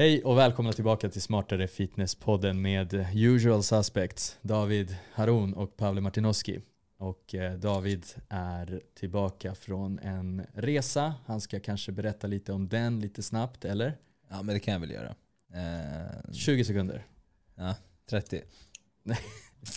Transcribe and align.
Hej 0.00 0.24
och 0.24 0.38
välkomna 0.38 0.72
tillbaka 0.72 1.08
till 1.08 1.22
Smartare 1.22 1.66
Fitness-podden 1.66 2.52
med 2.60 3.06
usual 3.14 3.62
suspects 3.62 4.38
David 4.42 4.96
Haroun 5.12 5.54
och 5.54 5.76
Pavle 5.76 6.00
Martinoski. 6.00 6.60
Och 6.98 7.34
eh, 7.34 7.58
David 7.58 8.06
är 8.28 8.80
tillbaka 8.94 9.54
från 9.54 9.98
en 9.98 10.46
resa. 10.54 11.14
Han 11.26 11.40
ska 11.40 11.60
kanske 11.60 11.92
berätta 11.92 12.26
lite 12.26 12.52
om 12.52 12.68
den 12.68 13.00
lite 13.00 13.22
snabbt, 13.22 13.64
eller? 13.64 13.96
Ja 14.30 14.42
men 14.42 14.54
det 14.54 14.60
kan 14.60 14.72
jag 14.72 14.80
väl 14.80 14.90
göra. 14.90 15.14
Eh, 15.54 16.32
20 16.32 16.64
sekunder. 16.64 17.06
ja, 17.54 17.74
30. 18.10 18.42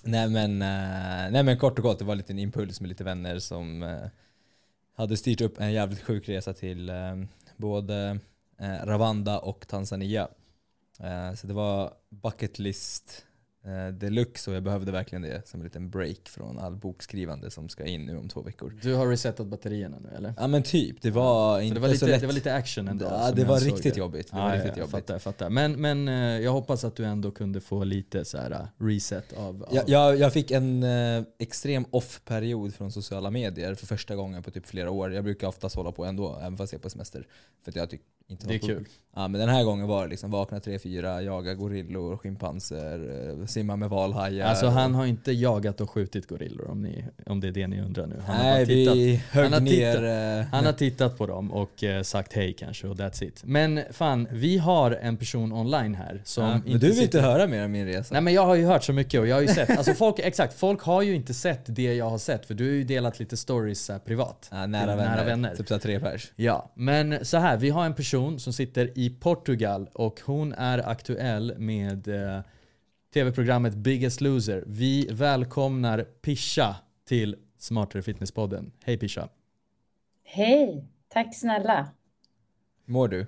nej, 0.03 0.29
men, 0.29 0.61
eh, 0.61 1.31
nej 1.31 1.43
men 1.43 1.57
kort 1.57 1.79
och 1.79 1.83
gott, 1.83 1.99
det 1.99 2.05
var 2.05 2.13
en 2.13 2.17
liten 2.17 2.39
impuls 2.39 2.81
med 2.81 2.89
lite 2.89 3.03
vänner 3.03 3.39
som 3.39 3.83
eh, 3.83 4.07
hade 4.95 5.17
styrt 5.17 5.41
upp 5.41 5.59
en 5.59 5.73
jävligt 5.73 6.01
sjuk 6.01 6.29
resa 6.29 6.53
till 6.53 6.91
både 7.57 8.19
eh, 8.61 8.85
Rwanda 8.85 9.39
och 9.39 9.67
Tanzania. 9.67 10.27
Eh, 10.99 11.35
så 11.35 11.47
det 11.47 11.53
var 11.53 11.93
bucket 12.09 12.59
list 12.59 13.25
eh, 13.65 13.93
deluxe 13.93 14.49
och 14.49 14.55
jag 14.55 14.63
behövde 14.63 14.91
verkligen 14.91 15.21
det 15.21 15.47
som 15.47 15.59
en 15.59 15.63
liten 15.63 15.89
break 15.89 16.29
från 16.29 16.59
all 16.59 16.75
bokskrivande 16.75 17.51
som 17.51 17.69
ska 17.69 17.85
in 17.85 18.05
nu 18.05 18.17
om 18.17 18.29
två 18.29 18.41
veckor. 18.41 18.79
Du 18.81 18.93
har 18.93 19.07
resetat 19.07 19.47
batterierna 19.47 19.97
nu 19.99 20.09
eller? 20.17 20.33
Ja 20.37 20.47
men 20.47 20.63
typ, 20.63 21.01
det 21.01 21.11
var 21.11 21.57
Så 21.57 21.61
inte 21.61 21.73
det 21.75 21.79
var, 21.79 21.87
så 21.87 21.93
lite, 21.93 22.05
lätt. 22.05 22.21
det 22.21 22.27
var 22.27 22.33
lite 22.33 22.53
action 22.53 22.87
ändå? 22.87 23.05
ja, 23.05 23.31
det 23.31 23.43
var 23.45 23.59
riktigt 23.59 23.93
det. 23.93 23.99
jobbigt. 23.99 24.31
Det 24.31 24.37
Ja, 24.37 24.43
var 24.43 24.49
ja, 24.49 24.55
riktigt 24.55 24.69
jag 24.69 24.77
jobbigt. 24.77 24.91
fattar, 24.91 25.19
fattar. 25.19 25.49
Men, 25.49 25.81
men 25.81 26.07
eh, 26.07 26.13
jag 26.43 26.51
hoppas 26.51 26.83
att 26.83 26.95
du 26.95 27.05
ändå 27.05 27.31
kunde 27.31 27.61
få 27.61 27.83
lite 27.83 28.25
så 28.25 28.37
här 28.37 28.51
uh, 28.51 28.85
reset 28.87 29.33
av... 29.33 29.63
av 29.63 29.75
Jag, 29.75 29.89
jag, 29.89 30.15
jag 30.17 30.33
fick 30.33 30.51
en 30.51 30.83
eh, 30.83 31.23
extrem 31.39 31.85
off-period 31.91 32.73
från 32.73 32.91
sociala 32.91 33.31
medier 33.31 33.75
för 33.75 33.85
första 33.87 34.15
gången 34.15 34.43
på 34.43 34.51
typ 34.51 34.65
flera 34.65 34.91
år. 34.91 35.13
Jag 35.13 35.23
brukar 35.23 35.47
oftast 35.47 35.75
hålla 35.75 35.91
på 35.91 36.05
ändå, 36.05 36.37
även 36.39 36.57
fast 36.57 36.73
jag 36.73 36.79
är 36.79 36.83
på 36.83 36.89
semester. 36.89 37.27
För 37.65 37.71
jag 37.77 37.89
tycker 37.89 38.05
inte 38.31 38.47
det 38.47 38.53
är 38.53 38.59
kul. 38.59 38.85
Ja, 39.15 39.27
men 39.27 39.39
den 39.39 39.49
här 39.49 39.63
gången 39.63 39.87
var 39.87 40.03
det 40.03 40.09
liksom 40.09 40.31
vakna 40.31 40.59
3-4, 40.59 41.21
jaga 41.21 41.53
gorillor, 41.53 42.17
schimpanser, 42.17 43.29
eh, 43.39 43.45
simma 43.45 43.75
med 43.75 43.89
valhajar. 43.89 44.47
Alltså 44.47 44.67
han 44.67 44.95
har 44.95 45.05
inte 45.05 45.31
jagat 45.31 45.81
och 45.81 45.89
skjutit 45.89 46.27
gorillor 46.27 46.69
om, 46.71 46.81
ni, 46.81 47.05
om 47.25 47.39
det 47.39 47.47
är 47.47 47.51
det 47.51 47.67
ni 47.67 47.81
undrar 47.81 48.07
nu. 48.07 48.21
Han 48.27 48.35
har 48.35 48.43
Nej, 48.43 48.65
bara 48.65 48.65
tittat. 48.65 48.95
vi 48.95 49.15
högg 49.31 49.43
han 49.43 49.53
har 49.53 49.59
ner... 49.61 49.93
tittat- 49.93 50.45
eh, 50.47 50.53
Han 50.53 50.65
har 50.65 50.73
tittat 50.73 51.17
på 51.17 51.27
dem 51.27 51.51
och 51.51 51.83
eh, 51.83 52.03
sagt 52.03 52.33
hej 52.33 52.53
kanske 52.53 52.87
och 52.87 52.95
that's 52.95 53.23
it. 53.23 53.41
Men 53.45 53.79
fan, 53.91 54.27
vi 54.31 54.57
har 54.57 54.91
en 54.91 55.17
person 55.17 55.51
online 55.53 55.95
här 55.95 56.21
som 56.25 56.43
ja, 56.43 56.59
men 56.65 56.71
du 56.73 56.79
vill 56.79 56.89
sitter... 56.91 57.03
inte 57.03 57.21
höra 57.21 57.47
mer 57.47 57.65
om 57.65 57.71
min 57.71 57.85
resa? 57.85 58.13
Nej 58.13 58.21
men 58.21 58.33
jag 58.33 58.45
har 58.45 58.55
ju 58.55 58.65
hört 58.65 58.83
så 58.83 58.93
mycket 58.93 59.19
och 59.19 59.27
jag 59.27 59.35
har 59.35 59.41
ju 59.41 59.47
sett, 59.47 59.69
alltså 59.77 59.93
folk, 59.93 60.19
exakt, 60.23 60.53
folk 60.53 60.81
har 60.81 61.01
ju 61.01 61.15
inte 61.15 61.33
sett 61.33 61.61
det 61.65 61.93
jag 61.93 62.09
har 62.09 62.17
sett 62.17 62.45
för 62.45 62.53
du 62.53 62.63
har 62.63 62.71
ju 62.71 62.83
delat 62.83 63.19
lite 63.19 63.37
stories 63.37 63.91
privat. 64.05 64.47
ja, 64.51 64.65
nära, 64.67 64.95
vänner. 64.95 65.15
nära 65.15 65.23
vänner. 65.25 65.55
Typ 65.55 65.67
så 65.67 65.79
tre 65.79 65.99
pers. 65.99 66.31
Ja, 66.35 66.71
men 66.75 67.25
så 67.25 67.37
här, 67.37 67.57
vi 67.57 67.69
har 67.69 67.85
en 67.85 67.93
person 67.93 68.20
som 68.39 68.53
sitter 68.53 68.97
i 68.99 69.09
Portugal 69.09 69.89
och 69.93 70.21
hon 70.25 70.53
är 70.53 70.89
aktuell 70.89 71.53
med 71.57 72.07
eh, 72.07 72.41
tv-programmet 73.13 73.73
Biggest 73.73 74.21
Loser. 74.21 74.63
Vi 74.67 75.07
välkomnar 75.11 76.03
Pisha 76.03 76.75
till 77.07 77.35
Smartare 77.57 78.01
Fitness-podden. 78.01 78.71
Hej 78.83 78.97
Pisha. 78.97 79.29
Hej, 80.23 80.85
tack 81.07 81.35
snälla. 81.35 81.87
Mår 82.85 83.07
du? 83.07 83.27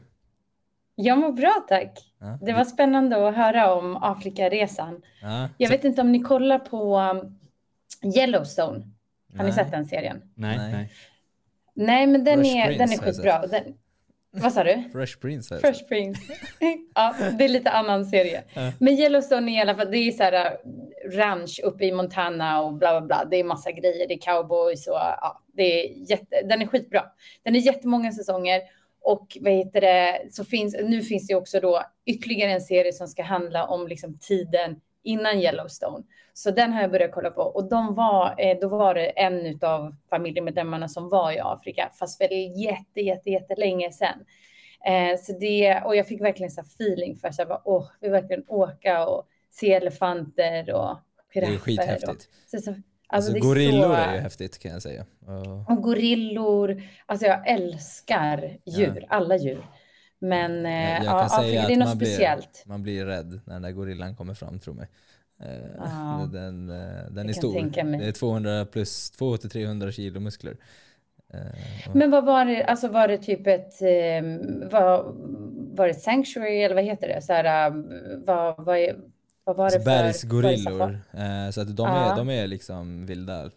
Jag 0.95 1.17
mår 1.17 1.31
bra 1.31 1.65
tack. 1.69 2.13
Ja. 2.19 2.37
Det 2.41 2.53
var 2.53 2.65
spännande 2.65 3.27
att 3.27 3.35
höra 3.35 3.73
om 3.73 3.97
Afrikaresan. 3.97 5.01
Ja. 5.21 5.49
Jag 5.57 5.69
vet 5.69 5.83
inte 5.83 6.01
om 6.01 6.11
ni 6.11 6.19
kollar 6.19 6.59
på 6.59 6.99
um, 6.99 7.39
Yellowstone. 8.15 8.87
Har 9.31 9.37
ni 9.37 9.43
Nej. 9.43 9.53
sett 9.53 9.71
den 9.71 9.85
serien? 9.85 10.21
Nej, 10.35 10.57
Nej. 10.57 10.71
nej. 10.71 10.91
Nej, 11.73 12.07
men 12.07 12.23
den 12.23 12.39
Fresh 12.39 12.57
är, 12.57 12.65
Prince 12.65 12.83
den 12.83 12.91
är 12.91 12.97
skitbra. 12.97 13.47
Den, 13.47 13.63
vad 14.35 14.53
sa 14.53 14.63
du? 14.63 14.83
Fresh 14.91 15.19
Prince 15.19 15.55
jag 15.55 15.61
Fresh. 15.61 15.87
Prince. 15.87 16.21
ja, 16.95 17.15
det 17.37 17.45
är 17.45 17.49
lite 17.49 17.69
annan 17.69 18.05
serie. 18.05 18.43
Ja. 18.53 18.71
Men 18.79 18.93
Yellowstone 18.93 19.51
är 19.51 19.57
i 19.57 19.61
alla 19.61 19.75
fall, 19.75 19.91
det 19.91 19.97
är 19.97 20.11
så 20.11 20.23
här 20.23 20.51
uh, 20.51 21.11
ranch 21.11 21.59
uppe 21.63 21.85
i 21.85 21.91
Montana 21.91 22.61
och 22.61 22.73
bla 22.73 23.01
bla 23.01 23.07
bla. 23.07 23.25
Det 23.25 23.37
är 23.37 23.43
massa 23.43 23.71
grejer, 23.71 24.07
det 24.07 24.13
är 24.13 24.19
cowboys 24.19 24.87
och 24.87 24.95
ja, 24.95 25.43
det 25.53 25.63
är 25.63 26.09
jätte, 26.09 26.41
den 26.41 26.61
är 26.61 26.67
skitbra. 26.67 27.03
Den 27.43 27.55
är 27.55 27.59
jättemånga 27.59 28.11
säsonger 28.11 28.61
och 29.01 29.37
vad 29.41 29.53
heter 29.53 29.81
det, 29.81 30.21
så 30.31 30.45
finns, 30.45 30.75
nu 30.83 31.01
finns 31.01 31.27
det 31.27 31.35
också 31.35 31.59
då 31.59 31.83
ytterligare 32.05 32.51
en 32.51 32.61
serie 32.61 32.93
som 32.93 33.07
ska 33.07 33.23
handla 33.23 33.65
om 33.65 33.87
liksom 33.87 34.17
tiden 34.17 34.75
innan 35.03 35.39
Yellowstone. 35.39 36.03
Så 36.33 36.51
den 36.51 36.73
har 36.73 36.81
jag 36.81 36.91
börjat 36.91 37.11
kolla 37.11 37.29
på 37.31 37.41
och 37.41 37.69
de 37.69 37.93
var, 37.95 38.35
eh, 38.37 38.57
då 38.61 38.67
var 38.67 38.93
det 38.93 39.05
en 39.05 39.59
av 39.61 39.95
familjemedlemmarna 40.09 40.87
som 40.87 41.09
var 41.09 41.31
i 41.31 41.39
Afrika, 41.39 41.89
fast 41.99 42.17
för 42.17 42.33
jätte, 42.61 43.01
jätte, 43.01 43.29
jättelänge 43.29 43.91
sedan. 43.91 44.25
Eh, 44.85 45.19
så 45.19 45.33
det, 45.39 45.81
och 45.85 45.95
jag 45.95 46.07
fick 46.07 46.21
verkligen 46.21 46.51
så 46.51 46.61
feeling 46.61 47.15
för 47.15 47.27
att 47.27 47.39
jag 47.39 47.61
åh, 47.65 47.87
vi 48.01 48.09
verkligen 48.09 48.43
åka 48.47 49.05
och 49.07 49.27
se 49.51 49.73
elefanter 49.73 50.73
och 50.73 50.97
Det 51.33 51.39
är 51.39 51.45
giraffer. 51.45 51.57
skithäftigt. 51.59 52.09
Och, 52.09 52.49
så, 52.49 52.57
så, 52.57 52.69
alltså, 52.71 52.81
Alltså, 53.07 53.31
det 53.31 53.39
är 53.39 53.41
gorillor 53.41 53.81
så, 53.83 53.93
är 53.93 54.15
ju 54.15 54.19
häftigt 54.21 54.59
kan 54.59 54.71
jag 54.71 54.81
säga. 54.81 55.05
Och- 55.27 55.71
och 55.77 55.83
gorillor. 55.83 56.81
Alltså 57.05 57.25
jag 57.27 57.47
älskar 57.47 58.57
djur, 58.65 59.05
alla 59.09 59.37
djur. 59.37 59.65
Men 60.23 60.65
eh, 60.65 60.71
jag 60.71 61.03
ja, 61.05 61.25
Afrika, 61.25 61.67
det 61.67 61.73
är 61.73 61.77
något 61.77 61.87
man 61.87 61.97
blir, 61.97 62.07
speciellt. 62.07 62.63
man 62.65 62.83
blir 62.83 63.05
rädd 63.05 63.39
när 63.45 63.53
den 63.53 63.61
där 63.61 63.71
gorillan 63.71 64.15
kommer 64.15 64.33
fram 64.33 64.59
tror 64.59 64.73
mig. 64.73 64.87
Eh, 65.43 65.47
Ja, 65.77 66.29
den 66.33 66.69
eh, 66.69 67.11
den 67.11 67.29
är 67.29 67.33
stor. 67.33 67.97
Det 67.99 68.05
är 68.07 68.11
200 68.11 68.65
plus 68.65 69.11
200-300 69.19 69.91
kilo 69.91 70.19
muskler. 70.19 70.57
Eh, 71.33 71.39
Men 71.93 72.11
vad 72.11 72.25
var 72.25 72.45
det, 72.45 72.63
alltså 72.63 72.87
var 72.87 73.07
det 73.07 73.17
typ 73.17 73.47
ett, 73.47 73.81
eh, 73.81 74.69
var, 74.71 75.13
var 75.75 75.87
det 75.87 75.93
sanctuary 75.93 76.61
eller 76.61 76.75
vad 76.75 76.83
heter 76.83 77.07
det? 77.07 77.21
Så 77.21 77.33
här, 77.33 77.67
eh, 77.67 77.73
vad, 78.25 78.55
vad, 78.65 78.79
vad 79.45 79.55
var 79.55 79.69
det 79.69 79.75
alltså 79.75 79.79
för? 79.79 80.03
bergsgorillor. 80.03 80.99
det 81.11 81.45
Eh, 81.45 81.49
så 81.51 81.61
att 81.61 81.75
de, 81.77 81.87
Ja. 81.87 82.11
är, 82.13 82.17
de 82.17 82.29
är 82.29 82.47
liksom 82.47 83.05
vilda. 83.05 83.43
Eh, 83.45 83.49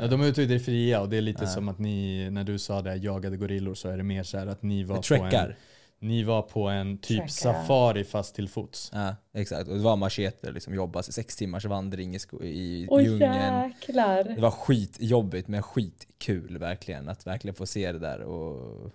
Ja, 0.00 0.06
de 0.06 0.20
är 0.20 0.26
ute 0.26 0.42
i 0.42 0.46
det 0.46 0.58
fria 0.60 1.00
och 1.00 1.08
det 1.08 1.16
är 1.16 1.20
lite 1.20 1.44
Ja. 1.44 1.48
som 1.48 1.68
att 1.68 1.78
ni, 1.78 2.28
när 2.30 2.44
du 2.44 2.58
sa 2.58 2.82
det, 2.82 2.96
jagade 2.96 3.36
gorillor 3.36 3.74
så 3.74 3.88
är 3.88 3.96
det 3.96 4.02
mer 4.02 4.22
så 4.22 4.38
här 4.38 4.46
att 4.46 4.62
ni 4.62 4.84
var, 4.84 5.18
på 5.18 5.24
en. 5.24 5.54
Ni 6.02 6.22
var 6.22 6.42
på 6.42 6.68
en 6.68 6.98
typ 6.98 7.08
Trekkar. 7.08 7.26
safari 7.28 8.04
fast 8.04 8.34
till 8.34 8.48
fots. 8.48 8.90
Ja, 8.94 9.16
exakt. 9.34 9.68
Och 9.68 9.76
det 9.76 9.82
var 9.82 9.96
macheter, 9.96 10.52
liksom 10.52 10.74
jobba 10.74 11.02
sex 11.02 11.36
timmars 11.36 11.64
vandring 11.64 12.14
i, 12.14 12.18
i 12.42 12.86
Oj 12.90 13.04
djungeln. 13.04 13.70
jäklar. 13.70 14.24
Det 14.24 14.40
var 14.40 14.50
skitjobbigt 14.50 15.48
men 15.48 15.62
skitkul 15.62 16.58
verkligen. 16.58 17.08
Att 17.08 17.26
verkligen 17.26 17.54
få 17.54 17.66
se 17.66 17.92
det 17.92 17.98
där 17.98 18.20
och 18.20 18.90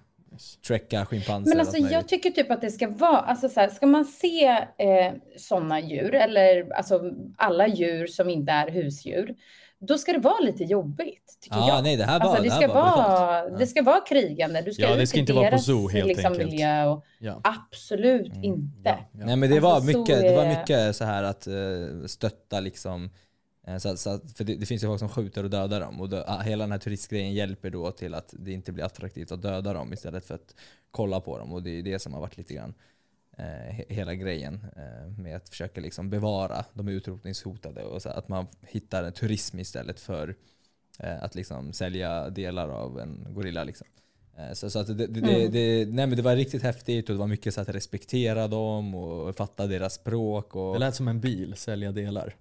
trecka 0.67 1.05
schimpanser. 1.05 1.49
Men 1.49 1.59
alltså 1.59 1.83
allt 1.83 1.91
jag 1.91 2.07
tycker 2.07 2.29
typ 2.29 2.51
att 2.51 2.61
det 2.61 2.71
ska 2.71 2.87
vara, 2.89 3.17
alltså 3.17 3.49
så 3.49 3.59
här, 3.59 3.69
ska 3.69 3.87
man 3.87 4.05
se 4.05 4.45
eh, 4.77 5.13
sådana 5.37 5.79
djur 5.79 6.15
eller 6.15 6.73
alltså 6.73 7.11
alla 7.37 7.67
djur 7.67 8.07
som 8.07 8.29
inte 8.29 8.51
är 8.51 8.71
husdjur, 8.71 9.35
då 9.79 9.97
ska 9.97 10.11
det 10.13 10.19
vara 10.19 10.39
lite 10.39 10.63
jobbigt 10.63 11.37
tycker 11.41 11.57
Ja, 11.57 11.67
jag. 11.67 11.83
nej 11.83 11.97
det 11.97 12.03
här 12.03 12.19
var, 12.19 12.25
Alltså 12.25 12.43
det 12.43 12.49
det 12.49 12.53
här 12.55 12.61
ska, 12.61 12.73
var 12.73 12.81
vara, 12.97 13.41
brutalt. 13.41 13.59
det 13.59 13.67
ska 13.67 13.81
vara 13.81 14.01
krigande, 14.01 14.61
du 14.61 14.73
ska 14.73 14.81
Ja, 14.83 14.95
det 14.95 15.07
ska 15.07 15.19
inte 15.19 15.33
vara 15.33 15.51
på 15.51 15.57
zoo, 15.57 15.87
helt 15.89 16.07
liksom, 16.07 16.31
enkelt. 16.31 16.51
miljö 16.51 16.85
och 16.85 17.05
Ja. 17.19 17.41
absolut 17.43 18.31
Mm, 18.31 18.43
inte. 18.43 18.89
Ja, 18.89 18.97
ja. 19.11 19.25
Nej 19.25 19.35
men 19.35 19.49
det 19.49 19.55
Alltså, 19.55 19.69
var 19.93 19.99
mycket, 19.99 20.21
det 20.21 20.35
var 20.35 20.45
mycket 20.59 20.95
så 20.95 21.03
här 21.05 21.23
att 21.23 21.47
eh, 21.47 22.05
stötta 22.07 22.59
liksom 22.59 23.09
eh, 23.67 23.77
så, 23.77 23.97
så, 23.97 24.19
för 24.35 24.43
det, 24.43 24.55
det 24.55 24.65
finns 24.65 24.83
ju 24.83 24.87
folk 24.87 24.99
som 24.99 25.09
skjuter 25.09 25.43
och 25.43 25.49
dödar 25.49 25.79
dem 25.79 26.01
och 26.01 26.09
dö, 26.09 26.23
ah, 26.27 26.39
hela 26.41 26.63
den 26.63 26.71
här 26.71 26.79
turistgrejen 26.79 27.33
hjälper 27.33 27.69
då 27.69 27.91
till 27.91 28.13
att 28.13 28.33
det 28.39 28.51
inte 28.51 28.71
blir 28.71 28.83
attraktivt 28.83 29.31
att 29.31 29.41
döda 29.41 29.73
dem 29.73 29.93
istället 29.93 30.25
för 30.25 30.35
att 30.35 30.55
kolla 30.91 31.19
på 31.19 31.37
dem 31.37 31.53
och 31.53 31.63
det 31.63 31.69
är 31.79 31.83
det 31.83 31.99
som 31.99 32.13
har 32.13 32.21
varit 32.21 32.37
lite 32.37 32.53
grann 32.53 32.73
hela 33.89 34.15
grejen 34.15 34.65
eh, 34.75 35.19
med 35.21 35.35
att 35.35 35.49
försöka 35.49 35.81
liksom 35.81 36.09
bevara 36.09 36.65
de 36.73 36.87
utrotningshotade 36.87 37.83
och 37.83 38.01
så 38.01 38.09
att 38.09 38.29
man 38.29 38.47
hittar 38.67 39.03
en 39.03 39.13
turism 39.13 39.59
istället 39.59 39.99
för 39.99 40.35
eh, 40.99 41.23
att 41.23 41.35
liksom 41.35 41.73
sälja 41.73 42.29
delar 42.29 42.69
av 42.69 42.99
en 42.99 43.27
gorilla 43.29 43.63
liksom. 43.63 43.87
Eh, 44.37 44.53
Så, 44.53 44.69
så 44.69 44.79
att 44.79 44.87
det, 44.87 44.93
det, 44.93 45.07
det, 45.07 45.19
Mm. 45.35 45.51
det, 45.51 45.85
nej 45.85 46.07
men 46.07 46.15
det 46.15 46.21
var 46.21 46.35
riktigt 46.35 46.63
häftigt 46.63 47.09
och 47.09 47.15
det 47.15 47.19
var 47.19 47.27
mycket 47.27 47.53
så 47.53 47.61
att 47.61 47.69
respektera 47.69 48.47
dem 48.47 48.95
och 48.95 49.35
fatta 49.35 49.67
deras 49.67 49.93
språk. 49.93 50.55
Och, 50.55 50.73
Det 50.73 50.79
lät 50.79 50.95
som 50.95 51.07
en 51.07 51.19
bil, 51.19 51.53
sälja 51.55 51.91
delar. 51.91 52.35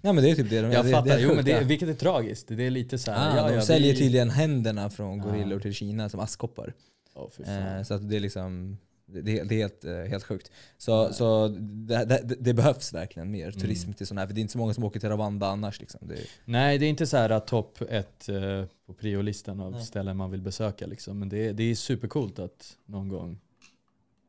nej 0.00 0.12
men 0.12 0.24
det 0.24 0.30
är 0.30 0.34
typ 0.34 0.50
det 0.50 0.60
de 0.62 0.72
Jag 0.72 0.84
det, 0.84 0.90
fattar, 0.90 1.06
det 1.06 1.12
är 1.14 1.18
jo 1.18 1.34
men 1.34 1.44
det, 1.44 1.50
ja. 1.50 1.60
vilket 1.64 1.88
är 1.88 1.94
tragiskt. 1.94 2.48
Det 2.48 2.66
är 2.66 2.70
lite 2.70 2.98
så 2.98 3.10
här, 3.10 3.32
ah, 3.32 3.36
ja, 3.36 3.48
de 3.48 3.54
ja, 3.54 3.62
säljer 3.62 3.92
vi- 3.92 3.98
tydligen 3.98 4.30
händerna 4.30 4.90
från 4.90 5.20
Ah. 5.20 5.24
gorillor 5.24 5.60
till 5.60 5.74
Kina 5.74 6.08
som 6.08 6.20
askkoppar. 6.20 6.74
Eh, 7.16 7.44
fan. 7.46 7.84
så 7.84 7.94
att 7.94 8.08
det 8.08 8.16
är 8.16 8.20
liksom 8.20 8.78
det, 9.12 9.22
det, 9.22 9.38
är- 9.38 9.44
är 9.52 9.56
helt, 9.56 9.84
eh, 9.84 9.94
helt 9.94 10.24
sjukt. 10.24 10.50
Så, 10.78 11.12
så 11.12 11.48
det, 11.48 12.04
det, 12.04 12.36
det 12.40 12.54
behövs 12.54 12.92
verkligen 12.94 13.30
mer 13.30 13.50
turism 13.52 13.86
Mm. 13.88 13.94
till 13.94 14.06
sådana 14.06 14.20
här, 14.20 14.26
för 14.26 14.34
det 14.34 14.38
är 14.38 14.42
inte 14.42 14.52
så 14.52 14.58
många 14.58 14.74
som 14.74 14.84
åker 14.84 15.00
till 15.00 15.08
Rwanda 15.08 15.46
annars. 15.46 15.80
Liksom. 15.80 16.00
Det, 16.08 16.18
Nej, 16.44 16.78
det 16.78 16.86
är 16.86 16.90
inte 16.90 17.06
så 17.06 17.16
här 17.16 17.30
att 17.30 17.46
topp 17.46 17.78
ett 17.88 18.28
eh, 18.28 18.64
på 18.86 18.94
priolistan 18.94 19.60
av 19.60 19.72
Nej. 19.72 19.82
ställen 19.84 20.16
man 20.16 20.30
vill 20.30 20.42
besöka 20.42 20.86
liksom. 20.86 21.18
Men 21.18 21.28
det, 21.28 21.46
är- 21.48 21.52
det 21.52 21.62
är 21.62 21.74
supercoolt 21.74 22.38
att 22.38 22.76
någon 22.86 23.08
gång 23.08 23.40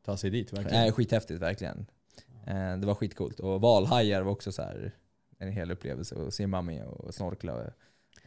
ta 0.05 0.17
sig 0.17 0.29
dit 0.29 0.53
verkligen. 0.53 0.77
Nej, 0.81 0.91
skithäftigt 0.91 1.41
verkligen. 1.41 1.85
Eh, 2.47 2.77
det 2.77 2.87
var 2.87 2.95
skitcoolt. 2.95 3.39
Och 3.39 3.61
valhajar 3.61 4.21
var 4.21 4.31
också 4.31 4.51
så 4.51 4.61
här 4.61 4.91
en 5.37 5.51
hel 5.51 5.71
upplevelse 5.71 6.15
att 6.27 6.33
simma 6.33 6.61
med 6.61 6.85
och 6.85 7.13
snorkla 7.13 7.53
och, 7.55 7.63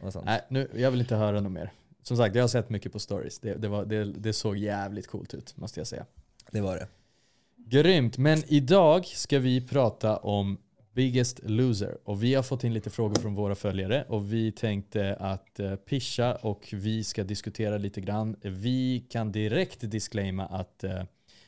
och 0.01 0.13
sånt. 0.13 0.25
Nej, 0.25 0.41
nu, 0.49 0.69
jag 0.75 0.91
vill 0.91 0.99
inte 1.01 1.15
höra 1.15 1.41
något 1.41 1.51
mer. 1.51 1.71
Som 2.03 2.17
sagt, 2.17 2.35
jag 2.35 2.43
har 2.43 2.47
sett 2.47 2.69
mycket 2.69 2.91
på 2.91 2.99
stories. 2.99 3.39
Det, 3.39 3.53
det, 3.53 3.67
var, 3.67 3.85
det, 3.85 4.03
det 4.03 4.33
såg 4.33 4.57
jävligt 4.57 5.07
coolt 5.07 5.33
ut, 5.33 5.57
måste 5.57 5.79
jag 5.79 5.87
säga. 5.87 6.05
Det 6.51 6.61
var 6.61 6.75
det. 6.75 6.87
Grymt, 7.57 8.17
men 8.17 8.43
idag 8.47 9.05
ska 9.05 9.39
vi 9.39 9.61
prata 9.61 10.17
om 10.17 10.57
Biggest 10.93 11.39
Loser 11.43 11.97
och 12.03 12.23
vi 12.23 12.33
har 12.33 12.43
fått 12.43 12.63
in 12.63 12.73
lite 12.73 12.89
frågor 12.89 13.21
från 13.21 13.35
våra 13.35 13.55
följare 13.55 14.05
och 14.07 14.33
vi 14.33 14.51
tänkte 14.51 15.15
att 15.19 15.59
eh, 15.59 15.75
Pisha 15.75 16.35
och 16.35 16.69
vi 16.71 17.03
ska 17.03 17.23
diskutera 17.23 17.77
lite 17.77 18.01
grann. 18.01 18.35
Vi 18.41 19.05
kan 19.09 19.31
direkt 19.31 19.91
disclaima 19.91 20.45
att 20.45 20.83
eh, 20.83 21.03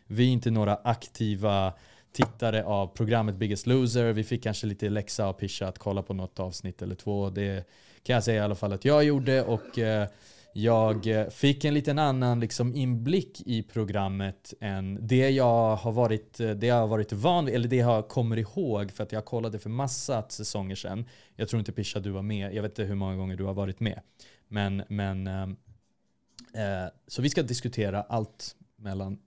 vi 0.05 0.27
är 0.27 0.31
inte 0.31 0.51
några 0.51 0.75
aktiva 0.75 1.73
tittare 2.11 2.63
av 2.63 2.87
programmet 2.87 3.35
Biggest 3.35 3.67
Loser. 3.67 4.13
Vi 4.13 4.23
fick 4.23 4.43
kanske 4.43 4.67
lite 4.67 4.89
läxa 4.89 5.25
av 5.25 5.33
Pisha 5.33 5.67
att 5.67 5.79
kolla 5.79 6.03
på 6.03 6.13
något 6.13 6.39
avsnitt 6.39 6.81
eller 6.81 6.95
två. 6.95 7.29
Det 7.29 7.67
kan 8.03 8.13
jag 8.13 8.23
säga 8.23 8.41
i 8.41 8.45
alla 8.45 8.55
fall 8.55 8.73
att 8.73 8.85
jag 8.85 9.03
gjorde 9.03 9.43
och 9.43 9.79
eh, 9.79 10.07
jag 10.53 11.07
eh, 11.07 11.29
fick 11.29 11.65
en 11.65 11.73
liten 11.73 11.99
annan 11.99 12.39
liksom 12.39 12.75
inblick 12.75 13.41
i 13.45 13.63
programmet 13.63 14.53
än 14.59 15.07
det 15.07 15.29
jag 15.29 15.75
har 15.75 15.91
varit, 15.91 16.39
eh, 16.39 16.49
det 16.49 16.67
jag 16.67 16.75
har 16.75 16.87
varit 16.87 17.13
van 17.13 17.45
vid, 17.45 17.55
eller 17.55 17.67
det 17.67 17.75
jag 17.75 18.07
kommer 18.07 18.37
ihåg 18.37 18.91
för 18.91 19.03
att 19.03 19.11
jag 19.11 19.25
kollade 19.25 19.59
för 19.59 19.69
massa 19.69 20.29
säsonger 20.29 20.75
sedan. 20.75 21.05
Jag 21.35 21.49
tror 21.49 21.59
inte 21.59 21.71
Pisha 21.71 21.99
du 21.99 22.09
var 22.09 22.21
med, 22.21 22.53
jag 22.53 22.61
vet 22.61 22.71
inte 22.71 22.83
hur 22.83 22.95
många 22.95 23.15
gånger 23.15 23.35
du 23.35 23.43
har 23.43 23.53
varit 23.53 23.79
med. 23.79 24.01
Men, 24.47 24.83
men 24.89 25.27
eh, 25.27 26.89
så 27.07 27.21
vi 27.21 27.29
ska 27.29 27.43
diskutera 27.43 28.01
allt 28.01 28.55
mellan 28.75 29.19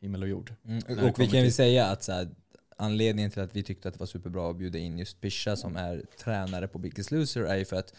himmel 0.00 0.22
och 0.22 0.28
jord. 0.28 0.54
Mm, 0.64 1.08
och 1.08 1.20
vi 1.20 1.26
kan 1.26 1.44
ju 1.44 1.50
säga 1.50 1.86
att 1.86 2.02
så 2.02 2.12
här, 2.12 2.28
anledningen 2.76 3.30
till 3.30 3.42
att 3.42 3.56
vi 3.56 3.62
tyckte 3.62 3.88
att 3.88 3.94
det 3.94 4.00
var 4.00 4.06
superbra 4.06 4.50
att 4.50 4.56
bjuda 4.56 4.78
in 4.78 4.98
just 4.98 5.20
Pisha 5.20 5.56
som 5.56 5.76
är 5.76 6.04
tränare 6.24 6.68
på 6.68 6.78
Biggest 6.78 7.10
Loser 7.10 7.42
är 7.42 7.56
ju 7.56 7.64
för 7.64 7.76
att 7.76 7.94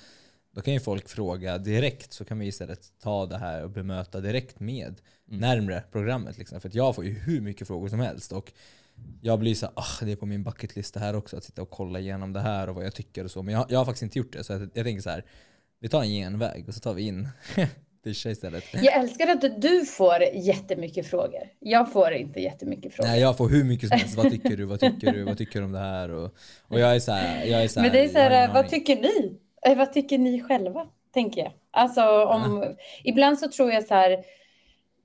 då 0.51 0.62
kan 0.62 0.74
ju 0.74 0.80
folk 0.80 1.10
fråga 1.10 1.57
direkt 1.57 2.13
så 2.13 2.25
kan 2.25 2.40
vi 2.40 2.48
istället 2.48 3.00
ta 3.00 3.25
det 3.25 3.38
här 3.38 3.63
och 3.63 3.69
bemöta 3.69 4.19
direkt 4.19 4.60
med 4.60 5.01
mm. 5.28 5.40
närmre 5.40 5.84
programmet. 5.92 6.38
Liksom. 6.38 6.62
För 6.62 6.72
jag 6.74 6.96
får 6.96 7.06
ju 7.06 7.12
hur 7.12 7.42
mycket 7.42 7.68
frågor 7.68 7.90
som 7.90 8.00
helst. 8.00 8.31
Och 8.31 8.51
jag 9.22 9.40
blir 9.40 9.56
så 9.56 9.66
ah, 9.74 10.06
det 10.06 10.12
är 10.12 10.16
på 10.16 10.25
min 10.25 10.44
bucketlista 10.44 11.00
här 11.00 11.16
också 11.16 11.38
att 11.38 11.44
sitta 11.44 11.62
och 11.62 11.69
kolla 11.69 12.00
igenom 12.00 12.34
det 12.34 12.40
här 12.40 12.69
och 12.69 12.75
vad 12.75 12.86
jag 12.86 12.96
tycker 12.96 13.24
och 13.24 13.31
så. 13.31 13.44
Men 13.44 13.54
jag, 13.54 13.66
jag 13.69 13.80
har 13.80 13.86
faktiskt 13.86 14.04
inte 14.04 14.19
gjort 14.19 14.34
det. 14.34 14.44
Så 14.44 14.54
jag, 14.54 14.69
jag 14.74 14.86
tänker 14.86 15.01
så 15.01 15.10
här, 15.10 15.25
vi 15.80 15.90
tar 15.90 16.01
en 16.01 16.10
genväg 16.10 16.68
och 16.68 16.74
så 16.74 16.80
tar 16.80 16.94
vi 16.94 17.01
in 17.01 17.28
Fischa 18.04 18.30
istället. 18.30 18.63
Jag 18.74 18.94
älskar 18.94 19.28
att 19.28 19.62
du 19.62 19.86
får 19.86 20.24
jättemycket 20.34 21.07
frågor. 21.07 21.42
Jag 21.60 21.92
får 21.92 22.13
inte 22.13 22.40
jättemycket 22.40 22.94
frågor. 22.94 23.10
Nej, 23.10 23.22
jag 23.22 23.38
får 23.38 23.50
hur 23.50 23.63
mycket 23.63 23.90
som 23.90 23.98
helst. 23.98 24.16
Vad 24.16 24.31
tycker 24.31 24.57
du? 24.57 24.66
Vad 24.66 24.80
tycker 24.80 25.12
du? 25.12 25.24
Vad 25.24 25.38
tycker 25.38 25.60
du 25.60 25.66
om 25.66 25.72
det 25.72 25.80
här? 25.80 26.10
Och, 26.10 26.36
och 26.62 26.80
jag 26.80 26.96
är 26.96 27.00
så 27.00 27.12
här, 27.12 27.46
jag 27.46 27.63
är 27.63 27.68
så 27.68 27.80
här, 27.80 27.88
Men 27.88 27.96
det 27.96 28.04
är 28.04 28.07
så 28.07 28.18
här, 28.18 28.54
vad 28.54 28.69
tycker 28.69 28.96
ni? 28.96 29.40
Eh, 29.65 29.77
vad 29.77 29.94
tycker 29.94 30.17
ni 30.17 30.41
själva? 30.41 30.88
Tänker 31.13 31.41
jag. 31.41 31.51
Alltså 31.71 32.25
om, 32.25 32.63
ja. 32.63 32.75
ibland 33.03 33.39
så 33.39 33.50
tror 33.51 33.71
jag 33.71 33.83
så 33.83 33.94
här, 33.94 34.23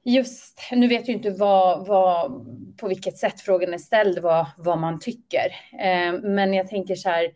just, 0.05 0.61
nu 0.73 0.89
vet 0.89 1.09
jag 1.09 1.17
inte 1.17 1.31
vad, 1.31 1.87
vad, 1.87 2.33
på 2.77 2.89
vilket 2.89 3.19
sätt 3.19 3.41
frågan 3.41 3.75
är 3.75 3.79
ställd, 3.79 4.19
vad, 4.19 4.47
vad 4.57 4.79
man 4.79 5.01
tycker. 5.01 5.47
Eh, 5.81 6.13
men 6.23 6.55
jag 6.55 6.69
tänker 6.69 6.95
så 6.95 7.09
här, 7.09 7.31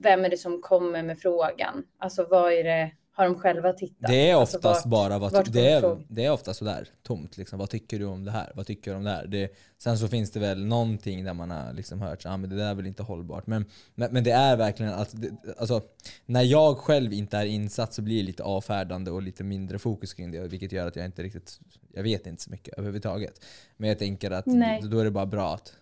vem 0.00 0.24
är 0.24 0.28
det 0.28 0.36
som 0.36 0.62
kommer 0.62 1.02
med 1.02 1.18
frågan? 1.18 1.84
Alltså 1.98 2.26
vad 2.30 2.52
är 2.52 2.64
det, 2.64 2.90
har 3.16 3.24
de 3.24 3.34
själva 3.34 3.72
tittat? 3.72 4.10
Det 4.10 4.30
är 4.30 4.34
alltså, 4.34 4.56
oftast 4.56 4.76
alltså, 4.76 4.88
var, 4.88 5.08
bara, 5.08 5.18
vad, 5.18 5.52
det, 5.52 5.70
är, 5.70 6.04
det 6.08 6.24
är 6.24 6.30
ofta 6.30 6.54
sådär 6.54 6.88
tomt. 7.02 7.36
Liksom. 7.36 7.58
Vad 7.58 7.70
tycker 7.70 7.98
du 7.98 8.04
om 8.04 8.24
det 8.24 8.30
här? 8.30 8.52
Vad 8.54 8.66
tycker 8.66 8.90
du 8.90 8.96
om 8.96 9.04
det 9.04 9.10
här? 9.10 9.26
Det, 9.26 9.54
sen 9.78 9.98
så 9.98 10.08
finns 10.08 10.30
det 10.30 10.40
väl 10.40 10.66
någonting 10.66 11.24
där 11.24 11.34
man 11.34 11.50
har 11.50 11.72
liksom 11.72 12.00
hört 12.00 12.26
att 12.26 12.32
ah, 12.32 12.36
det 12.36 12.56
där 12.56 12.70
är 12.70 12.74
väl 12.74 12.86
inte 12.86 13.02
hållbart. 13.02 13.46
Men, 13.46 13.64
men, 13.94 14.12
men 14.12 14.24
det 14.24 14.30
är 14.30 14.56
verkligen 14.56 14.92
att, 14.92 15.14
alltså, 15.58 15.80
när 16.26 16.42
jag 16.42 16.78
själv 16.78 17.12
inte 17.12 17.36
är 17.36 17.46
insatt 17.46 17.94
så 17.94 18.02
blir 18.02 18.16
det 18.16 18.26
lite 18.26 18.42
avfärdande 18.42 19.10
och 19.10 19.22
lite 19.22 19.44
mindre 19.44 19.78
fokus 19.78 20.14
kring 20.14 20.30
det. 20.30 20.48
Vilket 20.48 20.72
gör 20.72 20.86
att 20.86 20.96
jag 20.96 21.04
inte 21.04 21.22
riktigt, 21.22 21.60
jag 21.94 22.02
vet 22.02 22.26
inte 22.26 22.42
så 22.42 22.50
mycket 22.50 22.74
överhuvudtaget. 22.74 23.44
Men 23.76 23.88
jag 23.88 23.98
tänker 23.98 24.30
att 24.30 24.46
Nej. 24.46 24.82
då 24.82 24.98
är 24.98 25.04
det 25.04 25.10
bara 25.10 25.26
bra 25.26 25.54
att 25.54 25.72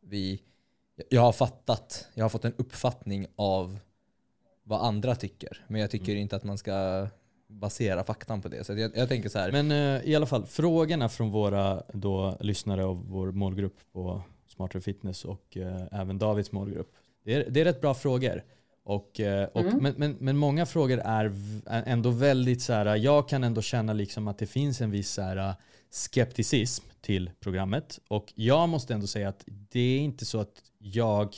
vi, 0.00 0.40
jag 1.08 1.20
har 1.20 1.32
fattat, 1.32 2.08
jag 2.14 2.24
har 2.24 2.28
fått 2.28 2.44
en 2.44 2.54
uppfattning 2.56 3.26
av 3.36 3.78
vad 4.70 4.80
andra 4.80 5.14
tycker. 5.14 5.64
Men 5.68 5.80
jag 5.80 5.90
tycker 5.90 6.12
mm. 6.12 6.22
inte 6.22 6.36
att 6.36 6.44
man 6.44 6.58
ska 6.58 7.08
basera 7.48 8.04
faktan 8.04 8.42
på 8.42 8.48
det. 8.48 8.64
Så 8.64 8.72
jag, 8.72 8.96
jag 8.96 9.08
tänker 9.08 9.28
så 9.28 9.38
här. 9.38 9.52
Men 9.52 9.72
uh, 9.72 10.08
i 10.08 10.14
alla 10.14 10.26
fall, 10.26 10.46
frågorna 10.46 11.08
från 11.08 11.30
våra 11.30 11.82
då, 11.92 12.36
lyssnare 12.40 12.84
och 12.84 12.96
vår 12.96 13.32
målgrupp 13.32 13.76
på 13.92 14.22
Smarter 14.48 14.80
Fitness 14.80 15.24
och 15.24 15.56
uh, 15.56 15.82
även 15.92 16.18
Davids 16.18 16.52
målgrupp. 16.52 16.92
Det 17.24 17.34
är, 17.34 17.50
det 17.50 17.60
är 17.60 17.64
rätt 17.64 17.80
bra 17.80 17.94
frågor. 17.94 18.44
Och, 18.84 19.20
uh, 19.20 19.42
och, 19.42 19.60
mm. 19.60 19.82
men, 19.82 19.94
men, 19.96 20.16
men 20.20 20.36
många 20.36 20.66
frågor 20.66 20.98
är 21.04 21.32
ändå 21.66 22.10
väldigt 22.10 22.62
så 22.62 22.72
här, 22.72 22.96
jag 22.96 23.28
kan 23.28 23.44
ändå 23.44 23.62
känna 23.62 23.92
liksom 23.92 24.28
att 24.28 24.38
det 24.38 24.46
finns 24.46 24.80
en 24.80 24.90
viss 24.90 25.10
så 25.10 25.22
här, 25.22 25.54
skepticism 25.90 26.84
till 27.00 27.30
programmet. 27.40 27.98
Och 28.08 28.32
jag 28.34 28.68
måste 28.68 28.94
ändå 28.94 29.06
säga 29.06 29.28
att 29.28 29.44
det 29.46 29.80
är 29.80 30.00
inte 30.00 30.24
så 30.24 30.40
att 30.40 30.62
jag 30.78 31.36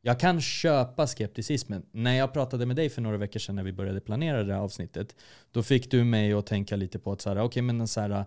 jag 0.00 0.20
kan 0.20 0.40
köpa 0.40 1.06
skepticismen. 1.06 1.86
När 1.92 2.14
jag 2.14 2.32
pratade 2.32 2.66
med 2.66 2.76
dig 2.76 2.88
för 2.88 3.02
några 3.02 3.16
veckor 3.16 3.40
sedan 3.40 3.56
när 3.56 3.62
vi 3.62 3.72
började 3.72 4.00
planera 4.00 4.44
det 4.44 4.54
här 4.54 4.60
avsnittet, 4.60 5.16
då 5.52 5.62
fick 5.62 5.90
du 5.90 6.04
mig 6.04 6.32
att 6.32 6.46
tänka 6.46 6.76
lite 6.76 6.98
på 6.98 7.12
att 7.12 7.20
så 7.20 7.28
här, 7.28 7.42
okay, 7.42 7.62
men 7.62 7.88
så 7.88 8.00
här, 8.00 8.24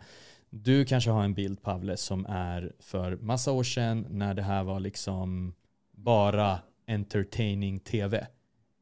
du 0.49 0.85
kanske 0.85 1.09
har 1.09 1.23
en 1.23 1.33
bild 1.33 1.61
Pavle 1.61 1.97
som 1.97 2.25
är 2.25 2.73
för 2.79 3.15
massa 3.15 3.51
år 3.51 3.63
sedan 3.63 4.07
när 4.09 4.33
det 4.33 4.41
här 4.41 4.63
var 4.63 4.79
liksom 4.79 5.53
bara 5.91 6.59
entertaining 6.87 7.79
tv. 7.79 8.27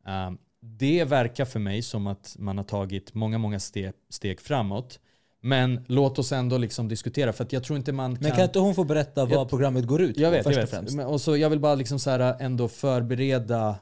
Um, 0.05 0.13
ehm, 0.13 0.37
det 0.61 1.03
verkar 1.03 1.45
för 1.45 1.59
mig 1.59 1.81
som 1.81 2.07
att 2.07 2.35
man 2.39 2.57
har 2.57 2.65
tagit 2.65 3.13
många, 3.13 3.37
många 3.37 3.59
steg, 3.59 3.93
steg 4.09 4.41
framåt. 4.41 4.99
Men 5.41 5.85
låt 5.87 6.19
oss 6.19 6.31
ändå 6.31 6.57
liksom 6.57 6.87
diskutera 6.87 7.33
för 7.33 7.43
att 7.43 7.53
jag 7.53 7.63
tror 7.63 7.77
inte 7.77 7.91
man 7.91 8.15
kan... 8.15 8.23
Men 8.23 8.31
kan 8.31 8.43
inte 8.43 8.59
hon 8.59 8.75
få 8.75 8.83
berätta 8.83 9.25
vad 9.25 9.33
jag, 9.33 9.49
programmet 9.49 9.85
går 9.85 10.01
ut 10.01 10.15
på 10.15 10.21
jag 10.21 10.31
vet, 10.31 10.43
först 10.43 10.57
jag 10.57 10.61
vet. 10.63 10.73
och 10.73 10.77
främst? 10.77 10.95
Men, 10.95 11.05
och 11.05 11.21
så 11.21 11.37
jag 11.37 11.49
vill 11.49 11.59
bara 11.59 11.75
liksom 11.75 11.99
så 11.99 12.09
här 12.09 12.35
ändå 12.39 12.67
förbereda 12.67 13.75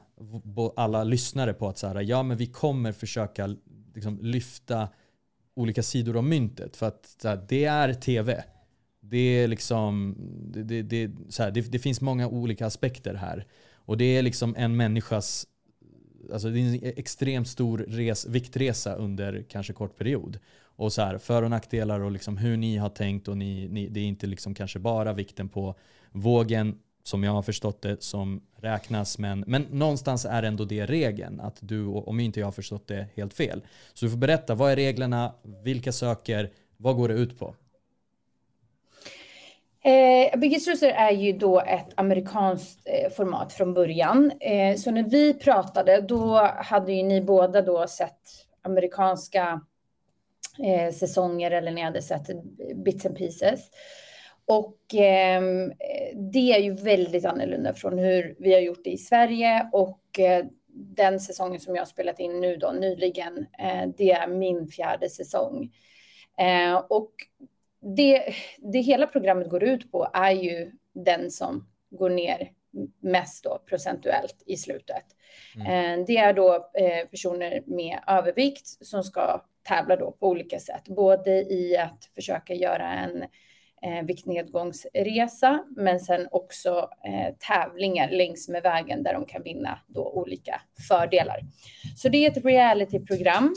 alla 0.76 1.04
lyssnare 1.04 1.52
på 1.52 1.68
att 1.68 1.78
så 1.78 1.86
här, 1.86 2.00
ja 2.00 2.22
men 2.22 2.36
vi 2.36 2.46
kommer 2.46 2.92
försöka 2.92 3.56
liksom 3.94 4.18
lyfta 4.22 4.88
olika 5.54 5.82
sidor 5.82 6.16
av 6.16 6.24
myntet 6.24 6.76
för 6.76 6.86
att 6.86 7.16
här, 7.24 7.44
det 7.48 7.64
är 7.64 7.94
tv. 7.94 8.44
Det 9.00 9.18
är 9.18 9.48
liksom, 9.48 10.16
det, 10.50 10.82
det, 10.82 11.10
här, 11.38 11.50
det, 11.50 11.60
det 11.60 11.78
finns 11.78 12.00
många 12.00 12.28
olika 12.28 12.66
aspekter 12.66 13.14
här. 13.14 13.46
Och 13.74 13.96
det 13.96 14.04
är 14.04 14.22
liksom 14.22 14.54
en 14.58 14.76
människas 14.76 15.46
Alltså 16.32 16.48
det 16.50 16.60
är 16.60 16.62
en 16.62 16.92
extremt 16.96 17.48
stor 17.48 17.78
res, 17.78 18.26
viktresa 18.26 18.94
under 18.94 19.44
kanske 19.48 19.72
kort 19.72 19.98
period 19.98 20.38
och 20.78 20.92
så 20.92 21.02
här, 21.02 21.18
för 21.18 21.42
och 21.42 21.50
nackdelar 21.50 22.00
och 22.00 22.10
liksom 22.10 22.36
hur 22.36 22.56
ni 22.56 22.76
har 22.76 22.88
tänkt 22.88 23.28
och 23.28 23.36
ni, 23.36 23.68
ni, 23.68 23.88
det 23.88 24.00
är 24.00 24.04
inte 24.04 24.26
liksom 24.26 24.54
kanske 24.54 24.78
bara 24.78 25.12
vikten 25.12 25.48
på 25.48 25.74
vågen 26.12 26.78
som 27.02 27.24
jag 27.24 27.32
har 27.32 27.42
förstått 27.42 27.82
det 27.82 28.02
som 28.02 28.40
räknas 28.56 29.18
men, 29.18 29.44
men 29.46 29.62
någonstans 29.62 30.24
är 30.24 30.42
ändå 30.42 30.64
det 30.64 30.86
regeln 30.86 31.40
att 31.40 31.56
du, 31.60 31.86
om 31.86 32.20
inte 32.20 32.40
jag 32.40 32.46
har 32.46 32.52
förstått 32.52 32.88
det 32.88 33.06
helt 33.16 33.34
fel. 33.34 33.62
Så 33.94 34.04
du 34.04 34.10
får 34.10 34.18
berätta, 34.18 34.54
vad 34.54 34.72
är 34.72 34.76
reglerna, 34.76 35.34
vilka 35.64 35.92
söker, 35.92 36.50
vad 36.76 36.96
går 36.96 37.08
det 37.08 37.14
ut 37.14 37.38
på? 37.38 37.54
Eh, 39.84 40.38
Biggest 40.38 40.68
Loser 40.68 40.90
är 40.90 41.10
ju 41.10 41.32
då 41.32 41.60
ett 41.60 41.88
amerikanskt 41.94 42.80
eh, 42.84 43.10
format 43.10 43.52
från 43.52 43.74
början. 43.74 44.32
Eh, 44.40 44.76
så 44.76 44.90
när 44.90 45.02
vi 45.02 45.34
pratade 45.34 46.00
då 46.00 46.50
hade 46.56 46.92
ju 46.92 47.02
ni 47.02 47.20
båda 47.20 47.62
då 47.62 47.86
sett 47.86 48.20
amerikanska 48.62 49.60
eh, 50.64 50.92
säsonger 50.92 51.50
eller 51.50 51.70
när 51.70 51.80
jag 51.80 51.86
hade 51.86 52.02
sett 52.02 52.26
bits 52.74 53.06
and 53.06 53.16
pieces. 53.16 53.70
Och 54.46 54.94
eh, 54.94 55.42
det 56.32 56.52
är 56.52 56.58
ju 56.58 56.74
väldigt 56.74 57.24
annorlunda 57.24 57.74
från 57.74 57.98
hur 57.98 58.36
vi 58.38 58.52
har 58.54 58.60
gjort 58.60 58.84
det 58.84 58.90
i 58.90 58.98
Sverige 58.98 59.68
och 59.72 60.18
eh, 60.18 60.44
den 60.78 61.20
säsongen 61.20 61.60
som 61.60 61.74
jag 61.74 61.80
har 61.80 61.86
spelat 61.86 62.20
in 62.20 62.40
nu 62.40 62.56
då 62.56 62.72
nyligen, 62.72 63.46
eh, 63.58 63.88
det 63.96 64.10
är 64.10 64.28
min 64.28 64.68
fjärde 64.68 65.08
säsong. 65.08 65.72
Eh, 66.38 66.76
och 66.88 67.12
det, 67.96 68.34
det 68.58 68.80
hela 68.80 69.06
programmet 69.06 69.50
går 69.50 69.64
ut 69.64 69.92
på 69.92 70.10
är 70.14 70.30
ju 70.30 70.72
den 70.92 71.30
som 71.30 71.68
går 71.90 72.10
ner 72.10 72.52
mest 73.00 73.44
då 73.44 73.62
procentuellt 73.66 74.42
i 74.46 74.56
slutet. 74.56 75.04
Mm. 75.56 75.66
Eh, 76.00 76.06
det 76.06 76.16
är 76.16 76.32
då 76.32 76.70
personer 77.10 77.62
med 77.66 77.98
övervikt 78.06 78.66
som 78.66 79.04
ska 79.04 79.44
tävla 79.68 79.96
då 79.96 80.12
på 80.12 80.28
olika 80.28 80.58
sätt, 80.58 80.88
både 80.88 81.30
i 81.30 81.76
att 81.76 82.04
försöka 82.14 82.54
göra 82.54 82.92
en 82.92 83.22
eh, 83.82 84.04
viktnedgångsresa, 84.06 85.64
men 85.76 86.00
sen 86.00 86.28
också 86.30 86.90
eh, 87.06 87.34
tävlingar 87.48 88.10
längs 88.10 88.48
med 88.48 88.62
vägen 88.62 89.02
där 89.02 89.14
de 89.14 89.26
kan 89.26 89.42
vinna 89.42 89.78
då 89.86 90.12
olika 90.12 90.60
fördelar. 90.88 91.40
Så 91.96 92.08
det 92.08 92.26
är 92.26 92.30
ett 92.30 92.44
realityprogram 92.44 93.54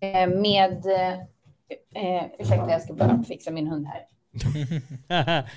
eh, 0.00 0.28
med, 0.28 0.86
eh, 1.94 2.24
ursäkta 2.38 2.70
jag 2.70 2.82
ska 2.82 2.92
bara 2.92 3.22
fixa 3.22 3.50
min 3.50 3.66
hund 3.66 3.86
här. 3.86 4.06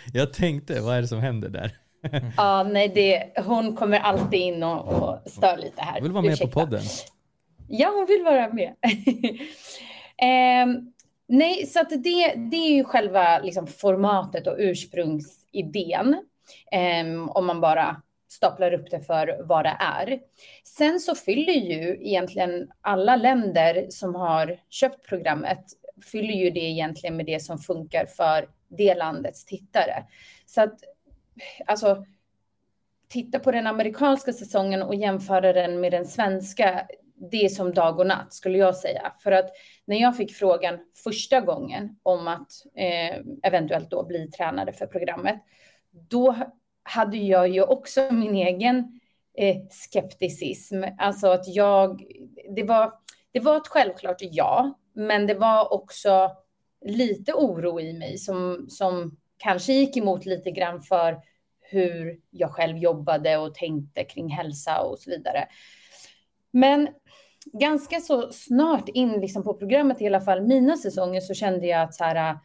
jag 0.14 0.34
tänkte, 0.34 0.82
vad 0.82 0.96
är 0.96 1.02
det 1.02 1.08
som 1.08 1.20
händer 1.20 1.50
där? 1.50 1.78
ja, 2.38 2.64
nej, 2.64 2.92
det, 2.96 3.42
hon 3.44 3.76
kommer 3.76 4.00
alltid 4.00 4.40
in 4.40 4.64
och, 4.64 4.88
och 4.88 5.32
stör 5.32 5.58
lite 5.58 5.82
här. 5.82 5.94
Hon 5.94 6.04
vill 6.04 6.12
vara 6.12 6.22
med 6.24 6.34
Ursäkta. 6.34 6.54
på 6.54 6.60
podden. 6.60 6.82
Ja, 7.70 7.90
hon 7.90 8.06
vill 8.06 8.24
vara 8.24 8.54
med. 8.54 8.68
eh, 10.18 10.82
nej, 11.28 11.66
så 11.66 11.80
att 11.80 11.90
det, 11.90 12.34
det 12.36 12.58
är 12.58 12.76
ju 12.76 12.84
själva 12.84 13.40
liksom, 13.40 13.68
formatet 13.68 14.48
och 14.48 14.56
ursprungsidén 14.58 15.46
idén. 15.56 16.16
Um, 17.06 17.30
om 17.30 17.46
man 17.46 17.62
bara 17.62 18.02
staplar 18.30 18.74
upp 18.74 18.92
det 18.92 19.02
för 19.02 19.44
vad 19.44 19.66
det 19.66 19.78
är. 19.80 20.20
Sen 20.64 21.00
så 21.00 21.16
fyller 21.16 21.54
ju 21.54 22.08
egentligen 22.08 22.72
alla 22.82 23.16
länder 23.16 23.88
som 23.90 24.16
har 24.16 24.60
köpt 24.70 25.08
programmet 25.08 25.66
fyller 26.12 26.34
ju 26.34 26.50
det 26.50 26.60
egentligen 26.60 27.18
med 27.18 27.26
det 27.26 27.40
som 27.40 27.58
funkar 27.58 28.06
för 28.06 28.50
det 28.68 28.96
landets 28.96 29.46
tittare. 29.46 30.04
Så 30.46 30.62
att 30.62 30.80
alltså 31.66 32.06
titta 33.08 33.40
på 33.40 33.52
den 33.52 33.68
amerikanska 33.68 34.34
säsongen 34.34 34.84
och 34.84 34.96
jämföra 34.96 35.54
den 35.54 35.80
med 35.80 35.92
den 35.92 36.06
svenska, 36.06 36.88
det 37.32 37.46
är 37.46 37.50
som 37.50 37.74
dag 37.74 38.00
och 38.00 38.08
natt 38.08 38.34
skulle 38.34 38.58
jag 38.58 38.76
säga. 38.76 39.14
För 39.24 39.32
att 39.32 39.50
när 39.86 39.98
jag 39.98 40.18
fick 40.18 40.36
frågan 40.36 40.80
första 41.04 41.42
gången 41.42 42.00
om 42.04 42.28
att 42.28 42.52
eh, 42.78 43.18
eventuellt 43.44 43.90
då 43.90 44.06
bli 44.06 44.32
tränare 44.32 44.74
för 44.74 44.88
programmet, 44.88 45.36
då 45.92 46.36
hade 46.84 47.18
jag 47.18 47.50
ju 47.50 47.64
också 47.64 48.12
min 48.12 48.36
egen 48.36 49.00
eh, 49.38 49.58
skepticism. 49.70 50.84
Alltså 50.98 51.28
att 51.28 51.48
jag, 51.48 52.04
det 52.56 52.64
var, 52.64 52.94
det 53.32 53.40
var 53.40 53.58
ett 53.58 53.68
självklart 53.68 54.18
ja, 54.20 54.80
men 54.94 55.28
det 55.28 55.36
var 55.36 55.74
också 55.74 56.32
lite 56.86 57.34
oro 57.34 57.80
i 57.80 57.94
mig 57.94 58.18
som, 58.18 58.66
som 58.70 59.18
kanske 59.38 59.74
gick 59.74 59.98
emot 59.98 60.26
lite 60.26 60.52
grann 60.52 60.82
för 60.82 61.22
hur 61.60 62.20
jag 62.30 62.52
själv 62.52 62.78
jobbade 62.78 63.38
och 63.38 63.56
tänkte 63.56 64.04
kring 64.04 64.30
hälsa 64.30 64.82
och 64.82 65.00
så 65.00 65.10
vidare. 65.10 65.48
Men 66.52 66.88
ganska 67.54 68.00
så 68.00 68.32
snart 68.32 68.90
in 68.90 69.12
liksom 69.12 69.44
på 69.44 69.54
programmet, 69.54 70.02
i 70.02 70.08
alla 70.08 70.22
fall 70.22 70.42
mina 70.42 70.78
säsonger, 70.78 71.22
så 71.22 71.34
kände 71.34 71.68
jag 71.68 71.82
att 71.82 71.94
så 71.94 72.04
här, 72.04 72.38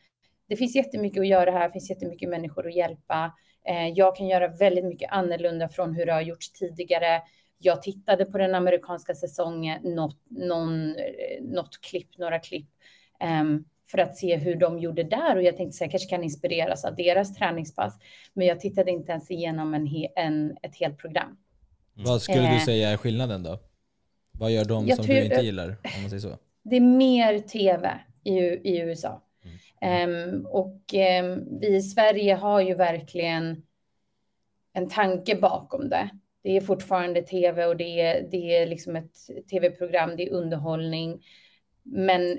det 0.49 0.57
finns 0.57 0.76
jättemycket 0.76 1.21
att 1.21 1.28
göra 1.28 1.50
här, 1.50 1.66
det 1.66 1.73
finns 1.73 1.90
jättemycket 1.90 2.28
människor 2.28 2.66
att 2.66 2.76
hjälpa. 2.76 3.35
Eh, 3.69 3.88
jag 3.88 4.16
kan 4.16 4.28
göra 4.28 4.49
väldigt 4.49 4.85
mycket 4.85 5.12
annorlunda 5.12 5.69
från 5.69 5.95
hur 5.95 6.07
det 6.07 6.12
har 6.12 6.21
gjorts 6.21 6.52
tidigare. 6.52 7.23
Jag 7.59 7.83
tittade 7.83 8.25
på 8.25 8.38
den 8.38 8.54
amerikanska 8.54 9.14
säsongen, 9.14 9.95
något, 9.95 10.19
någon, 10.28 10.88
eh, 10.97 11.42
något 11.42 11.80
klipp, 11.80 12.19
några 12.19 12.38
klipp, 12.38 12.69
um, 13.42 13.64
för 13.90 13.99
att 13.99 14.16
se 14.16 14.37
hur 14.37 14.57
de 14.57 14.78
gjorde 14.78 15.02
där 15.02 15.37
och 15.37 15.42
jag 15.42 15.57
tänkte 15.57 15.76
att 15.76 15.80
jag 15.80 15.90
kanske 15.90 16.09
kan 16.09 16.25
inspireras 16.25 16.85
av 16.85 16.95
deras 16.97 17.35
träningspass. 17.35 17.99
Men 18.35 18.47
jag 18.47 18.61
tittade 18.61 18.90
inte 18.90 19.12
ens 19.12 19.30
igenom 19.30 19.75
en, 19.75 19.88
en 20.16 20.57
ett 20.62 20.76
helt 20.76 20.99
program. 20.99 21.37
Vad 21.95 22.23
skulle 22.23 22.40
du 22.40 22.57
eh. 22.57 22.64
säga 22.64 22.90
är 22.90 22.97
skillnaden 22.97 23.42
då? 23.42 23.59
Vad 24.40 24.50
gör 24.50 24.64
de 24.64 24.88
som 24.88 25.04
tror, 25.04 25.14
du 25.14 25.25
inte 25.25 25.40
gillar? 25.40 25.68
Om 25.68 26.00
man 26.00 26.11
säger 26.11 26.20
så? 26.20 26.38
Det 26.62 26.76
är 26.76 26.80
mer 26.80 27.38
tv 27.38 28.00
i, 28.25 28.38
i 28.40 28.80
USA. 28.80 29.23
Mm. 29.80 30.37
Um, 30.37 30.47
och 30.47 30.94
um, 31.23 31.59
vi 31.61 31.76
i 31.76 31.82
Sverige 31.82 32.35
har 32.35 32.61
ju 32.61 32.75
verkligen 32.75 33.62
en 34.73 34.88
tanke 34.88 35.37
bakom 35.37 35.88
det. 35.88 36.11
Det 36.42 36.56
är 36.56 36.61
fortfarande 36.61 37.23
tv 37.23 37.66
och 37.66 37.76
det 37.76 38.00
är, 38.00 38.28
det 38.30 38.56
är 38.56 38.66
liksom 38.66 38.97
ett 38.97 39.14
tv-program, 39.50 40.16
det 40.16 40.28
är 40.28 40.32
underhållning. 40.32 41.23
Men 41.82 42.38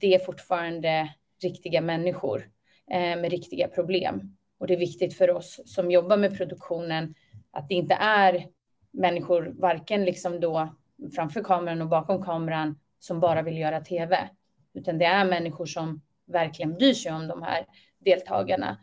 det 0.00 0.14
är 0.14 0.18
fortfarande 0.18 1.14
riktiga 1.42 1.80
människor 1.80 2.50
eh, 2.90 3.20
med 3.20 3.30
riktiga 3.30 3.68
problem. 3.68 4.36
Och 4.58 4.66
det 4.66 4.74
är 4.74 4.78
viktigt 4.78 5.14
för 5.14 5.30
oss 5.30 5.60
som 5.64 5.90
jobbar 5.90 6.16
med 6.16 6.36
produktionen 6.36 7.14
att 7.50 7.68
det 7.68 7.74
inte 7.74 7.94
är 7.94 8.46
människor, 8.90 9.54
varken 9.58 10.04
liksom 10.04 10.40
då 10.40 10.74
framför 11.14 11.42
kameran 11.42 11.82
och 11.82 11.88
bakom 11.88 12.22
kameran, 12.22 12.78
som 12.98 13.20
bara 13.20 13.42
vill 13.42 13.58
göra 13.58 13.80
tv, 13.80 14.28
utan 14.74 14.98
det 14.98 15.04
är 15.04 15.24
människor 15.24 15.66
som 15.66 16.02
verkligen 16.26 16.74
bryr 16.74 16.94
sig 16.94 17.12
om 17.12 17.28
de 17.28 17.42
här 17.42 17.66
deltagarna. 17.98 18.78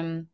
Um, 0.00 0.28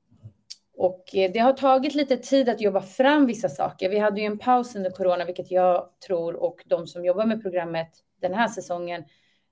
och 0.76 1.04
det 1.12 1.38
har 1.38 1.52
tagit 1.52 1.94
lite 1.94 2.16
tid 2.16 2.49
att 2.49 2.61
jobba 2.61 2.80
fram 2.80 3.26
vissa 3.26 3.49
saker. 3.49 3.90
Vi 3.90 3.99
hade 3.99 4.20
ju 4.20 4.26
en 4.26 4.38
paus 4.38 4.76
under 4.76 4.90
corona, 4.90 5.25
vilket 5.25 5.50
jag 5.50 5.88
tror 6.06 6.34
och 6.34 6.62
de 6.66 6.87
som 6.87 7.04
jobbar 7.04 7.26
med 7.26 7.42
programmet 7.42 7.88
den 8.20 8.34
här 8.34 8.49
säsongen 8.49 9.04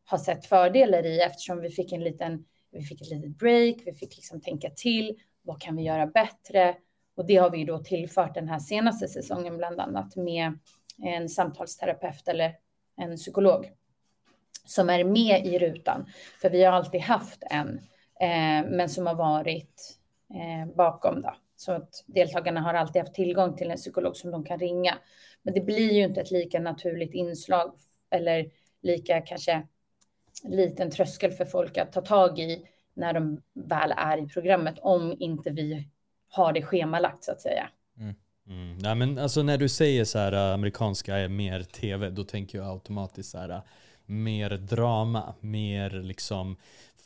har 0.05 0.19
sett 0.19 0.47
fördelar 0.47 1.07
i 1.07 1.21
eftersom 1.21 1.61
vi 1.61 1.69
fick 1.69 1.93
en 1.93 2.05
liten, 2.05 2.45
vi 2.71 2.83
fick 2.83 3.01
ett 3.03 3.11
litet 3.11 3.39
break, 3.39 3.77
vi 3.87 3.93
fick 3.93 4.17
liksom 4.17 4.41
tänka 4.41 4.71
till, 4.71 5.19
vad 5.43 5.61
kan 5.61 5.77
vi 5.77 5.83
göra 5.83 6.07
bättre? 6.07 6.77
Och 7.17 7.27
det 7.27 7.37
har 7.37 7.51
vi 7.51 7.65
då 7.65 7.79
tillfört 7.79 8.35
den 8.35 8.49
här 8.49 8.59
senaste 8.59 9.09
säsongen, 9.09 9.57
bland 9.57 9.81
annat 9.81 10.17
med 10.17 10.59
en 11.03 11.29
samtalsterapeut 11.29 12.29
eller 12.29 12.55
en 12.97 13.17
psykolog 13.17 13.71
som 14.65 14.91
är 14.91 15.05
med 15.05 15.47
i 15.47 15.59
rutan. 15.59 16.07
För 16.41 16.51
vi 16.51 16.65
har 16.65 16.73
alltid 16.73 17.01
haft 17.01 17.43
en, 17.51 17.79
eh, 18.21 18.71
men 18.71 18.89
som 18.89 19.07
har 19.07 19.15
varit 19.15 19.99
eh, 20.31 20.75
bakom 20.75 21.23
då. 21.23 21.35
Så 21.57 21.73
att 21.73 22.05
deltagarna 22.07 22.61
har 22.61 22.75
alltid 22.75 23.03
haft 23.03 23.15
tillgång 23.15 23.57
till 23.57 23.71
en 23.71 23.77
psykolog 23.77 24.17
som 24.17 24.31
de 24.31 24.45
kan 24.45 24.59
ringa. 24.59 24.99
Men 25.43 25.55
det 25.55 25.61
blir 25.61 25.93
ju 25.93 26.03
inte 26.03 26.21
ett 26.21 26.31
lika 26.31 26.61
naturligt 26.61 27.15
inslag 27.15 27.75
eller 28.11 28.51
lika 28.83 29.21
kanske 29.21 29.67
liten 30.45 30.91
tröskel 30.91 31.31
för 31.33 31.45
folk 31.45 31.79
att 31.79 31.93
ta 31.93 32.01
tag 32.01 32.39
i 32.39 32.67
när 32.95 33.13
de 33.13 33.43
väl 33.55 33.95
är 33.97 34.19
i 34.19 34.29
programmet 34.29 34.79
om 34.79 35.17
inte 35.19 35.51
vi 35.51 35.89
har 36.29 36.53
det 36.53 36.63
schemalagt 36.63 37.25
så 37.25 37.33
att 37.33 37.41
säga. 37.41 37.69
Mm. 37.99 38.15
Mm. 38.49 38.79
Nej, 38.79 38.95
men 38.95 39.19
alltså 39.19 39.43
när 39.43 39.59
du 39.59 39.69
säger 39.69 40.05
så 40.05 40.19
här 40.19 40.33
äh, 40.33 40.55
amerikanska 40.55 41.17
är 41.17 41.29
mer 41.29 41.63
tv, 41.63 42.11
då 42.11 42.25
tänker 42.25 42.59
jag 42.59 42.67
automatiskt 42.67 43.31
så 43.31 43.39
här 43.39 43.49
äh, 43.49 43.61
mer 44.07 44.51
drama, 44.51 45.35
mer 45.41 45.91
liksom 45.91 46.57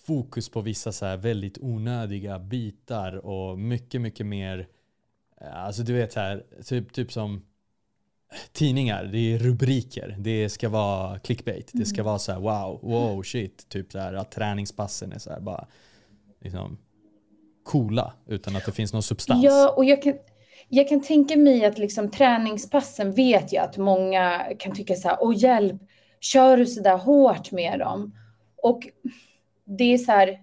fokus 0.07 0.49
på 0.49 0.61
vissa 0.61 0.93
så 0.93 1.07
här 1.07 1.16
väldigt 1.16 1.59
onödiga 1.59 2.38
bitar 2.38 3.26
och 3.26 3.59
mycket, 3.59 4.00
mycket 4.00 4.26
mer, 4.26 4.69
äh, 5.40 5.64
alltså 5.64 5.83
du 5.83 5.93
vet 5.93 6.14
här, 6.14 6.45
typ, 6.64 6.93
typ 6.93 7.12
som 7.12 7.43
tidningar, 8.52 9.05
det 9.05 9.19
är 9.19 9.38
rubriker, 9.38 10.16
det 10.19 10.49
ska 10.49 10.69
vara 10.69 11.19
clickbait, 11.19 11.71
det 11.73 11.85
ska 11.85 11.97
mm. 11.97 12.07
vara 12.07 12.19
så 12.19 12.33
här 12.33 12.40
wow, 12.40 12.81
wow 12.83 13.23
shit, 13.23 13.69
typ 13.69 13.93
så 13.93 13.99
här 13.99 14.12
att 14.12 14.31
träningspassen 14.31 15.12
är 15.12 15.19
så 15.19 15.31
här 15.31 15.40
bara 15.40 15.66
liksom 16.40 16.78
coola 17.64 18.12
utan 18.26 18.57
att 18.57 18.66
det 18.66 18.73
finns 18.73 18.93
någon 18.93 19.02
substans. 19.02 19.45
Ja, 19.45 19.75
och 19.76 19.85
jag 19.85 20.02
kan, 20.02 20.14
jag 20.69 20.89
kan 20.89 21.01
tänka 21.01 21.37
mig 21.37 21.65
att 21.65 21.79
liksom 21.79 22.11
träningspassen 22.11 23.13
vet 23.13 23.53
jag 23.53 23.65
att 23.65 23.77
många 23.77 24.47
kan 24.59 24.75
tycka 24.75 24.95
så 24.95 25.09
här, 25.09 25.19
åh 25.21 25.35
hjälp, 25.37 25.83
kör 26.21 26.57
du 26.57 26.67
så 26.67 26.83
där 26.83 26.99
hårt 26.99 27.53
med 27.53 27.79
dem? 27.79 28.15
Och 28.57 28.89
det 29.65 29.85
är 29.95 29.99
så 29.99 30.13
här, 30.13 30.43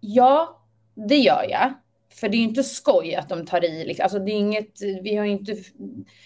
ja, 0.00 0.62
det 0.94 1.16
gör 1.16 1.46
jag. 1.50 1.74
För 2.12 2.28
det 2.28 2.36
är 2.36 2.38
ju 2.38 2.44
inte 2.44 2.62
skoj 2.62 3.14
att 3.14 3.28
de 3.28 3.46
tar 3.46 3.64
i. 3.64 3.84
Liksom. 3.84 4.02
Alltså 4.02 4.18
det 4.18 4.32
är 4.32 4.38
inget, 4.38 4.82
vi 5.02 5.16
har 5.16 5.24
ju 5.24 5.30
inte 5.30 5.56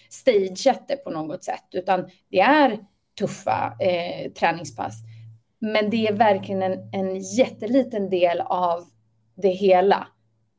stageat 0.09 0.89
det 0.89 0.97
på 0.97 1.11
något 1.11 1.45
sätt, 1.45 1.65
utan 1.73 2.11
det 2.31 2.41
är 2.41 2.79
tuffa 3.19 3.77
eh, 3.81 4.33
träningspass. 4.33 4.95
Men 5.59 5.91
det 5.91 6.07
är 6.07 6.13
verkligen 6.13 6.63
en, 6.63 6.91
en 6.93 7.17
jätteliten 7.17 8.11
del 8.11 8.41
av 8.41 8.85
det 9.35 9.49
hela. 9.49 10.07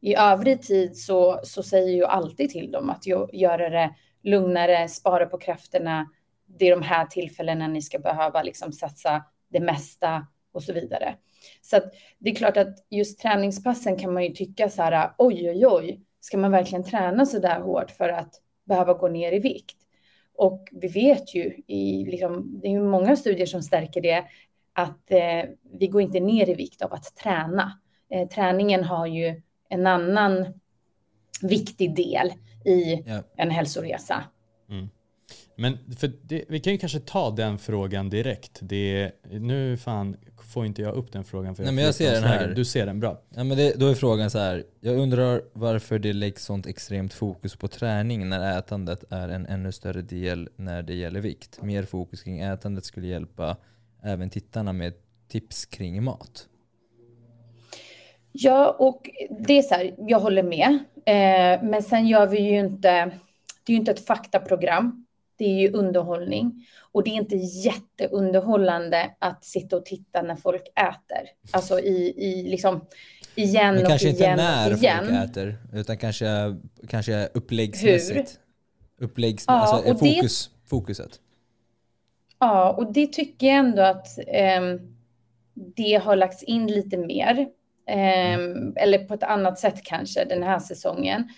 I 0.01 0.15
övrig 0.15 0.61
tid 0.61 0.97
så, 0.97 1.39
så 1.43 1.63
säger 1.63 1.99
jag 1.99 2.09
alltid 2.09 2.49
till 2.49 2.71
dem 2.71 2.89
att 2.89 3.05
göra 3.33 3.69
det 3.69 3.95
lugnare, 4.23 4.87
spara 4.87 5.25
på 5.25 5.37
krafterna. 5.37 6.09
Det 6.45 6.67
är 6.67 6.71
de 6.71 6.81
här 6.81 7.05
tillfällena 7.05 7.67
ni 7.67 7.81
ska 7.81 7.99
behöva 7.99 8.43
liksom 8.43 8.71
satsa 8.71 9.23
det 9.49 9.59
mesta 9.59 10.27
och 10.53 10.63
så 10.63 10.73
vidare. 10.73 11.15
Så 11.61 11.77
att 11.77 11.93
det 12.19 12.29
är 12.29 12.35
klart 12.35 12.57
att 12.57 12.85
just 12.89 13.19
träningspassen 13.19 13.97
kan 13.97 14.13
man 14.13 14.23
ju 14.23 14.29
tycka 14.29 14.69
så 14.69 14.81
här, 14.81 15.13
oj, 15.17 15.49
oj, 15.49 15.67
oj, 15.67 16.01
ska 16.19 16.37
man 16.37 16.51
verkligen 16.51 16.83
träna 16.83 17.25
så 17.25 17.39
där 17.39 17.59
hårt 17.59 17.91
för 17.91 18.09
att 18.09 18.33
behöva 18.65 18.93
gå 18.93 19.07
ner 19.07 19.31
i 19.31 19.39
vikt? 19.39 19.77
Och 20.35 20.67
vi 20.71 20.87
vet 20.87 21.35
ju, 21.35 21.63
i, 21.67 22.05
liksom, 22.05 22.59
det 22.61 22.67
är 22.67 22.71
ju 22.71 22.83
många 22.83 23.15
studier 23.15 23.45
som 23.45 23.61
stärker 23.61 24.01
det, 24.01 24.25
att 24.73 25.11
eh, 25.11 25.49
vi 25.73 25.87
går 25.87 26.01
inte 26.01 26.19
ner 26.19 26.49
i 26.49 26.53
vikt 26.53 26.81
av 26.81 26.93
att 26.93 27.15
träna. 27.15 27.79
Eh, 28.09 28.27
träningen 28.27 28.83
har 28.83 29.07
ju 29.07 29.41
en 29.71 29.87
annan 29.87 30.45
viktig 31.41 31.95
del 31.95 32.31
i 32.65 33.03
ja. 33.05 33.23
en 33.35 33.49
hälsoresa. 33.51 34.23
Mm. 34.69 34.89
Men 35.55 35.77
för 35.97 36.11
det, 36.21 36.45
vi 36.49 36.59
kan 36.59 36.73
ju 36.73 36.79
kanske 36.79 36.99
ta 36.99 37.31
den 37.31 37.57
frågan 37.57 38.09
direkt. 38.09 38.59
Det, 38.61 39.11
nu 39.23 39.77
fan 39.77 40.17
får 40.43 40.65
inte 40.65 40.81
jag 40.81 40.95
upp 40.95 41.11
den 41.11 41.23
frågan. 41.23 41.55
För 41.55 41.63
Nej, 41.63 41.73
men 41.73 41.83
jag 41.83 41.95
ser 41.95 42.11
den 42.11 42.23
här. 42.23 42.47
Du 42.55 42.65
ser 42.65 42.85
den 42.85 42.99
bra. 42.99 43.21
Ja, 43.35 43.43
men 43.43 43.57
det, 43.57 43.79
då 43.79 43.87
är 43.87 43.93
frågan 43.93 44.29
så 44.29 44.39
här. 44.39 44.63
Jag 44.79 44.97
undrar 44.97 45.41
varför 45.53 45.99
det 45.99 46.13
läggs 46.13 46.45
sånt 46.45 46.67
extremt 46.67 47.13
fokus 47.13 47.55
på 47.55 47.67
träning 47.67 48.29
när 48.29 48.59
ätandet 48.59 49.03
är 49.09 49.29
en 49.29 49.45
ännu 49.45 49.71
större 49.71 50.01
del 50.01 50.49
när 50.55 50.83
det 50.83 50.93
gäller 50.93 51.21
vikt. 51.21 51.61
Mer 51.61 51.83
fokus 51.83 52.23
kring 52.23 52.39
ätandet 52.39 52.85
skulle 52.85 53.07
hjälpa 53.07 53.57
även 54.03 54.29
tittarna 54.29 54.73
med 54.73 54.93
tips 55.27 55.65
kring 55.65 56.03
mat. 56.03 56.47
Ja, 58.31 58.75
och 58.79 59.09
det 59.39 59.57
är 59.57 59.61
så 59.61 59.75
här, 59.75 59.95
jag 59.97 60.19
håller 60.19 60.43
med. 60.43 60.79
Eh, 61.05 61.63
men 61.63 61.83
sen 61.83 62.07
gör 62.07 62.27
vi 62.27 62.39
ju 62.39 62.59
inte, 62.59 62.91
det 63.63 63.71
är 63.71 63.73
ju 63.73 63.75
inte 63.75 63.91
ett 63.91 64.05
faktaprogram 64.05 65.05
det 65.41 65.45
är 65.45 65.59
ju 65.59 65.71
underhållning. 65.71 66.67
Och 66.91 67.03
det 67.03 67.09
är 67.09 67.13
inte 67.13 67.35
jätteunderhållande 67.35 69.11
att 69.19 69.45
sitta 69.45 69.77
och 69.77 69.85
titta 69.85 70.21
när 70.21 70.35
folk 70.35 70.61
äter. 70.67 71.29
Alltså 71.51 71.79
i, 71.79 72.13
i 72.17 72.43
liksom, 72.49 72.85
igen 73.35 73.75
Men 73.75 73.83
och 73.83 73.89
kanske 73.89 74.09
inte 74.09 74.23
igen 74.23 74.37
när 74.37 74.73
och 74.73 74.77
igen. 74.77 75.05
folk 75.05 75.29
äter, 75.29 75.57
utan 75.73 75.97
kanske, 75.97 76.25
kanske 76.87 77.29
uppläggsmässigt. 77.33 78.39
Uppläggs, 78.99 79.45
Ja, 79.47 79.53
alltså 79.53 79.89
och 79.91 79.99
det- 79.99 80.15
fokus, 80.15 80.49
fokuset. 80.65 81.19
Ja, 82.39 82.71
och 82.71 82.93
det 82.93 83.07
tycker 83.07 83.47
jag 83.47 83.55
ändå 83.55 83.81
att 83.81 84.07
ehm, 84.27 84.79
det 85.53 85.93
har 86.03 86.15
lagts 86.15 86.43
in 86.43 86.67
lite 86.67 86.97
mer. 86.97 87.47
Ehm, 87.87 88.73
Eller 88.77 88.97
på 89.05 89.13
ett 89.13 89.23
annat 89.23 89.59
sätt 89.59 89.83
kanske 89.83 90.25
den 90.25 90.43
här 90.43 90.59
säsongen. 90.59 91.29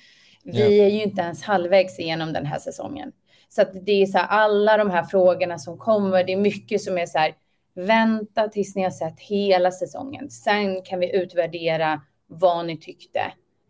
Vi 0.43 0.59
Ja. 0.79 0.85
är 0.85 0.89
ju 0.89 1.03
inte 1.03 1.21
ens 1.21 1.43
halvvägs 1.43 1.99
igenom 1.99 2.33
den 2.33 2.45
här 2.45 2.59
säsongen. 2.59 3.11
Så 3.49 3.61
att 3.61 3.85
det 3.85 4.01
är 4.01 4.05
så 4.05 4.17
här, 4.17 4.27
alla 4.27 4.77
de 4.77 4.89
här 4.89 5.03
frågorna 5.03 5.57
som 5.59 5.77
kommer, 5.77 6.23
det 6.23 6.33
är 6.33 6.37
mycket 6.37 6.81
som 6.81 6.97
är 6.97 7.05
så 7.05 7.17
här, 7.17 7.35
vänta 7.75 8.47
tills 8.47 8.75
ni 8.75 8.83
har 8.83 8.89
sett 8.91 9.19
hela 9.19 9.71
säsongen. 9.71 10.29
Sen 10.29 10.81
kan 10.81 10.99
vi 10.99 11.15
utvärdera 11.15 12.01
vad 12.27 12.65
ni 12.65 12.77
tyckte. 12.77 13.21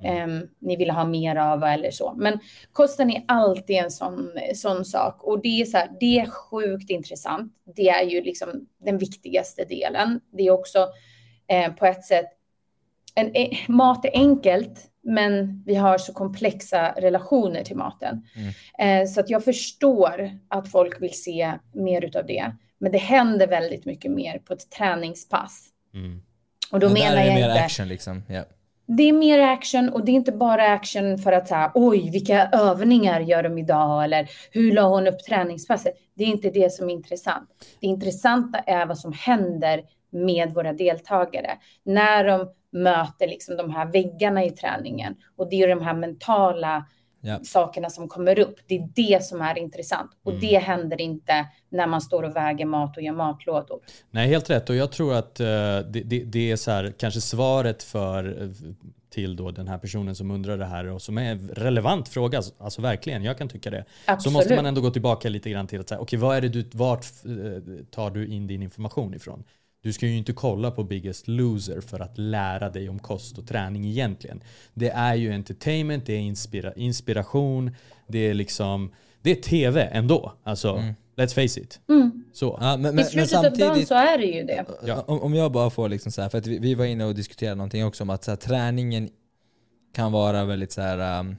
ehm, 0.06 0.48
ni 0.60 0.76
vill 0.76 0.92
ha 0.92 1.06
mer 1.06 1.36
av 1.36 1.64
eller 1.64 1.92
så. 1.92 2.14
Men 2.18 2.40
kosten 2.72 3.10
är 3.12 3.24
alltid 3.28 3.76
en 3.76 3.92
sån, 3.92 4.30
sån 4.56 4.86
sak 4.86 5.24
och 5.24 5.42
det 5.42 5.62
är 5.62 5.66
så 5.66 5.78
här, 5.78 5.90
det 6.00 6.20
är 6.20 6.26
sjukt 6.26 6.90
intressant. 6.90 7.54
Det 7.76 7.90
är 7.90 8.04
ju 8.04 8.22
liksom 8.22 8.50
den 8.86 8.98
viktigaste 8.98 9.66
delen. 9.66 10.20
Det 10.32 10.44
är 10.48 10.52
också 10.52 10.88
eh, 11.48 11.74
på 11.74 11.86
ett 11.86 12.04
sätt, 12.06 12.26
en, 13.16 13.32
eh, 13.34 13.58
mat 13.68 14.06
är 14.06 14.12
enkelt, 14.14 14.90
men 15.04 15.64
vi 15.66 15.76
har 15.76 15.98
så 15.98 16.14
komplexa 16.14 16.94
relationer 16.98 17.64
till 17.64 17.78
maten. 17.78 18.26
Eh, 18.80 19.08
så 19.08 19.20
att 19.20 19.30
jag 19.30 19.44
förstår 19.44 20.32
att 20.48 20.72
folk 20.72 21.02
vill 21.02 21.22
se 21.22 21.54
mer 21.74 22.06
utav 22.06 22.26
det. 22.26 22.52
Men 22.78 22.92
det 22.92 22.98
händer 22.98 23.48
väldigt 23.48 23.86
mycket 23.86 24.12
mer 24.12 24.40
på 24.40 24.54
ett 24.54 24.70
träningspass. 24.70 25.68
Mm. 25.94 26.22
Och 26.72 26.80
då 26.80 26.88
Men 26.88 26.94
menar 26.94 27.16
där 27.16 27.22
är 27.22 27.26
det 27.26 27.30
jag 27.30 27.36
mer 27.36 27.50
inte... 27.50 27.64
action 27.64 27.88
liksom. 27.88 28.24
Ja. 28.30 28.44
Det 28.86 29.04
är 29.04 29.14
mer 29.14 29.40
action 29.40 29.90
och 29.90 30.06
det 30.06 30.12
är 30.12 30.14
inte 30.14 30.32
bara 30.32 30.68
action 30.68 31.18
för 31.18 31.32
att 31.32 31.48
säga 31.48 31.72
oj, 31.74 32.10
vilka 32.10 32.46
övningar 32.48 33.20
gör 33.20 33.44
de 33.44 33.58
idag 33.58 34.04
eller 34.04 34.30
hur 34.52 34.72
la 34.72 34.82
hon 34.82 35.08
upp 35.08 35.24
träningspasset? 35.24 35.94
Det 36.16 36.24
är 36.24 36.28
inte 36.28 36.50
det 36.50 36.74
som 36.74 36.90
är 36.90 36.94
intressant. 36.94 37.50
Det 37.80 37.88
intressanta 37.88 38.60
är 38.60 38.86
vad 38.86 38.98
som 38.98 39.14
händer 39.14 39.82
med 40.14 40.54
våra 40.54 40.74
deltagare 40.74 41.58
när 41.84 42.24
de 42.24 42.48
möter 42.72 43.28
liksom 43.28 43.58
de 43.58 43.70
här 43.72 43.86
väggarna 43.92 44.44
i 44.44 44.50
träningen 44.52 45.16
och 45.36 45.50
det 45.50 45.62
är 45.62 45.68
de 45.68 45.82
här 45.82 45.94
mentala 45.94 46.86
Ja. 47.26 47.40
sakerna 47.44 47.90
som 47.90 48.08
kommer 48.08 48.40
upp. 48.40 48.56
Det 48.68 48.76
är 48.76 48.90
det 48.96 49.24
som 49.24 49.42
är 49.42 49.58
intressant 49.58 50.12
och 50.24 50.34
det 50.34 50.58
händer 50.58 51.02
inte 51.02 51.46
när 51.70 51.88
man 51.88 52.02
står 52.02 52.24
och 52.24 52.36
väger 52.36 52.66
mat 52.66 52.98
och 52.98 53.04
gör 53.04 53.14
matlådor. 53.14 53.80
Nej, 54.12 54.28
helt 54.28 54.50
rätt. 54.50 54.70
Och 54.70 54.76
jag 54.76 54.92
tror 54.92 55.14
att 55.14 55.40
eh, 55.40 55.46
det, 55.46 55.84
det, 56.06 56.24
det 56.24 56.52
är 56.52 56.56
så 56.56 56.72
här, 56.72 56.94
kanske 56.98 57.22
svaret 57.22 57.84
för, 57.84 58.42
eh, 58.42 58.50
till 59.10 59.36
då 59.36 59.52
den 59.52 59.68
här 59.68 59.78
personen 59.78 60.16
som 60.16 60.32
undrar 60.32 60.58
det 60.58 60.66
här 60.66 60.88
och 60.88 61.02
som 61.02 61.18
är 61.18 61.32
en 61.32 61.50
relevant 61.50 62.10
fråga. 62.10 62.42
Alltså 62.58 62.82
verkligen, 62.82 63.24
jag 63.24 63.38
kan 63.38 63.50
tycka 63.50 63.70
det. 63.70 63.86
Så 64.06 64.12
Absolut. 64.12 64.34
måste 64.34 64.56
man 64.56 64.66
ändå 64.66 64.82
gå 64.82 64.90
tillbaka 64.90 65.30
lite 65.30 65.50
grann 65.50 65.68
till 65.68 65.80
att 65.80 65.90
säga, 65.90 66.02
okej 66.02 66.20
vad 66.20 66.38
är 66.38 66.42
det 66.42 66.50
du, 66.50 66.70
vart 66.74 67.06
eh, 67.26 67.86
tar 67.92 68.12
du 68.12 68.28
in 68.28 68.48
din 68.48 68.62
information 68.64 69.14
ifrån? 69.14 69.44
Du 69.84 69.94
ska 69.94 70.08
ju 70.08 70.18
inte 70.18 70.34
kolla 70.34 70.72
på 70.72 70.84
Biggest 70.84 71.28
Loser 71.28 71.82
för 71.82 72.00
att 72.00 72.18
lära 72.18 72.70
dig 72.70 72.90
om 72.90 73.00
kost 73.00 73.38
och 73.38 73.48
träning 73.48 73.86
egentligen. 73.86 74.44
Det 74.74 74.90
är 74.90 75.16
ju 75.16 75.32
entertainment, 75.34 76.06
det 76.06 76.14
är 76.14 76.20
inspira 76.20 76.74
inspiration, 76.74 77.76
det 78.08 78.20
är 78.20 78.34
liksom, 78.34 78.92
det 79.22 79.32
är 79.32 79.36
tv 79.36 79.82
ändå. 79.82 80.34
Alltså, 80.44 80.84
let's 81.16 81.34
face 81.34 81.62
it. 81.62 81.80
Mm. 81.90 82.24
Så. 82.34 82.58
Ja, 82.62 82.78
men, 82.78 82.82
men, 82.82 82.92
I 82.92 82.96
men 82.96 83.06
slutet 83.06 83.34
av 83.34 83.44
dagen 83.44 83.56
samtidigt, 83.58 83.88
så 83.88 83.96
är 83.96 84.18
det 84.18 84.26
ju 84.26 84.44
det. 84.44 84.66
Ja. 84.86 85.04
om, 85.08 85.22
om 85.22 85.34
jag 85.34 85.52
bara 85.52 85.70
får 85.70 85.90
liksom 85.90 86.12
så 86.12 86.22
här, 86.22 86.30
för 86.30 86.38
att 86.38 86.48
vi, 86.48 86.60
vi 86.60 86.76
var 86.76 86.86
inne 86.86 87.06
och 87.06 87.16
diskuterade 87.16 87.56
någonting 87.56 87.86
också 87.86 88.04
om 88.04 88.10
att 88.10 88.24
så 88.24 88.32
här, 88.32 88.36
träningen 88.36 89.10
kan 89.94 90.12
vara 90.12 90.46
väldigt 90.46 90.72
så 90.72 90.82
här. 90.82 91.20
Um, 91.20 91.36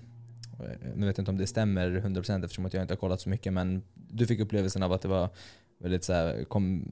nu 0.95 1.07
vet 1.07 1.19
jag 1.19 1.23
inte 1.23 1.31
om 1.31 1.39
det 1.39 1.47
stämmer 1.47 1.91
100% 1.91 2.45
eftersom 2.45 2.67
att 2.67 2.75
jag 2.75 2.83
inte 2.83 2.95
har 2.95 2.99
kollat 2.99 3.21
så 3.21 3.29
mycket 3.29 3.53
men 3.53 3.83
du 3.95 4.27
fick 4.27 4.41
upplevelsen 4.41 4.83
av 4.83 4.93
att 4.93 5.03
det 5.03 5.09
var 5.09 5.29
väldigt 5.79 6.05
så 6.05 6.13
här, 6.13 6.45
kom, 6.45 6.89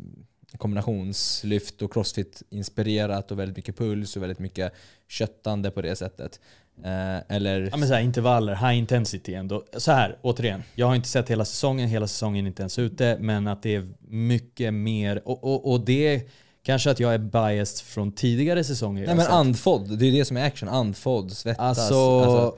kombinationslyft 0.59 1.83
och 1.83 1.93
crossfit 1.93 2.43
inspirerat 2.51 3.31
och 3.31 3.38
väldigt 3.38 3.57
mycket 3.57 3.79
puls 3.79 4.17
och 4.17 4.23
väldigt 4.23 4.38
mycket 4.38 4.73
köttande 5.09 5.71
på 5.71 5.83
det 5.83 5.97
sättet. 5.97 6.41
Eh, 6.85 7.37
eller 7.37 7.69
Ja 7.71 7.77
men 7.77 7.88
så 7.88 7.95
här, 7.95 8.01
intervaller, 8.01 8.55
high 8.55 8.79
intensity 8.79 9.35
ändå. 9.35 9.65
Så 9.77 9.93
här, 9.93 10.19
återigen. 10.23 10.62
Jag 10.75 10.87
har 10.87 10.95
inte 10.95 11.09
sett 11.09 11.31
hela 11.31 11.45
säsongen, 11.45 11.88
hela 11.88 12.07
säsongen 12.07 12.47
är 12.47 12.49
inte 12.49 12.62
ens 12.62 12.79
ute. 12.79 13.17
Men 13.21 13.47
att 13.47 13.62
det 13.62 13.75
är 13.75 13.88
mycket 14.09 14.75
mer, 14.75 15.29
och, 15.29 15.45
och, 15.45 15.73
och 15.73 15.81
det 15.81 16.29
kanske 16.62 16.91
att 16.91 17.01
jag 17.01 17.15
är 17.15 17.19
biased 17.19 17.87
från 17.87 18.12
tidigare 18.12 18.65
säsonger. 18.65 19.07
Nej 19.07 19.15
men 19.15 19.25
sett. 19.25 19.35
andfådd, 19.35 19.99
det 19.99 20.07
är 20.07 20.12
det 20.12 20.25
som 20.25 20.37
är 20.37 20.47
action. 20.47 20.69
Andfådd, 20.69 21.33
svettas. 21.33 21.79
Alltså, 21.79 22.57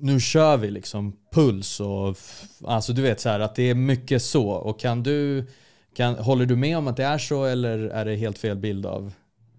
nu 0.00 0.20
kör 0.20 0.56
vi 0.56 0.70
liksom 0.70 1.16
puls 1.32 1.80
och 1.80 2.16
alltså 2.64 2.92
du 2.92 3.02
vet 3.02 3.20
så 3.20 3.28
här 3.28 3.40
att 3.40 3.54
det 3.54 3.62
är 3.62 3.74
mycket 3.74 4.22
så. 4.22 4.48
Och 4.48 4.80
kan 4.80 5.02
du, 5.02 5.46
kan, 5.94 6.14
håller 6.14 6.46
du 6.46 6.56
med 6.56 6.78
om 6.78 6.88
att 6.88 6.96
det 6.96 7.04
är 7.04 7.18
så 7.18 7.44
eller 7.44 7.78
är 7.78 8.04
det 8.04 8.14
helt 8.14 8.38
fel 8.38 8.56
bild 8.56 8.86
av 8.86 9.12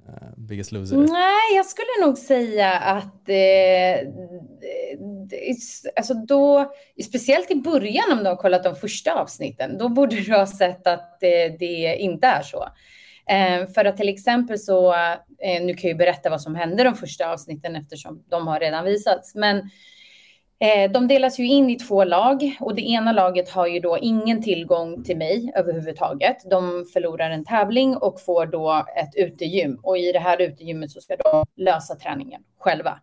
uh, 0.10 0.38
Biggest 0.38 0.72
Loser? 0.72 0.98
Nej, 0.98 1.56
jag 1.56 1.66
skulle 1.66 2.06
nog 2.06 2.18
säga 2.18 2.72
att 2.72 3.30
eh, 3.30 4.08
alltså 5.96 6.14
då, 6.14 6.74
speciellt 7.04 7.52
i 7.52 7.56
början 7.56 8.12
om 8.12 8.18
du 8.18 8.30
har 8.30 8.36
kollat 8.36 8.64
de 8.64 8.76
första 8.76 9.14
avsnitten, 9.14 9.78
då 9.78 9.90
borde 9.90 10.16
du 10.16 10.34
ha 10.34 10.48
sett 10.48 10.88
att 10.88 11.24
eh, 11.24 11.54
det 11.60 11.96
inte 12.00 12.28
är 12.28 12.42
så. 12.42 12.68
Eh, 13.30 13.68
för 13.74 13.86
att 13.86 13.98
till 13.98 14.10
exempel 14.10 14.60
så, 14.60 14.94
eh, 14.94 15.64
nu 15.64 15.74
kan 15.74 15.90
jag 15.90 15.94
ju 15.94 15.96
berätta 15.96 16.30
vad 16.30 16.42
som 16.42 16.56
hände 16.56 16.84
de 16.84 16.96
första 16.96 17.30
avsnitten 17.30 17.76
eftersom 17.76 18.24
de 18.30 18.48
har 18.48 18.60
redan 18.60 18.86
visats, 18.86 19.36
men 19.36 19.70
Eh, 20.64 20.92
de 20.92 21.08
delas 21.08 21.40
ju 21.40 21.48
in 21.48 21.70
i 21.70 21.76
två 21.76 22.04
lag 22.04 22.58
och 22.60 22.76
det 22.76 22.82
ena 22.82 23.12
laget 23.12 23.50
har 23.50 23.68
ju 23.68 23.80
då 23.80 23.98
ingen 24.02 24.42
tillgång 24.44 25.04
till 25.04 25.18
mig 25.18 25.52
överhuvudtaget. 25.56 26.38
De 26.50 26.86
förlorar 26.94 27.30
en 27.30 27.46
tävling 27.46 27.98
och 27.98 28.22
får 28.22 28.46
då 28.46 28.86
ett 28.98 29.16
utegym 29.16 29.80
och 29.84 29.98
i 29.98 30.12
det 30.12 30.20
här 30.20 30.42
utegymmet 30.42 30.92
så 30.92 31.02
ska 31.02 31.16
de 31.16 31.46
lösa 31.56 31.96
träningen 31.96 32.42
själva. 32.60 33.00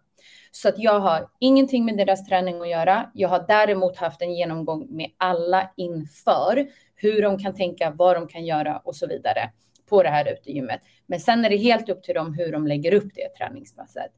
Så 0.51 0.68
att 0.68 0.79
jag 0.79 1.01
har 1.01 1.27
ingenting 1.40 1.85
med 1.85 1.96
deras 1.96 2.27
träning 2.27 2.61
att 2.61 2.68
göra. 2.68 3.11
Jag 3.14 3.29
har 3.29 3.44
däremot 3.49 3.96
haft 3.96 4.23
en 4.23 4.35
genomgång 4.35 4.87
med 4.90 5.11
alla 5.16 5.70
inför 5.77 6.66
hur 6.94 7.23
de 7.23 7.38
kan 7.38 7.55
tänka, 7.55 7.90
vad 7.90 8.16
de 8.16 8.29
kan 8.29 8.44
göra 8.44 8.79
och 8.85 8.96
så 8.96 9.07
vidare 9.07 9.51
på 9.88 10.03
det 10.03 10.11
här 10.11 10.33
utegymmet. 10.33 10.81
Men 11.07 11.20
sen 11.20 11.44
är 11.44 11.51
det 11.51 11.57
helt 11.57 11.88
upp 11.88 12.03
till 12.03 12.14
dem 12.14 12.35
hur 12.35 12.53
de 12.53 12.66
lägger 12.66 12.94
upp 12.94 13.09
det 13.14 13.35
träningspasset 13.38 14.12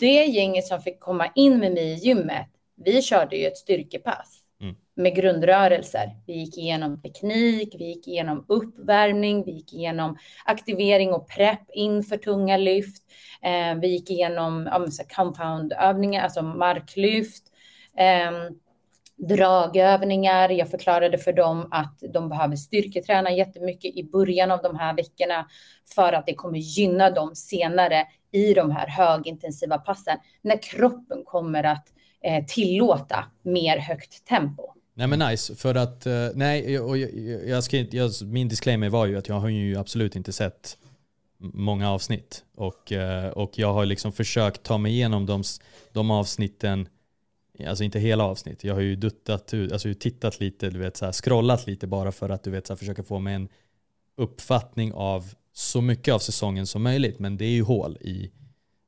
det 0.00 0.24
gänget 0.24 0.66
som 0.66 0.80
fick 0.80 1.00
komma 1.00 1.26
in 1.34 1.58
med 1.58 1.72
mig 1.72 1.92
i 1.92 1.94
gymmet, 1.94 2.46
vi 2.84 3.02
körde 3.02 3.36
ju 3.36 3.46
ett 3.46 3.56
styrkepass 3.56 4.42
Mm. 4.60 4.74
med 4.94 5.14
grundrörelser. 5.14 6.10
Vi 6.26 6.32
gick 6.32 6.58
igenom 6.58 7.02
teknik, 7.02 7.74
vi 7.78 7.84
gick 7.84 8.08
igenom 8.08 8.44
uppvärmning, 8.48 9.44
vi 9.44 9.52
gick 9.52 9.72
igenom 9.72 10.16
aktivering 10.44 11.12
och 11.12 11.28
prepp 11.28 11.60
inför 11.74 12.16
tunga 12.16 12.56
lyft. 12.56 13.02
Eh, 13.42 13.74
vi 13.80 13.88
gick 13.88 14.10
igenom 14.10 14.68
ja, 14.72 14.86
compoundövningar, 15.16 16.22
alltså 16.22 16.42
marklyft. 16.42 17.44
Eh, 17.98 18.32
dragövningar. 19.16 20.48
Jag 20.48 20.70
förklarade 20.70 21.18
för 21.18 21.32
dem 21.32 21.68
att 21.70 22.02
de 22.12 22.28
behöver 22.28 22.56
styrketräna 22.56 23.30
jättemycket 23.30 23.96
i 23.96 24.04
början 24.04 24.50
av 24.50 24.62
de 24.62 24.76
här 24.76 24.94
veckorna 24.96 25.48
för 25.94 26.12
att 26.12 26.26
det 26.26 26.34
kommer 26.34 26.58
gynna 26.58 27.10
dem 27.10 27.34
senare 27.34 28.06
i 28.32 28.54
de 28.54 28.70
här 28.70 28.86
högintensiva 28.88 29.78
passen 29.78 30.18
när 30.42 30.62
kroppen 30.62 31.22
kommer 31.24 31.64
att 31.64 31.86
eh, 32.24 32.44
tillåta 32.44 33.24
mer 33.42 33.78
högt 33.78 34.24
tempo. 34.26 34.62
Nej 34.94 35.06
men 35.06 35.18
nice, 35.18 35.54
för 35.54 35.74
att, 35.74 36.06
eh, 36.06 36.28
nej, 36.34 36.80
och 36.80 36.98
jag, 36.98 37.10
jag, 37.14 37.48
jag 37.48 37.64
ska, 37.64 37.76
inte- 37.76 37.96
jag, 37.96 38.10
min 38.24 38.48
disclaimer 38.48 38.88
var 38.88 39.06
ju 39.06 39.18
att 39.18 39.28
jag 39.28 39.34
har 39.40 39.48
ju 39.48 39.76
absolut 39.78 40.16
inte 40.16 40.32
sett 40.32 40.78
många 41.38 41.90
avsnitt. 41.92 42.44
Och, 42.56 42.92
eh, 42.92 43.28
och 43.28 43.58
jag 43.58 43.72
har 43.72 43.86
liksom 43.86 44.12
försökt 44.12 44.62
ta 44.62 44.78
mig 44.78 44.92
igenom 44.92 45.26
de, 45.26 45.42
de 45.92 46.10
avsnitten, 46.10 46.88
alltså 47.68 47.84
inte 47.84 47.98
hela 47.98 48.24
avsnitt, 48.24 48.64
jag 48.64 48.74
har 48.74 48.80
ju 48.80 48.96
duttat 48.96 49.54
ut, 49.54 49.72
alltså 49.72 49.94
tittat 50.00 50.40
lite, 50.40 50.70
du 50.70 50.78
vet 50.78 50.96
så 50.96 51.04
här, 51.04 51.12
scrollat 51.12 51.66
lite 51.66 51.86
bara 51.86 52.12
för 52.12 52.28
att 52.28 52.42
du 52.42 52.50
vet 52.50 52.66
så 52.66 52.72
här, 52.72 52.78
försöka 52.78 53.02
få 53.02 53.18
mig 53.18 53.34
en 53.34 53.48
uppfattning 54.16 54.92
av 54.92 55.34
så 55.52 55.80
mycket 55.80 56.14
av 56.14 56.18
säsongen 56.18 56.66
som 56.66 56.82
möjligt. 56.82 57.18
Men 57.18 57.36
det 57.36 57.44
är 57.44 57.50
ju 57.50 57.62
hål 57.62 57.96
i, 58.00 58.30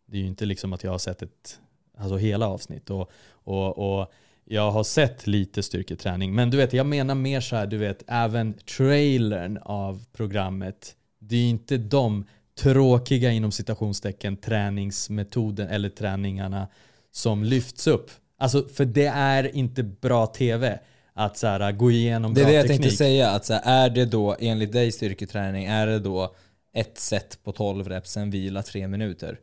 det 0.06 0.16
är 0.16 0.20
ju 0.20 0.26
inte 0.26 0.46
liksom 0.46 0.72
att 0.72 0.84
jag 0.84 0.90
har 0.90 0.98
sett 0.98 1.22
ett, 1.22 1.60
alltså 1.96 2.16
hela 2.16 2.48
avsnitt. 2.48 2.90
Och, 2.90 3.10
och, 3.30 4.00
och 4.00 4.12
jag 4.44 4.70
har 4.70 4.84
sett 4.84 5.26
lite 5.26 5.62
styrketräning, 5.62 6.34
men 6.34 6.50
du 6.50 6.56
vet, 6.56 6.72
jag 6.72 6.86
menar 6.86 7.14
mer 7.14 7.40
så 7.40 7.56
här, 7.56 7.66
du 7.66 7.76
vet, 7.76 8.02
även 8.06 8.54
trailern 8.54 9.58
av 9.62 10.04
programmet, 10.12 10.96
det 11.18 11.36
är 11.36 11.40
ju 11.40 11.48
inte 11.48 11.76
de 11.76 12.24
tråkiga 12.58 13.30
inom 13.30 13.52
citationstecken 13.52 14.36
träningsmetoden 14.36 15.68
eller 15.68 15.88
träningarna 15.88 16.68
som 17.10 17.44
lyfts 17.44 17.86
upp. 17.86 18.10
Alltså, 18.38 18.62
för 18.74 18.84
det 18.84 19.06
är 19.06 19.56
inte 19.56 19.82
bra 19.82 20.26
tv 20.26 20.78
att 21.14 21.36
så 21.36 21.46
här, 21.46 21.72
gå 21.72 21.90
igenom 21.90 22.34
Det 22.34 22.40
är 22.40 22.44
bra 22.44 22.50
det 22.50 22.56
jag 22.56 22.66
teknik. 22.66 22.80
tänkte 22.82 22.96
säga, 22.96 23.30
att 23.30 23.44
så 23.44 23.54
här, 23.54 23.62
är 23.86 23.90
det 23.90 24.04
då 24.04 24.36
enligt 24.40 24.72
dig 24.72 24.92
styrketräning, 24.92 25.64
är 25.66 25.86
det 25.86 25.98
då 25.98 26.34
ett 26.74 26.98
set 26.98 27.38
på 27.44 27.52
12 27.52 27.88
reps, 27.88 28.10
sen 28.10 28.30
vila 28.30 28.62
tre 28.62 28.88
minuter? 28.88 29.38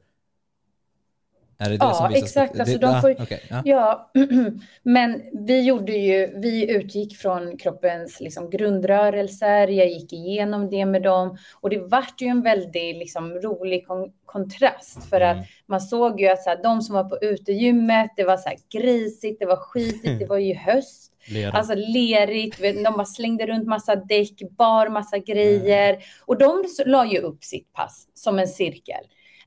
Är 1.58 1.70
det 1.70 1.78
det 1.78 1.86
Ja, 1.86 2.10
exakt. 2.14 2.60
Alltså, 2.60 2.78
det, 2.78 2.86
de 2.88 2.94
ah, 2.96 3.02
får- 3.02 3.16
okej, 3.22 3.42
ja. 3.66 4.12
Men 4.84 5.22
vi 5.48 5.62
gjorde 5.62 5.92
ju, 5.92 6.34
vi 6.40 6.72
utgick 6.72 7.18
från 7.18 7.58
kroppens 7.58 8.20
liksom, 8.20 8.50
grundrörelser. 8.50 9.68
Jag 9.68 9.88
gick 9.88 10.14
igenom 10.14 10.70
det 10.70 10.86
med 10.86 11.02
dem 11.02 11.38
och 11.62 11.70
det 11.70 11.78
vart 11.78 12.22
ju 12.22 12.28
en 12.28 12.42
väldigt 12.42 12.96
liksom, 12.98 13.34
rolig 13.34 13.88
kon- 13.88 14.12
kontrast 14.26 15.10
för 15.10 15.22
Mm. 15.22 15.40
att 15.40 15.46
man 15.66 15.82
såg 15.82 16.22
ju 16.22 16.28
att 16.28 16.44
så 16.44 16.50
här, 16.50 16.64
de 16.64 16.82
som 16.82 16.96
var 16.96 17.04
på 17.04 17.18
utegymmet, 17.22 18.12
det 18.16 18.24
var 18.24 18.38
så 18.38 18.50
här 18.50 18.58
grisigt, 18.74 19.40
det 19.40 19.46
var 19.46 19.56
skitigt, 19.58 20.20
det 20.20 20.26
var 20.26 20.38
ju 20.38 20.54
höst. 20.54 21.12
Lera. 21.28 21.52
Alltså 21.52 21.74
lerigt, 21.76 22.60
de 22.62 22.84
bara 22.84 23.06
slängde 23.06 23.46
runt 23.48 23.68
massa 23.68 23.96
däck, 23.96 24.42
bar 24.58 24.90
massa 24.90 25.18
grejer. 25.18 25.98
Och 26.26 26.38
de 26.38 26.64
la 26.86 27.06
ju 27.06 27.20
upp 27.20 27.44
sitt 27.44 27.74
pass 27.74 28.08
som 28.14 28.40
en 28.40 28.48
cirkel. 28.48 29.04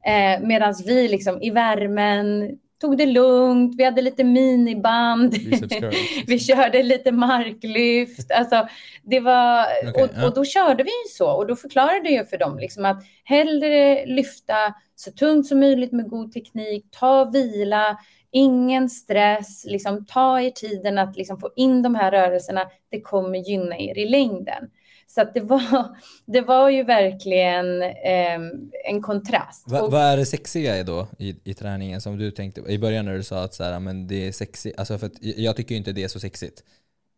Eh, 0.06 0.40
Medan 0.46 0.74
vi 0.86 1.08
liksom 1.08 1.42
i 1.42 1.50
värmen 1.50 2.58
tog 2.80 2.98
det 2.98 3.06
lugnt, 3.06 3.74
vi 3.78 3.84
hade 3.84 4.02
lite 4.02 4.24
miniband. 4.24 5.34
Vi 6.26 6.38
körde 6.38 6.82
lite 6.82 7.12
marklyft. 7.12 8.32
Alltså, 8.32 8.68
det 9.02 9.20
var, 9.20 9.66
Okej, 9.88 10.02
och, 10.02 10.24
och 10.24 10.34
då 10.34 10.44
körde 10.44 10.82
vi 10.82 10.90
ju 10.90 11.08
så. 11.10 11.30
Och 11.30 11.46
då 11.46 11.56
förklarade 11.56 12.10
jag 12.10 12.30
för 12.30 12.38
dem 12.38 12.58
liksom 12.58 12.84
att 12.84 13.04
hellre 13.24 14.06
lyfta 14.06 14.74
så 14.94 15.10
tungt 15.10 15.46
som 15.46 15.60
möjligt 15.60 15.92
med 15.92 16.08
god 16.08 16.32
teknik, 16.32 16.86
ta 16.90 17.24
vila, 17.24 17.98
ingen 18.30 18.88
stress, 18.88 19.64
liksom, 19.64 20.06
ta 20.06 20.40
er 20.40 20.50
tiden 20.50 20.98
att 20.98 21.16
liksom, 21.16 21.38
få 21.38 21.50
in 21.56 21.82
de 21.82 21.94
här 21.94 22.10
rörelserna. 22.10 22.64
Det 22.90 23.00
kommer 23.00 23.38
gynna 23.38 23.78
er 23.78 23.98
i 23.98 24.08
längden. 24.08 24.70
Så 25.10 25.24
det, 25.34 25.40
var, 25.40 25.96
det 26.26 26.40
var 26.40 26.68
ju 26.70 26.82
verkligen 26.82 27.82
ehm, 27.82 28.70
en 28.84 29.02
kontrast. 29.02 29.64
Va, 29.70 29.82
Och- 29.82 29.92
vad 29.92 30.02
är 30.02 30.16
det 30.16 30.26
sexiga 30.26 30.84
då 30.84 31.08
i, 31.18 31.36
i 31.44 31.54
träningen 31.54 32.00
som 32.00 32.18
du 32.18 32.30
tänkte 32.30 32.60
i 32.60 32.78
början 32.78 33.04
när 33.04 33.14
du 33.14 33.22
sa 33.22 33.42
att 33.44 33.54
så 33.54 33.64
här, 33.64 33.80
men 33.80 34.06
det 34.06 34.28
är 34.28 34.32
sexigt, 34.32 34.78
alltså 34.78 34.98
för 34.98 35.06
att 35.06 35.12
jag 35.20 35.56
tycker 35.56 35.70
ju 35.74 35.78
inte 35.78 35.92
det 35.92 36.04
är 36.04 36.08
så 36.08 36.20
sexigt 36.20 36.64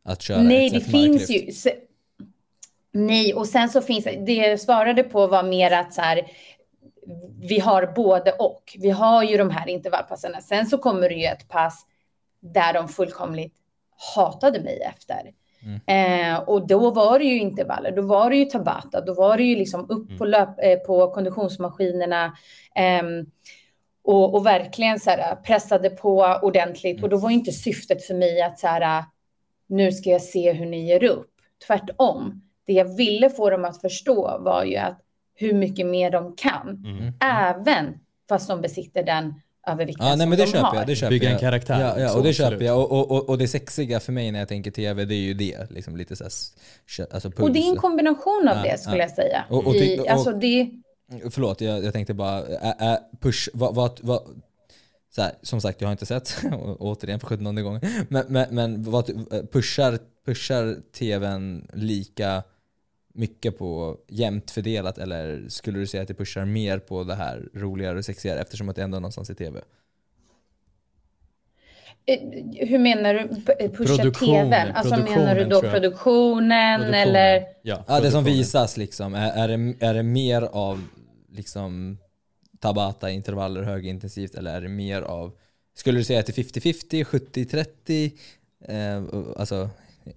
att 0.05 0.23
köra 0.23 0.43
Nej, 0.43 0.67
ett 0.67 0.73
det 0.73 0.81
finns 0.81 1.21
marklyft. 1.21 1.31
ju. 1.49 1.53
se- 1.53 1.77
Nej, 2.93 3.35
och 3.35 3.47
sen 3.47 3.69
så 3.69 3.81
finns 3.81 4.05
det 4.05 4.33
jag 4.35 4.61
svarade 4.61 5.03
på 5.03 5.27
var 5.27 5.43
mer 5.43 5.71
att 5.71 5.95
så 5.95 6.01
här, 6.01 6.27
vi 7.41 7.59
har 7.59 7.87
både 7.87 8.33
och. 8.33 8.77
Vi 8.79 8.91
har 8.91 9.23
ju 9.23 9.37
de 9.37 9.51
här 9.51 9.69
intervallpassen. 9.69 10.43
Sen 10.43 10.67
så 10.67 10.79
kommer 10.79 11.09
det 11.09 11.15
ju 11.15 11.25
ett 11.27 11.49
pass 11.49 11.87
där 12.41 12.73
de 12.73 12.89
fullkomligt 12.89 13.55
hatade 14.15 14.61
mig 14.61 14.81
efter. 14.81 15.31
Eh, 15.87 16.39
och 16.39 16.67
då 16.67 16.91
var 16.91 17.19
det 17.19 17.25
ju 17.25 17.39
intervaller, 17.39 17.93
då 17.93 18.03
var 18.03 18.31
det 18.31 18.37
ju 18.37 18.45
tabata, 18.45 19.01
då 19.01 19.15
var 19.15 19.37
det 19.37 19.43
ju 19.43 19.57
liksom 19.57 19.87
upp 19.91 20.19
på, 20.19 20.25
löp, 20.25 20.49
eh, 20.63 20.79
på 20.79 21.11
konditionsmaskinerna. 21.11 22.37
ehm, 22.75 23.27
och, 24.03 24.35
och 24.35 24.47
verkligen 24.47 25.01
så 25.01 25.11
här, 25.11 25.37
pressade 25.37 25.91
på 25.91 26.39
ordentligt. 26.43 27.03
Och 27.03 27.09
då 27.09 27.17
var 27.17 27.31
inte 27.31 27.53
syftet 27.53 28.05
för 28.05 28.15
mig 28.15 28.43
att 28.43 28.59
så 28.59 28.67
här, 28.67 29.05
nu 29.67 29.93
ska 29.93 30.11
jag 30.11 30.23
se 30.23 30.53
hur 30.53 30.67
ni 30.67 30.87
ger 30.87 31.05
upp. 31.05 31.31
Tvärtom. 31.67 32.43
Det 32.67 32.73
jag 32.73 32.97
ville 32.97 33.31
få 33.31 33.51
dem 33.51 33.65
att 33.65 33.81
förstå 33.81 34.39
var 34.41 34.65
ju 34.65 34.77
att 34.77 35.01
hur 35.35 35.53
mycket 35.53 35.87
mer 35.87 36.11
de 36.11 36.37
kan. 36.37 36.69
Mm. 36.69 37.13
Även 37.21 37.99
fast 38.29 38.49
de 38.49 38.61
besitter 38.61 39.03
den 39.03 39.35
övervikten 39.67 40.07
Ja, 40.07 40.17
nej, 40.17 40.27
men 40.27 40.39
det 40.39 40.45
de 40.45 40.51
köper 40.51 40.67
har. 40.67 40.77
jag. 40.77 40.87
Det 40.87 40.97
köper 40.97 41.11
Bygga 41.11 41.27
en 41.29 41.33
jag. 41.33 41.41
karaktär, 41.41 41.81
Ja, 41.81 41.87
ja 41.87 41.93
och 41.95 42.23
det 42.23 42.29
absolut. 42.29 42.37
köper 42.37 42.65
jag. 42.65 42.79
Och, 42.79 42.93
och, 42.93 43.11
och, 43.11 43.29
och 43.29 43.39
det 43.39 43.49
sexiga 43.49 44.01
för 44.01 44.13
mig 44.13 44.33
när 44.33 44.39
jag 44.39 44.49
tänker 44.49 44.71
tv, 44.71 45.05
det 45.05 45.15
är 45.15 45.19
ju 45.19 45.35
det. 45.35 45.71
Liksom 45.71 45.97
lite 45.97 46.17
så 46.17 46.25
här, 46.25 47.07
alltså. 47.15 47.33
Och 47.39 47.53
det 47.53 47.59
är 47.59 47.71
en 47.71 47.77
kombination 47.77 48.49
av 48.49 48.57
Ja, 48.57 48.63
det 48.73 48.79
skulle 48.81 48.97
ja. 48.97 49.03
jag 49.03 49.11
säga. 49.11 49.45
Och- 49.51 49.67
och 49.67 49.75
I, 49.75 49.99
och- 50.01 50.09
alltså 50.09 50.33
det, 50.33 50.71
Förlåt, 51.31 51.61
jag, 51.61 51.85
jag 51.85 51.93
tänkte 51.93 52.15
bara, 52.15 52.39
ä, 52.47 52.75
ä, 52.81 52.99
push, 53.21 53.49
vad, 53.55 53.75
vad, 53.75 54.01
vad 54.03 54.23
så 55.15 55.23
här, 55.23 55.33
som 55.43 55.61
sagt 55.61 55.81
jag 55.81 55.89
har 55.89 55.93
inte 55.93 56.07
sett, 56.07 56.37
återigen 56.79 57.21
för 57.21 57.27
17 57.27 57.63
gången, 57.63 57.81
men, 58.09 58.25
men, 58.29 58.47
men 58.51 58.83
vad, 58.91 59.07
pushar, 59.53 59.99
pushar 60.27 60.77
tvn 60.99 61.69
lika 61.73 62.43
mycket 63.13 63.59
på 63.59 63.99
jämnt 64.09 64.51
fördelat 64.51 64.99
eller 64.99 65.49
skulle 65.49 65.79
du 65.79 65.87
säga 65.87 66.03
att 66.03 66.09
det 66.09 66.15
pushar 66.15 66.45
mer 66.45 66.79
på 66.79 67.05
det 67.05 67.15
här 67.15 67.49
roligare 67.55 67.99
och 67.99 68.05
sexigare 68.05 68.41
eftersom 68.41 68.69
att 68.69 68.77
det 68.77 68.83
ändå 68.83 68.97
är 68.97 69.01
någonstans 69.01 69.31
i 69.31 69.35
tv? 69.35 69.61
eh, 72.07 72.19
hur 72.69 72.79
menar 72.79 73.15
du? 73.15 73.29
P- 73.29 73.69
Pusha 73.69 73.97
Produktionen, 73.97 74.51
tvn? 74.51 74.77
Alltså 74.77 74.97
menar 74.97 75.35
du 75.35 75.41
produktionen, 75.45 75.49
då 75.49 75.61
produktionen, 75.61 76.81
Produktionen. 76.81 77.09
eller? 77.09 77.41
Ja, 77.41 77.45
Ja, 77.63 77.77
det 77.77 77.85
som 77.87 78.01
produktionen. 78.01 78.25
visas 78.25 78.77
liksom, 78.77 79.15
är, 79.15 79.31
är, 79.33 79.49
det, 79.49 79.87
är 79.87 79.95
det 79.95 80.03
mer 80.03 80.43
av 80.43 80.85
liksom 81.33 81.99
Tabata, 82.59 83.11
intervaller, 83.11 83.63
högintensivt 83.63 84.35
eller 84.35 84.57
är 84.57 84.61
det 84.61 84.69
mer 84.69 85.03
av, 85.03 85.33
skulle 85.75 85.99
du 85.99 86.05
säga 86.05 86.21
att 86.21 86.27
det 86.27 86.39
är 86.39 86.43
50-50, 86.43 87.05
70-30, 87.05 88.13
eh, 88.69 89.31
alltså 89.41 89.71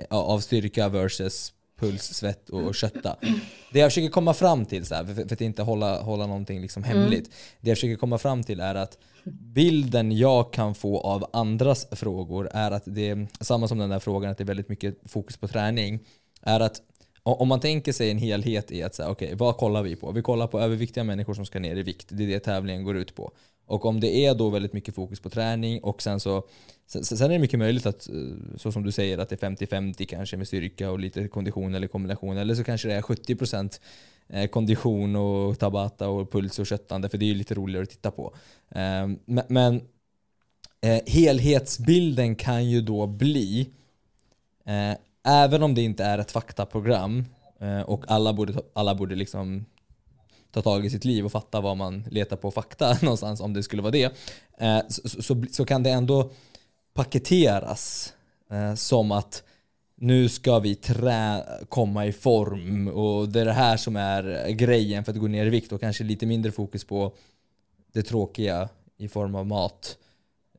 av 0.10 0.40
styrka 0.40 0.90
versus 0.90 1.54
puls, 1.84 2.14
svett 2.14 2.50
och, 2.50 2.62
och 2.62 2.76
kötta. 2.76 3.16
Det 3.72 3.80
jag 3.80 3.92
försöker 3.92 4.10
komma 4.10 4.34
fram 4.34 4.66
till, 4.66 4.86
så 4.86 4.96
här, 4.96 5.06
för, 5.06 5.14
för 5.14 5.34
att 5.34 5.42
inte 5.42 5.64
hålla, 5.64 6.02
hålla 6.02 6.28
någonting 6.28 6.62
liksom 6.62 6.84
hemligt, 6.84 7.30
det 7.62 7.70
jag 7.70 7.78
försöker 7.78 7.96
komma 7.96 8.18
fram 8.18 8.44
till 8.44 8.60
är 8.60 8.76
att 8.76 8.98
bilden 9.54 10.18
jag 10.18 10.54
kan 10.54 10.76
få 10.76 11.00
av 11.00 11.26
andras 11.34 11.88
frågor 11.92 12.50
är 12.54 12.72
att 12.72 12.84
det 12.86 13.10
är 13.10 13.28
samma 13.40 13.68
som 13.68 13.78
den 13.78 13.90
där 13.90 14.00
frågan 14.00 14.32
att 14.32 14.38
det 14.38 14.44
är 14.44 14.46
väldigt 14.46 14.70
mycket 14.70 14.98
fokus 15.06 15.38
på 15.38 15.48
träning. 15.48 16.00
Är 16.42 16.60
att 16.60 16.82
om 17.24 17.48
man 17.48 17.60
tänker 17.60 17.94
sig 17.94 18.12
en 18.12 18.18
helhet 18.18 18.72
i 18.72 18.84
att 18.84 18.96
säga, 18.96 19.10
okej, 19.10 19.36
vad 19.36 19.58
kollar 19.58 19.84
vi 19.84 19.96
på? 19.96 20.12
Vi 20.12 20.22
kollar 20.22 20.48
på 20.48 20.60
överviktiga 20.60 21.04
människor 21.04 21.34
som 21.34 21.46
ska 21.46 21.60
ner 21.60 21.76
i 21.76 21.84
vikt. 21.84 22.08
Det 22.10 22.24
är 22.24 22.28
det 22.28 22.40
tävlingen 22.40 22.84
går 22.84 22.98
ut 22.98 23.16
på. 23.16 23.32
Och 23.66 23.86
om 23.86 24.00
det 24.00 24.26
är 24.26 24.36
då 24.36 24.50
väldigt 24.50 24.74
mycket 24.74 24.96
fokus 24.96 25.20
på 25.20 25.30
träning 25.30 25.80
och 25.84 26.02
sen 26.02 26.20
så 26.20 26.44
sen, 26.88 27.04
sen 27.04 27.32
är 27.32 27.34
det 27.34 27.40
mycket 27.40 27.60
möjligt 27.60 27.86
att, 27.86 28.10
eh, 28.10 28.16
så 28.58 28.72
som 28.72 28.84
du 28.84 28.92
säger, 28.92 29.18
att 29.18 29.30
det 29.30 29.44
är 29.44 29.50
50-50 29.50 30.06
kanske 30.06 30.38
med 30.38 30.48
styrka 30.48 30.92
och 30.92 31.00
lite 31.00 31.28
kondition 31.28 31.76
eller 31.76 31.88
kombination. 31.88 32.38
Eller 32.38 32.56
så 32.56 32.64
kanske 32.64 32.88
det 32.88 32.94
är 32.94 33.02
70% 33.02 33.82
eh, 34.30 34.48
kondition 34.48 35.16
och 35.16 35.60
tabata 35.60 36.10
och 36.10 36.32
puls 36.32 36.60
och 36.60 36.68
köttande 36.68 37.10
för 37.10 37.18
det 37.18 37.26
är 37.26 37.28
ju 37.28 37.36
lite 37.36 37.54
roligare 37.54 37.84
att 37.84 37.90
titta 37.90 38.12
på. 38.12 38.36
Ehm, 38.70 39.20
men, 39.26 39.82
eh, 40.82 41.02
helhetsbilden 41.06 42.36
kan 42.36 42.70
ju 42.70 42.82
då 42.82 43.08
bli 43.08 43.70
även 45.26 45.64
om 45.64 45.76
det 45.76 45.82
inte 45.82 46.04
är 46.04 46.18
ett 46.18 46.32
faktaprogram 46.32 47.26
och 47.86 48.06
alla 48.08 48.34
borde, 48.34 48.54
alla 48.74 48.96
borde 48.96 49.16
liksom 49.16 49.66
ta 50.54 50.62
tag 50.62 50.86
i 50.86 50.90
sitt 50.90 51.06
liv 51.06 51.26
och 51.26 51.32
fatta 51.32 51.62
vad 51.62 51.78
man 51.78 52.04
letar 52.12 52.36
på 52.38 52.52
fakta 52.52 52.98
någonstans 53.02 53.40
om 53.42 53.54
det 53.54 53.64
skulle 53.64 53.82
vara 53.82 53.92
det. 53.92 54.12
Eh, 54.58 54.80
så, 54.90 55.10
så- 55.22 55.44
så, 55.52 55.66
kan 55.66 55.84
det 55.84 55.90
ändå 55.90 56.32
paketeras 56.94 58.14
eh, 58.52 58.76
som 58.76 59.12
att 59.12 59.44
nu 59.96 60.30
ska 60.30 60.60
vi 60.60 60.76
trä 60.76 61.44
komma 61.70 62.06
i 62.06 62.12
form 62.12 62.88
och 62.88 63.30
det 63.30 63.42
är 63.42 63.46
det 63.46 63.54
här 63.54 63.78
som 63.78 63.96
är 63.96 64.50
grejen 64.50 65.04
för 65.04 65.12
att 65.12 65.18
gå 65.20 65.28
ner 65.28 65.46
i 65.46 65.50
vikt 65.50 65.72
och 65.72 65.80
kanske 65.82 66.04
lite 66.04 66.26
mindre 66.26 66.52
fokus 66.52 66.84
på 66.84 67.14
det 67.94 68.04
tråkiga 68.04 68.70
i 68.98 69.08
form 69.08 69.36
av 69.36 69.46
mat, 69.48 69.98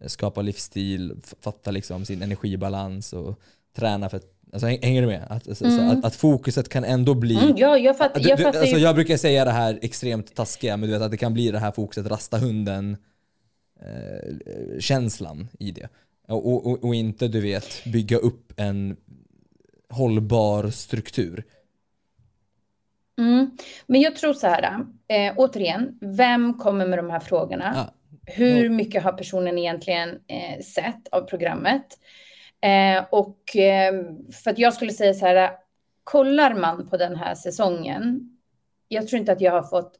eh, 0.00 0.06
skapa 0.06 0.42
livsstil, 0.42 1.16
fatta 1.40 1.70
liksom 1.70 2.04
sin 2.04 2.22
energibalans 2.22 3.12
och 3.12 3.40
träna 3.76 4.08
för 4.08 4.16
att 4.16 4.33
Alltså, 4.54 4.66
häng- 4.66 4.82
hänger 4.82 5.00
du 5.02 5.06
med? 5.08 5.26
Att, 5.30 5.48
alltså, 5.48 5.70
så 5.70 5.80
att, 5.80 6.04
att 6.04 6.14
fokuset 6.16 6.68
kan 6.68 6.84
ändå 6.84 7.14
bli... 7.14 7.36
Mm, 7.36 7.54
ja, 7.56 7.78
jag 7.78 7.98
fattar, 7.98 8.20
Du, 8.20 8.28
jag 8.28 8.38
du, 8.38 8.44
alltså, 8.46 8.76
jag 8.76 8.94
brukar 8.94 9.16
säga 9.16 9.44
det 9.44 9.50
här 9.50 9.78
extremt 9.82 10.34
taskiga, 10.34 10.76
men 10.76 10.88
du 10.88 10.92
vet 10.94 11.02
att 11.02 11.10
det 11.10 11.16
kan 11.16 11.34
bli 11.34 11.50
det 11.50 11.58
här 11.58 11.72
fokuset, 11.72 12.06
rasta 12.06 12.38
hunden 12.38 12.96
eh, 13.80 14.78
känslan 14.80 15.48
i 15.58 15.70
det. 15.70 15.88
Och, 16.28 16.66
och, 16.66 16.84
och- 16.84 16.94
inte 16.94 17.28
du 17.28 17.40
vet 17.40 17.84
bygga 17.84 18.16
upp 18.16 18.52
en 18.56 18.96
hållbar 19.90 20.70
struktur. 20.70 21.44
Mm. 23.18 23.50
Men 23.86 24.00
jag 24.00 24.16
tror 24.16 24.32
så 24.34 24.46
här, 24.46 24.78
eh, 25.08 25.32
återigen, 25.36 25.98
vem 26.00 26.54
kommer 26.58 26.86
med 26.86 26.98
de 26.98 27.10
här 27.10 27.20
frågorna? 27.20 27.72
Ja. 27.76 27.94
Hur 28.32 28.68
mycket 28.68 29.02
har 29.02 29.12
personen 29.12 29.58
egentligen 29.58 30.08
eh, 30.08 30.62
sett 30.64 31.08
av 31.12 31.20
programmet? 31.20 31.84
Eh, 32.64 33.04
och 33.10 33.56
eh, 33.56 33.94
för 34.32 34.50
att 34.50 34.58
jag 34.58 34.74
skulle 34.74 34.92
säga 34.92 35.14
så 35.14 35.26
här, 35.26 35.50
kollar 36.04 36.54
man 36.54 36.88
på 36.88 36.96
den 36.96 37.16
här 37.16 37.34
säsongen, 37.34 38.30
jag 38.88 39.08
tror 39.08 39.20
inte 39.20 39.32
att 39.32 39.40
jag 39.40 39.52
har 39.52 39.62
fått 39.62 39.92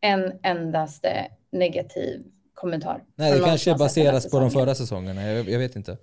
en 0.00 0.32
endaste 0.42 1.26
negativ 1.52 2.22
kommentar. 2.54 3.02
Nej, 3.14 3.32
det 3.32 3.44
kanske 3.44 3.74
baseras 3.74 4.30
på 4.30 4.40
de 4.40 4.50
förra 4.50 4.74
säsongerna, 4.74 5.22
jag, 5.22 5.48
jag 5.48 5.58
vet 5.58 5.76
inte. 5.76 5.96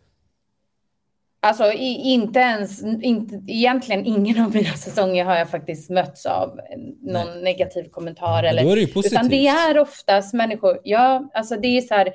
Alltså 1.39 1.71
i, 1.71 2.12
inte 2.13 2.39
ens, 2.39 2.83
inte, 2.83 3.41
egentligen 3.47 4.05
ingen 4.05 4.43
av 4.45 4.55
mina 4.55 4.73
säsonger 4.73 5.25
har 5.25 5.36
jag 5.36 5.49
faktiskt 5.49 5.89
mötts 5.89 6.25
av 6.25 6.60
någon 7.01 7.43
negativ 7.43 7.89
kommentar. 7.89 8.41
Men 8.41 8.45
Eller, 8.45 8.63
då 8.63 8.71
är 8.71 8.75
det 8.75 8.81
ju 8.81 8.88
positivt. 8.88 9.13
utan 9.13 9.29
det 9.29 9.47
är 9.47 9.77
oftast 9.77 10.33
människor, 10.33 10.79
ja, 10.83 11.29
alltså 11.33 11.55
det 11.55 11.77
är 11.77 11.81
så 11.81 11.93
här, 11.93 12.13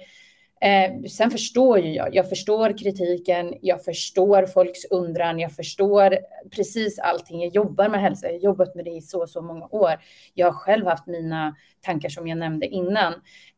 Eh, 0.62 1.03
sen 1.11 1.31
förstår 1.31 1.79
ju 1.79 1.92
jag, 1.94 2.14
jag 2.14 2.29
förstår 2.29 2.79
kritiken, 2.79 3.55
jag 3.62 3.85
förstår 3.85 4.46
folks 4.46 4.85
undran, 4.90 5.38
jag 5.38 5.53
förstår 5.53 6.18
precis 6.57 6.98
allting. 6.98 7.42
Jag 7.42 7.55
jobbar 7.55 7.88
med 7.88 8.01
hälsa, 8.01 8.27
jag 8.27 8.33
har 8.35 8.40
jobbat 8.40 8.75
med 8.75 8.85
det 8.85 8.90
i 8.90 9.01
så, 9.01 9.27
så 9.27 9.42
många 9.42 9.66
år. 9.70 9.92
Jag 10.35 10.46
har 10.46 10.53
själv 10.53 10.87
haft 10.87 11.07
mina 11.07 11.57
tankar 11.81 12.09
som 12.09 12.27
jag 12.29 12.38
nämnde 12.38 12.66
innan. 12.66 13.12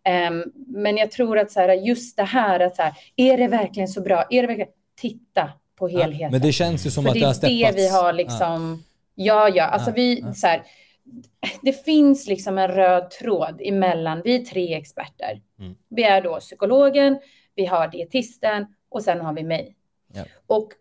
Eh, 0.05 0.31
men 0.67 0.97
jag 0.97 1.11
tror 1.11 1.39
att 1.39 1.51
så 1.51 1.61
här, 1.61 1.73
just 1.73 2.17
det 2.17 2.23
här 2.25 2.61
att 2.61 2.77
så 2.77 2.83
här, 2.83 2.93
är 3.17 3.39
det 3.39 3.49
verkligen 3.49 3.89
så 3.89 4.01
bra? 4.01 4.25
Är 4.31 4.43
det 4.43 4.47
verkligen? 4.49 4.71
Titta 5.01 5.51
på 5.79 5.89
helheten. 5.89 6.19
Ja, 6.21 6.31
men 6.31 6.41
det 6.41 6.53
känns 6.53 6.87
ju 6.87 6.91
som 6.91 7.05
För 7.05 7.11
att 7.11 7.15
det 7.15 7.21
det 7.21 7.27
har 7.27 7.33
är 7.33 7.73
det 7.73 7.73
steppats. 7.73 7.77
vi 7.77 7.89
har 7.89 8.13
liksom, 8.13 8.85
ja, 9.15 9.49
ja, 9.49 9.65
alltså 9.65 9.91
Ja, 9.91 9.95
vi, 9.97 10.21
ja. 10.21 10.33
så 10.35 10.47
här, 10.47 10.63
det 11.63 11.73
finns 11.73 12.27
liksom 12.27 12.59
en 12.59 12.69
röd 12.69 13.11
tråd 13.11 13.61
emellan, 13.65 14.23
vi 14.25 14.35
är 14.35 14.45
tre 14.45 14.75
experter. 14.75 15.43
Mm. 15.59 15.75
Vi 15.89 16.03
är 16.03 16.23
då 16.23 16.41
psykologen, 16.41 17.19
vi 17.55 17.67
har 17.67 17.89
dietisten 17.89 18.67
och 18.89 19.03
sen 19.03 19.21
har 19.21 19.33
vi 19.33 19.43
mig. 19.43 19.77
Ja. 20.15 20.25
Och 20.47 20.73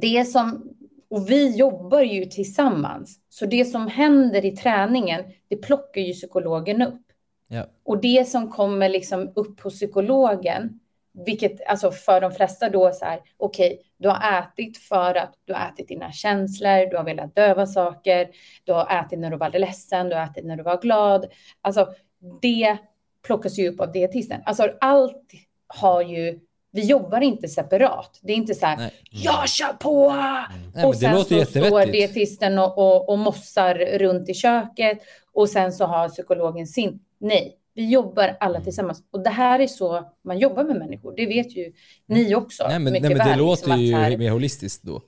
det 0.00 0.24
som, 0.24 0.76
och 1.08 1.30
vi 1.30 1.56
jobbar 1.56 2.00
ju 2.00 2.24
tillsammans, 2.24 3.20
så 3.28 3.46
det 3.46 3.64
som 3.64 3.86
händer 3.86 4.44
i 4.44 4.56
träningen, 4.56 5.24
det 5.48 5.56
plockar 5.56 6.00
ju 6.00 6.12
psykologen 6.12 6.82
upp. 6.82 7.02
Ja. 7.48 7.66
Och 7.82 8.00
det 8.00 8.28
som 8.28 8.50
kommer 8.50 8.88
liksom 8.88 9.32
upp 9.36 9.60
hos 9.60 9.74
psykologen, 9.74 10.80
vilket 11.26 11.66
alltså 11.66 11.90
för 11.90 12.20
de 12.20 12.32
flesta 12.32 12.70
då 12.70 12.92
så 12.92 13.04
här, 13.04 13.20
okej, 13.36 13.82
du 13.98 14.08
har 14.08 14.38
ätit 14.38 14.78
för 14.78 15.14
att 15.14 15.34
du 15.44 15.52
har 15.52 15.68
ätit 15.68 15.88
dina 15.88 16.12
känslor, 16.12 16.90
du 16.90 16.96
har 16.96 17.04
velat 17.04 17.34
döva 17.34 17.66
saker, 17.66 18.28
du 18.64 18.72
har 18.72 19.00
ätit 19.00 19.18
när 19.18 19.30
du 19.30 19.36
var 19.36 19.50
ledsen, 19.50 20.08
du 20.08 20.16
har 20.16 20.24
ätit 20.24 20.44
när 20.44 20.56
du 20.56 20.62
var 20.62 20.80
glad. 20.80 21.26
Alltså 21.60 21.88
det 22.42 22.76
plockas 23.26 23.58
ju 23.58 23.68
upp 23.68 23.80
av 23.80 23.92
dietisten. 23.92 24.40
Alltså 24.44 24.70
allt 24.80 25.32
har 25.66 26.02
ju, 26.02 26.40
vi 26.72 26.86
jobbar 26.86 27.20
inte 27.20 27.48
separat. 27.48 28.18
Det 28.22 28.32
är 28.32 28.36
inte 28.36 28.54
så 28.54 28.66
här, 28.66 28.76
Nej. 28.76 28.92
jag 29.10 29.48
kör 29.48 29.72
på! 29.72 30.12
Nej, 30.74 30.86
och 30.86 30.96
sen 30.96 31.18
så 31.18 31.44
står 31.44 31.92
dietisten 31.92 32.58
och, 32.58 32.78
och, 32.78 33.08
och 33.08 33.18
mossar 33.18 33.74
runt 33.74 34.28
i 34.28 34.34
köket 34.34 34.98
och 35.32 35.48
sen 35.48 35.72
så 35.72 35.84
har 35.84 36.08
psykologen 36.08 36.66
sin. 36.66 37.00
Nej, 37.18 37.58
vi 37.78 37.90
jobbar 37.90 38.36
alla 38.40 38.54
Mm. 38.56 38.64
tillsammans. 38.64 39.02
Och 39.10 39.22
det 39.22 39.30
här 39.30 39.60
är 39.60 39.66
så 39.66 40.04
man 40.24 40.38
jobbar 40.38 40.64
med 40.64 40.76
människor. 40.76 41.14
Det 41.16 41.26
vet 41.26 41.56
ju 41.56 41.72
ni 42.06 42.34
också. 42.34 42.64
Nej 42.68 42.78
men, 42.78 42.92
nej, 42.92 43.02
men 43.02 43.10
det 43.10 43.18
väl, 43.18 43.38
låter 43.38 43.62
liksom 43.68 43.80
ju 43.80 43.94
här- 43.94 44.16
mer 44.16 44.30
holistiskt 44.30 44.82
då. 44.82 45.00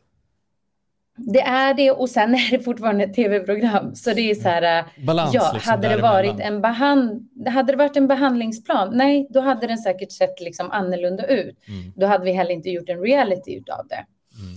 Det 1.16 1.40
är 1.40 1.74
det 1.74 1.90
och 1.90 2.10
sen 2.10 2.34
är 2.34 2.50
det 2.50 2.60
fortfarande 2.64 3.04
ett 3.04 3.14
tv-program. 3.14 3.94
Så 3.94 4.12
det 4.12 4.30
är 4.30 4.34
så 4.34 4.48
här, 4.48 4.78
äh, 4.78 5.04
Balans 5.06 5.34
ja, 5.34 5.50
liksom 5.54 5.70
hade 5.70 5.88
det 5.88 6.02
varit 6.02 6.40
en 6.40 6.60
behand, 6.60 7.28
hade 7.48 7.72
det 7.72 7.76
varit 7.76 7.96
en 7.96 8.06
behandlingsplan? 8.08 8.96
Nej, 8.96 9.26
då 9.30 9.40
hade 9.40 9.66
den 9.66 9.78
säkert 9.78 10.12
sett 10.12 10.40
liksom 10.40 10.70
annorlunda 10.70 11.26
ut. 11.26 11.56
Mm. 11.68 11.92
Då 11.96 12.06
hade 12.06 12.24
vi 12.24 12.32
heller 12.32 12.50
inte 12.50 12.70
gjort 12.70 12.88
en 12.88 13.00
reality 13.00 13.56
utav 13.56 13.86
det. 13.88 14.04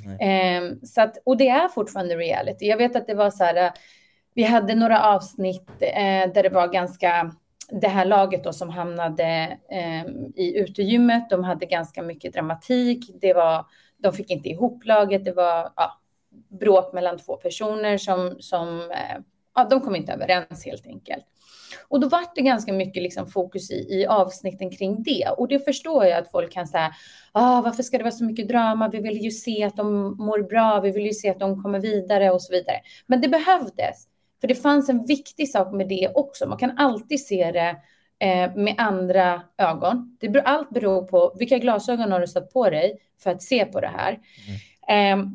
Mm. 0.06 0.18
Ehm, 0.20 0.80
så 0.86 1.02
att, 1.02 1.18
och 1.26 1.38
det 1.38 1.50
är 1.50 1.68
fortfarande 1.68 2.16
reality. 2.16 2.66
Jag 2.66 2.78
vet 2.78 2.96
att 2.96 3.08
det 3.08 3.14
var 3.16 3.30
så 3.32 3.44
här, 3.44 3.56
äh, 3.66 3.72
vi 4.36 4.44
hade 4.44 4.76
några 4.76 5.04
avsnitt 5.04 5.70
eh, 5.80 6.34
där 6.34 6.44
det 6.44 6.50
var 6.50 6.68
ganska, 6.68 7.32
det 7.82 7.88
här 7.88 8.06
laget 8.06 8.44
då 8.44 8.54
som 8.54 8.70
hamnade 8.70 9.58
eh, 9.72 10.06
i 10.36 10.58
utegymmet, 10.58 11.30
de 11.30 11.44
hade 11.44 11.66
ganska 11.66 12.02
mycket 12.02 12.34
dramatik. 12.34 13.12
Det 13.22 13.34
var, 13.34 13.66
de 13.98 14.14
fick 14.14 14.32
inte 14.32 14.50
ihop 14.50 14.86
laget, 14.86 15.26
det 15.26 15.32
var 15.32 15.72
ja, 15.76 16.02
bråk 16.60 16.94
mellan 16.94 17.18
två 17.18 17.36
personer 17.36 17.98
som, 17.98 18.36
som 18.40 18.92
eh, 18.92 19.18
ja, 19.56 19.68
de 19.70 19.82
kom 19.82 19.96
inte 19.96 20.14
överens 20.14 20.66
helt 20.66 20.88
enkelt. 20.88 21.26
Och 21.88 22.00
då 22.00 22.10
var 22.10 22.24
det 22.36 22.42
ganska 22.42 22.74
mycket 22.74 23.04
liksom 23.04 23.28
fokus 23.28 23.72
i, 23.72 23.74
i 23.74 24.06
avsnitten 24.06 24.72
kring 24.72 25.04
det. 25.04 25.28
Och 25.38 25.48
det 25.48 25.60
förstår 25.60 26.06
jag 26.06 26.20
att 26.20 26.32
folk 26.32 26.52
kan 26.52 26.68
säga, 26.68 26.94
ah, 27.32 27.62
varför 27.62 27.84
ska 27.84 27.98
det 27.98 28.04
vara 28.04 28.12
så 28.12 28.24
mycket 28.24 28.48
drama? 28.48 28.90
Vi 28.90 29.00
vill 29.00 29.18
ju 29.18 29.32
se 29.32 29.64
att 29.64 29.76
de 29.76 30.18
mår 30.18 30.50
bra, 30.50 30.80
vi 30.80 30.92
vill 30.92 31.06
ju 31.06 31.14
se 31.14 31.30
att 31.30 31.40
de 31.40 31.64
kommer 31.64 31.80
vidare 31.80 32.32
och 32.32 32.42
så 32.42 32.54
vidare. 32.54 32.78
Men 33.08 33.22
det 33.22 33.28
behövdes, 33.28 34.08
för 34.44 34.48
det 34.48 34.56
fanns 34.56 34.90
en 34.90 35.06
viktig 35.06 35.50
sak 35.50 35.74
med 35.74 35.88
det 35.88 36.12
också. 36.16 36.48
Man 36.48 36.58
kan 36.58 36.78
alltid 36.78 37.26
se 37.26 37.52
det 37.52 37.76
eh, 38.26 38.56
med 38.56 38.76
andra 38.78 39.42
ögon. 39.58 40.18
Det 40.20 40.30
beror, 40.30 40.46
allt 40.46 40.70
beror 40.70 41.04
på 41.04 41.36
vilka 41.40 41.58
glasögon 41.58 42.12
har 42.12 42.20
du 42.20 42.28
satt 42.28 42.54
på 42.54 42.70
dig 42.70 42.98
för 43.24 43.32
att 43.32 43.42
se 43.42 43.66
på 43.66 43.82
det 43.82 43.92
här. 43.98 44.20
Eh, 44.88 45.26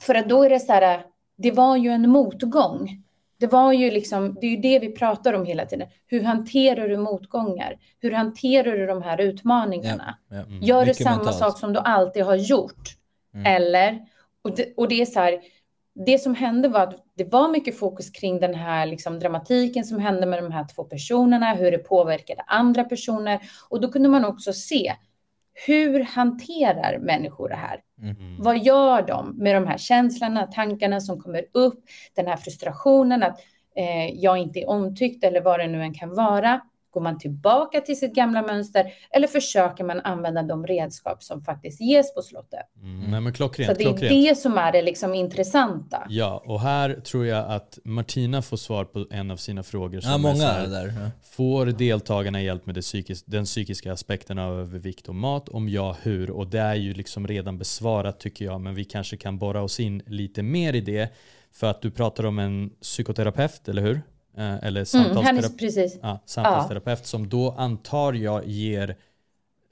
för 0.00 0.14
att 0.14 0.28
då 0.28 0.42
är 0.42 0.50
det 0.50 0.60
så 0.60 0.72
här, 0.72 1.04
det 1.36 1.50
var 1.50 1.76
ju 1.76 1.90
en 1.90 2.10
motgång. 2.10 3.02
Det 3.38 3.46
var 3.46 3.72
ju 3.72 3.90
liksom, 3.90 4.36
det 4.40 4.46
är 4.46 4.50
ju 4.50 4.56
det 4.56 4.78
vi 4.78 4.92
pratar 4.92 5.32
om 5.32 5.46
hela 5.46 5.66
tiden. 5.66 5.88
Hur 6.06 6.22
hanterar 6.22 6.88
du 6.88 6.96
motgångar? 6.96 7.78
Hur 8.00 8.10
hanterar 8.10 8.72
du 8.72 8.86
de 8.86 9.02
här 9.02 9.20
utmaningarna? 9.20 10.18
Ja. 10.28 10.36
Mm. 10.36 10.62
Gör 10.62 10.80
du 10.80 10.86
Mycket 10.86 11.02
samma 11.02 11.16
mentalt. 11.16 11.36
sak 11.36 11.58
som 11.58 11.72
du 11.72 11.78
alltid 11.78 12.22
har 12.24 12.36
gjort? 12.36 12.96
Mm. 13.34 13.46
Eller? 13.46 13.98
Och 14.42 14.56
det, 14.56 14.74
och 14.76 14.88
det 14.88 15.02
är 15.02 15.06
så 15.06 15.20
här, 15.20 15.40
det 16.06 16.18
som 16.18 16.34
hände 16.34 16.68
var 16.68 16.80
att 16.80 17.05
det 17.16 17.32
var 17.32 17.48
mycket 17.48 17.78
fokus 17.78 18.10
kring 18.10 18.40
den 18.40 18.54
här 18.54 18.86
liksom 18.86 19.18
dramatiken 19.18 19.84
som 19.84 19.98
hände 19.98 20.26
med 20.26 20.42
de 20.42 20.52
här 20.52 20.66
två 20.74 20.84
personerna, 20.84 21.54
hur 21.54 21.70
det 21.70 21.78
påverkade 21.78 22.42
andra 22.46 22.84
personer. 22.84 23.40
Och 23.68 23.80
då 23.80 23.88
kunde 23.88 24.08
man 24.08 24.24
också 24.24 24.52
se, 24.52 24.94
hur 25.66 26.00
hanterar 26.00 26.98
människor 26.98 27.48
det 27.48 27.54
här? 27.54 27.80
Mm. 28.02 28.42
Vad 28.42 28.58
gör 28.58 29.02
de 29.02 29.36
med 29.38 29.54
de 29.54 29.66
här 29.66 29.78
känslorna, 29.78 30.46
tankarna 30.46 31.00
som 31.00 31.20
kommer 31.20 31.44
upp, 31.52 31.84
den 32.14 32.26
här 32.26 32.36
frustrationen 32.36 33.22
att 33.22 33.40
eh, 33.76 34.06
jag 34.14 34.38
inte 34.38 34.60
är 34.60 34.68
omtyckt 34.68 35.24
eller 35.24 35.40
vad 35.40 35.60
det 35.60 35.66
nu 35.66 35.82
än 35.82 35.94
kan 35.94 36.14
vara. 36.14 36.60
Går 36.96 37.00
man 37.00 37.18
tillbaka 37.18 37.80
till 37.80 37.98
sitt 37.98 38.14
gamla 38.14 38.42
mönster 38.42 38.92
eller 39.10 39.28
försöker 39.28 39.84
man 39.84 40.00
använda 40.00 40.42
de 40.42 40.66
redskap 40.66 41.22
som 41.22 41.42
faktiskt 41.42 41.80
ges 41.80 42.14
på 42.14 42.22
slottet? 42.22 42.60
Mm. 42.82 43.10
Nej 43.10 43.20
men 43.20 43.32
klockrent. 43.32 43.70
Så 43.70 43.74
det 43.78 43.84
är 43.84 43.88
klockrent. 43.88 44.10
det 44.12 44.38
som 44.38 44.58
är 44.58 44.72
det 44.72 44.82
liksom 44.82 45.14
intressanta. 45.14 46.06
Ja, 46.08 46.42
och 46.46 46.60
här 46.60 46.94
tror 46.94 47.26
jag 47.26 47.50
att 47.50 47.78
Martina 47.84 48.42
får 48.42 48.56
svar 48.56 48.84
på 48.84 49.06
en 49.10 49.30
av 49.30 49.36
sina 49.36 49.62
frågor. 49.62 50.00
Som 50.00 50.10
Ja, 50.10 50.18
många 50.18 50.44
här, 50.44 50.66
där. 50.66 50.86
Ja. 50.86 51.10
Får 51.22 51.66
deltagarna 51.66 52.42
hjälp 52.42 52.66
med 52.66 52.74
det 52.74 52.80
psykis- 52.80 53.24
den 53.26 53.44
psykiska 53.44 53.92
aspekten 53.92 54.38
av 54.38 54.60
övervikt 54.60 55.08
och 55.08 55.14
mat? 55.14 55.48
Om 55.48 55.68
ja, 55.68 55.96
hur? 56.02 56.30
Och 56.30 56.46
det 56.46 56.60
är 56.60 56.74
ju 56.74 56.94
liksom 56.94 57.26
redan 57.26 57.58
besvarat 57.58 58.20
tycker 58.20 58.44
jag, 58.44 58.60
men 58.60 58.74
vi 58.74 58.84
kanske 58.84 59.16
kan 59.16 59.38
borra 59.38 59.62
oss 59.62 59.80
in 59.80 60.02
lite 60.06 60.42
mer 60.42 60.72
i 60.72 60.80
det. 60.80 61.08
För 61.52 61.66
att 61.66 61.82
du 61.82 61.90
pratar 61.90 62.26
om 62.26 62.38
en 62.38 62.70
psykoterapeut, 62.82 63.68
eller 63.68 63.82
hur? 63.82 64.00
Eh, 64.36 64.54
Eller 64.64 64.70
Mm, 64.70 64.86
samtalsterapeut. 64.86 65.58
precis. 65.58 65.98
Ja, 66.02 66.18
samtalsterapeut 66.24 67.06
som 67.06 67.28
då 67.28 67.50
antar 67.58 68.12
jag 68.12 68.46
ger 68.46 68.96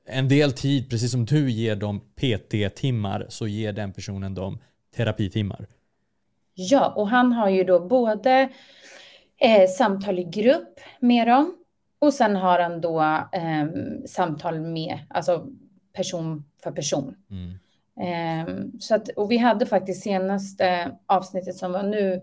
en 0.07 0.29
del 0.29 0.53
tid, 0.53 0.91
precis 0.91 1.11
som 1.13 1.25
du 1.25 1.51
ger 1.51 1.77
dem 1.77 2.01
PT-timmar, 2.01 3.27
så 3.29 3.47
ger 3.47 3.73
den 3.73 3.93
personen 3.93 4.35
dem 4.35 4.59
terapitimmar. 4.97 5.67
Ja, 6.55 6.93
och 6.97 7.09
han 7.09 7.33
har 7.33 7.49
ju 7.49 7.65
då 7.65 7.81
både 7.89 8.49
eh, 9.39 9.69
samtal 9.79 10.19
i 10.19 10.25
grupp 10.25 10.81
med 11.01 11.27
dem 11.29 11.57
och 11.99 12.15
sen 12.15 12.37
har 12.37 12.59
han 12.59 12.81
då 12.81 13.01
eh, 13.33 13.67
samtal 14.07 14.61
med, 14.61 14.99
alltså 15.11 15.47
person 15.93 16.45
för 16.63 16.71
person. 16.71 17.15
Mm. 17.31 17.59
Ehm, 18.01 18.81
så 18.81 18.95
att, 18.95 19.09
och 19.09 19.31
vi 19.31 19.37
hade 19.37 19.67
faktiskt 19.67 20.03
senaste 20.03 20.97
avsnittet 21.07 21.57
som 21.57 21.73
var 21.73 21.83
nu 21.83 22.23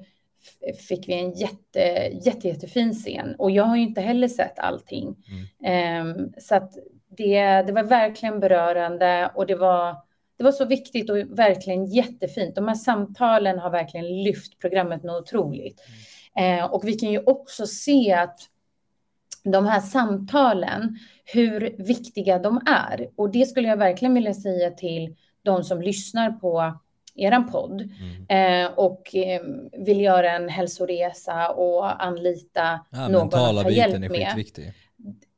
fick 0.88 1.10
vi 1.10 1.14
en 1.14 1.32
jätte, 1.32 1.80
jätte, 2.26 2.48
jättefin 2.48 2.94
scen 2.94 3.36
och 3.38 3.52
jag 3.52 3.64
har 3.64 3.76
ju 3.76 3.82
inte 3.82 4.02
heller 4.02 4.28
sett 4.28 4.60
allting. 4.60 5.16
Ehm, 5.64 6.34
så 6.38 6.56
att 6.56 6.72
det, 7.18 7.62
det 7.62 7.72
var 7.72 7.84
verkligen 7.84 8.40
berörande 8.40 9.32
och 9.36 9.48
det 9.48 9.56
var, 9.56 9.96
det 10.38 10.44
var 10.44 10.52
så 10.52 10.66
viktigt 10.66 11.10
och 11.10 11.18
verkligen 11.18 11.86
jättefint. 11.86 12.56
De 12.56 12.68
här 12.68 12.76
samtalen 12.76 13.60
har 13.60 13.70
verkligen 13.70 14.24
lyft 14.24 14.60
programmet 14.60 15.04
något 15.04 15.22
otroligt. 15.22 15.82
Eh, 16.38 16.66
och 16.66 16.88
vi 16.88 16.94
kan 16.94 17.12
ju 17.12 17.20
också 17.20 17.68
se 17.68 18.14
att 18.14 18.40
de 19.44 19.66
här 19.66 19.80
samtalen, 19.80 20.98
hur 21.26 21.76
viktiga 21.78 22.40
de 22.40 22.62
är. 22.66 23.10
Och 23.16 23.32
det 23.32 23.46
skulle 23.46 23.68
jag 23.68 23.78
verkligen 23.78 24.14
vilja 24.14 24.34
säga 24.34 24.72
till 24.72 25.16
de 25.44 25.64
som 25.64 25.82
lyssnar 25.82 26.32
på 26.32 26.80
eran 27.22 27.52
podd 27.52 27.82
Mm. 27.82 28.66
eh, 28.66 28.72
och 28.74 29.16
eh, 29.16 29.42
vill 29.86 30.02
göra 30.02 30.32
en 30.36 30.50
hälsoresa 30.50 31.50
och 31.50 32.04
anlita 32.04 32.80
Ja, 32.90 33.00
någon 33.08 33.12
mentala 33.12 33.62
att 33.62 33.68
ta 33.68 33.72
hjälp 33.74 33.96
är 33.96 34.10
med. 34.10 34.74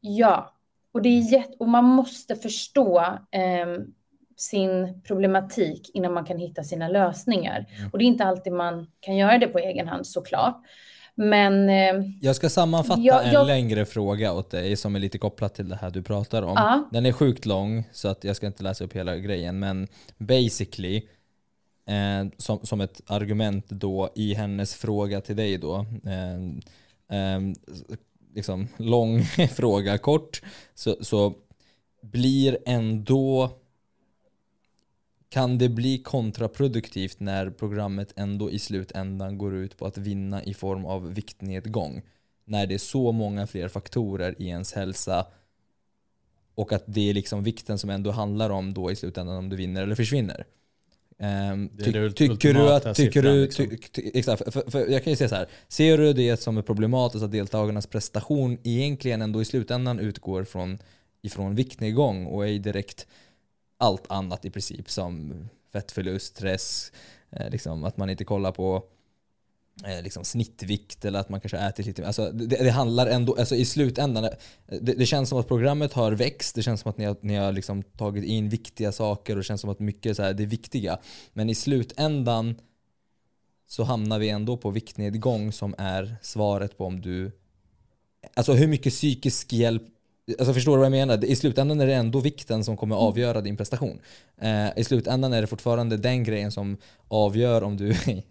Ja, 0.01 0.53
och 0.93 1.01
det 1.01 1.09
är 1.09 1.31
jätte, 1.33 1.53
och 1.59 1.69
man 1.69 1.83
måste 1.85 2.35
förstå 2.35 2.99
eh, 3.31 3.83
sin 4.37 5.01
problematik 5.07 5.91
innan 5.93 6.13
man 6.13 6.25
kan 6.25 6.37
hitta 6.37 6.63
sina 6.63 6.87
lösningar. 6.87 7.65
Mm. 7.77 7.89
Och 7.91 7.97
det 7.97 8.03
är 8.03 8.07
inte 8.07 8.23
alltid 8.25 8.53
man 8.53 8.87
kan 8.99 9.15
göra 9.17 9.37
det 9.37 9.47
på 9.47 9.59
egen 9.59 9.87
hand 9.87 10.07
såklart. 10.07 10.61
Men 11.15 11.69
eh, 11.69 12.05
Jag 12.21 12.35
ska 12.35 12.49
sammanfatta 12.49 13.01
Ja, 13.01 13.21
en 13.21 13.33
jag- 13.33 13.47
längre 13.47 13.85
fråga 13.85 14.33
åt 14.33 14.51
dig 14.51 14.75
som 14.75 14.95
är 14.95 14.99
lite 14.99 15.17
kopplat 15.17 15.55
till 15.55 15.69
det 15.69 15.75
här 15.75 15.89
du 15.89 16.03
pratar 16.03 16.41
om. 16.43 16.53
Ja. 16.55 16.89
Den 16.91 17.05
är 17.05 17.11
sjukt 17.11 17.45
lång 17.45 17.83
så 17.91 18.07
att 18.07 18.23
jag 18.23 18.35
ska 18.35 18.47
inte 18.47 18.63
läsa 18.63 18.83
upp 18.83 18.93
hela 18.95 19.15
grejen 19.15 19.59
men 19.59 19.87
basically 20.17 21.01
eh, 21.85 22.25
som, 22.37 22.65
som 22.65 22.81
ett 22.81 23.01
argument 23.07 23.69
då 23.69 24.09
i 24.15 24.33
hennes 24.33 24.75
fråga 24.75 25.21
till 25.21 25.35
dig 25.35 25.57
då. 25.57 25.85
Eh, 26.05 26.35
eh, 27.17 27.41
liksom 28.33 28.67
lång 28.77 29.23
fråga 29.55 29.97
kort 29.97 30.41
så, 30.73 30.95
så 31.01 31.33
blir 32.01 32.57
ändå 32.65 33.49
kan 35.29 35.57
det 35.57 35.69
bli 35.69 35.97
kontraproduktivt 35.97 37.19
när 37.19 37.49
programmet 37.49 38.13
ändå 38.15 38.51
i 38.51 38.59
slutändan 38.59 39.37
går 39.37 39.55
ut 39.55 39.77
på 39.77 39.85
att 39.85 39.97
vinna 39.97 40.43
i 40.43 40.53
form 40.53 40.85
av 40.85 41.13
viktnedgång? 41.13 42.01
När 42.45 42.67
det 42.67 42.73
är 42.73 42.79
så 42.79 43.11
många 43.11 43.47
fler 43.47 43.67
faktorer 43.67 44.35
i 44.41 44.47
ens 44.47 44.73
hälsa 44.73 45.25
och 46.55 46.73
att 46.73 46.83
det 46.85 47.09
är 47.09 47.13
liksom 47.13 47.43
vikten 47.43 47.79
som 47.79 47.89
ändå 47.89 48.11
handlar 48.11 48.49
om 48.49 48.73
då 48.73 48.91
i 48.91 48.95
slutändan 48.95 49.37
om 49.37 49.49
du 49.49 49.55
vinner 49.55 49.83
eller 49.83 49.95
försvinner. 49.95 50.45
Um, 51.17 51.69
det 51.73 51.83
ty, 51.83 52.27
tycker 52.27 52.53
du 52.53 52.73
att, 52.73 52.95
tycker 52.95 53.21
du, 53.21 53.41
liksom. 53.41 53.67
ty, 53.69 53.77
ty, 53.77 54.11
exakt, 54.13 54.53
för, 54.53 54.71
för 54.71 54.87
jag 54.87 55.03
kan 55.03 55.11
ju 55.11 55.17
säga 55.17 55.29
så 55.29 55.35
här. 55.35 55.47
ser 55.67 55.97
du 55.97 56.13
det 56.13 56.37
som 56.37 56.57
är 56.57 56.61
problematiskt 56.61 57.23
att 57.23 57.31
deltagarnas 57.31 57.87
prestation 57.87 58.57
egentligen 58.63 59.21
ändå 59.21 59.41
i 59.41 59.45
slutändan 59.45 59.99
utgår 59.99 60.43
från 60.43 60.77
ifrån 61.21 61.55
viktnedgång 61.55 62.25
och 62.25 62.47
är 62.47 62.59
direkt 62.59 63.07
allt 63.77 64.11
annat 64.11 64.45
i 64.45 64.49
princip 64.49 64.89
som 64.89 65.33
fettförlust, 65.71 66.35
stress, 66.35 66.91
eh, 67.31 67.49
liksom 67.49 67.83
att 67.83 67.97
man 67.97 68.09
inte 68.09 68.23
kollar 68.23 68.51
på 68.51 68.83
liksom 70.03 70.23
snittvikt 70.23 71.05
eller 71.05 71.19
att 71.19 71.29
man 71.29 71.41
kanske 71.41 71.57
äter 71.57 71.83
lite 71.83 72.07
alltså 72.07 72.31
det, 72.31 72.45
det 72.45 72.69
handlar 72.69 73.07
ändå, 73.07 73.35
alltså 73.35 73.55
i 73.55 73.65
slutändan, 73.65 74.23
eh, 74.23 74.31
det, 74.81 74.93
det 74.93 75.05
känns 75.05 75.29
som 75.29 75.39
att 75.39 75.47
programmet 75.47 75.93
har 75.93 76.11
växt, 76.11 76.55
det 76.55 76.63
känns 76.63 76.81
som 76.81 76.89
att 76.89 76.97
ni 76.97 77.05
har, 77.05 77.17
ni 77.21 77.35
har 77.35 77.51
liksom 77.51 77.83
tagit 77.83 78.23
in 78.23 78.49
viktiga 78.49 78.91
saker 78.91 79.33
och 79.33 79.37
det 79.37 79.43
känns 79.43 79.61
som 79.61 79.69
att 79.69 79.79
mycket 79.79 80.15
så 80.15 80.23
här, 80.23 80.33
det 80.33 80.43
är 80.43 80.47
viktiga. 80.47 80.99
Men 81.33 81.49
i 81.49 81.55
slutändan 81.55 82.55
så 83.67 83.83
hamnar 83.83 84.19
vi 84.19 84.29
ändå 84.29 84.57
på 84.57 84.69
viktnedgång 84.69 85.51
som 85.51 85.75
är 85.77 86.15
svaret 86.21 86.77
på 86.77 86.85
om 86.85 87.01
du 87.01 87.31
Alltså 88.33 88.53
hur 88.53 88.67
mycket 88.67 88.93
psykisk 88.93 89.53
hjälp 89.53 89.83
Alltså 90.39 90.53
förstår 90.53 90.71
du 90.71 90.77
vad 90.77 90.85
jag 90.85 90.91
menar? 90.91 91.25
I 91.25 91.35
slutändan 91.35 91.81
är 91.81 91.87
det 91.87 91.93
ändå 91.93 92.19
vikten 92.19 92.63
som 92.63 92.77
kommer 92.77 92.95
avgöra 92.95 93.41
din 93.41 93.57
prestation. 93.57 93.99
Eh, 94.37 94.77
I 94.77 94.83
slutändan 94.83 95.33
är 95.33 95.41
det 95.41 95.47
fortfarande 95.47 95.97
den 95.97 96.23
grejen 96.23 96.51
som 96.51 96.77
avgör 97.07 97.63
om 97.63 97.77
du 97.77 97.95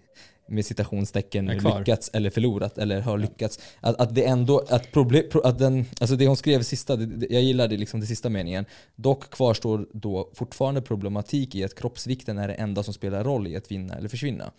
med 0.47 0.65
citationstecken 0.67 1.47
lyckats 1.47 2.11
eller 2.15 2.31
förlorat 2.31 2.79
eller 2.79 3.01
har 3.01 3.19
lyckats. 3.19 3.59
Att, 3.81 4.01
att 4.01 4.15
det 4.15 4.25
ändå, 4.25 4.63
att, 4.69 4.93
problem, 4.93 5.25
pro- 5.31 5.41
att 5.41 5.59
den, 5.59 5.85
alltså 6.01 6.17
det 6.17 6.27
hon 6.27 6.37
skrev 6.37 6.63
sista, 6.63 6.97
det, 6.97 7.07
det, 7.07 7.27
jag 7.31 7.43
gillar 7.43 7.69
det 7.69 7.77
liksom 7.77 8.01
det 8.01 8.07
sista 8.07 8.29
meningen. 8.29 8.65
Dock 8.97 9.31
kvarstår 9.31 9.87
då 9.93 10.31
fortfarande 10.35 10.83
problematik 10.83 11.55
i 11.55 11.65
att 11.65 11.75
kroppsvikten 11.75 12.39
är 12.39 12.49
det 12.49 12.55
enda 12.55 12.83
som 12.83 12.95
spelar 12.95 13.25
roll 13.25 13.47
i 13.47 13.57
att 13.57 13.71
vinna 13.71 13.95
eller 13.95 14.09
försvinna. 14.09 14.53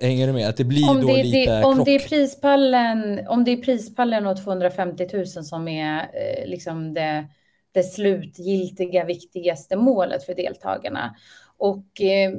Hänger 0.00 0.26
du 0.26 0.32
med? 0.32 0.48
Att 0.48 0.56
det 0.56 0.64
blir 0.64 0.90
Om 0.90 1.00
då 1.00 1.06
det, 1.06 1.22
lite 1.22 1.58
det, 1.58 1.64
om, 1.64 1.74
krock. 1.76 1.86
det 1.86 1.94
är 1.94 2.08
prispallen, 2.08 3.26
om 3.28 3.44
det 3.44 3.50
är 3.50 3.56
prispallen 3.56 4.26
och 4.26 4.44
250 4.44 5.08
000 5.12 5.26
som 5.26 5.68
är 5.68 5.98
eh, 5.98 6.48
liksom 6.48 6.94
det, 6.94 7.26
det 7.72 7.82
slutgiltiga 7.82 9.04
viktigaste 9.04 9.76
målet 9.76 10.24
för 10.24 10.34
deltagarna. 10.34 11.16
Och 11.58 12.00
eh, 12.00 12.32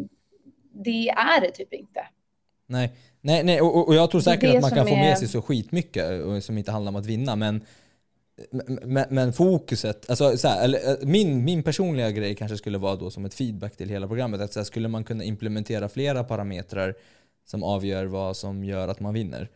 det 0.83 1.09
är 1.09 1.41
det 1.41 1.51
typ 1.51 1.73
inte. 1.73 1.99
Nej, 2.67 2.91
nej, 3.21 3.43
nej 3.43 3.61
och, 3.61 3.87
och- 3.87 3.95
jag 3.95 4.11
tror 4.11 4.21
säkert 4.21 4.55
att 4.55 4.61
man 4.61 4.71
kan 4.71 4.87
få 4.87 4.93
är- 4.93 4.97
med 4.97 5.17
sig 5.17 5.27
så 5.27 5.41
skitmycket 5.41 6.23
och 6.23 6.43
som 6.43 6.57
inte 6.57 6.71
handlar 6.71 6.89
om 6.89 6.95
att 6.95 7.05
vinna 7.05 7.35
men 7.35 7.61
men, 8.83 9.05
men 9.09 9.33
fokuset, 9.33 10.09
alltså 10.09 10.37
så 10.37 10.47
här, 10.47 10.63
eller, 10.63 10.89
eh, 10.89 10.95
min, 11.07 11.43
min 11.45 11.63
personliga 11.63 12.11
grej 12.11 12.35
kanske 12.35 12.57
skulle 12.57 12.77
vara 12.77 12.95
då 12.95 13.09
som 13.11 13.25
ett 13.25 13.33
feedback 13.33 13.77
till 13.77 13.89
hela 13.89 14.07
programmet. 14.07 14.41
Att 14.41 14.53
så 14.53 14.59
här, 14.59 14.63
skulle 14.65 14.87
man 14.87 15.03
kunna 15.03 15.23
implementera 15.23 15.89
flera 15.89 16.23
parametrar 16.23 16.93
som 17.45 17.63
avgör 17.63 18.05
vad 18.05 18.37
som 18.37 18.63
gör 18.63 18.87
att 18.87 18.99
man 18.99 19.13
vinner? 19.13 19.49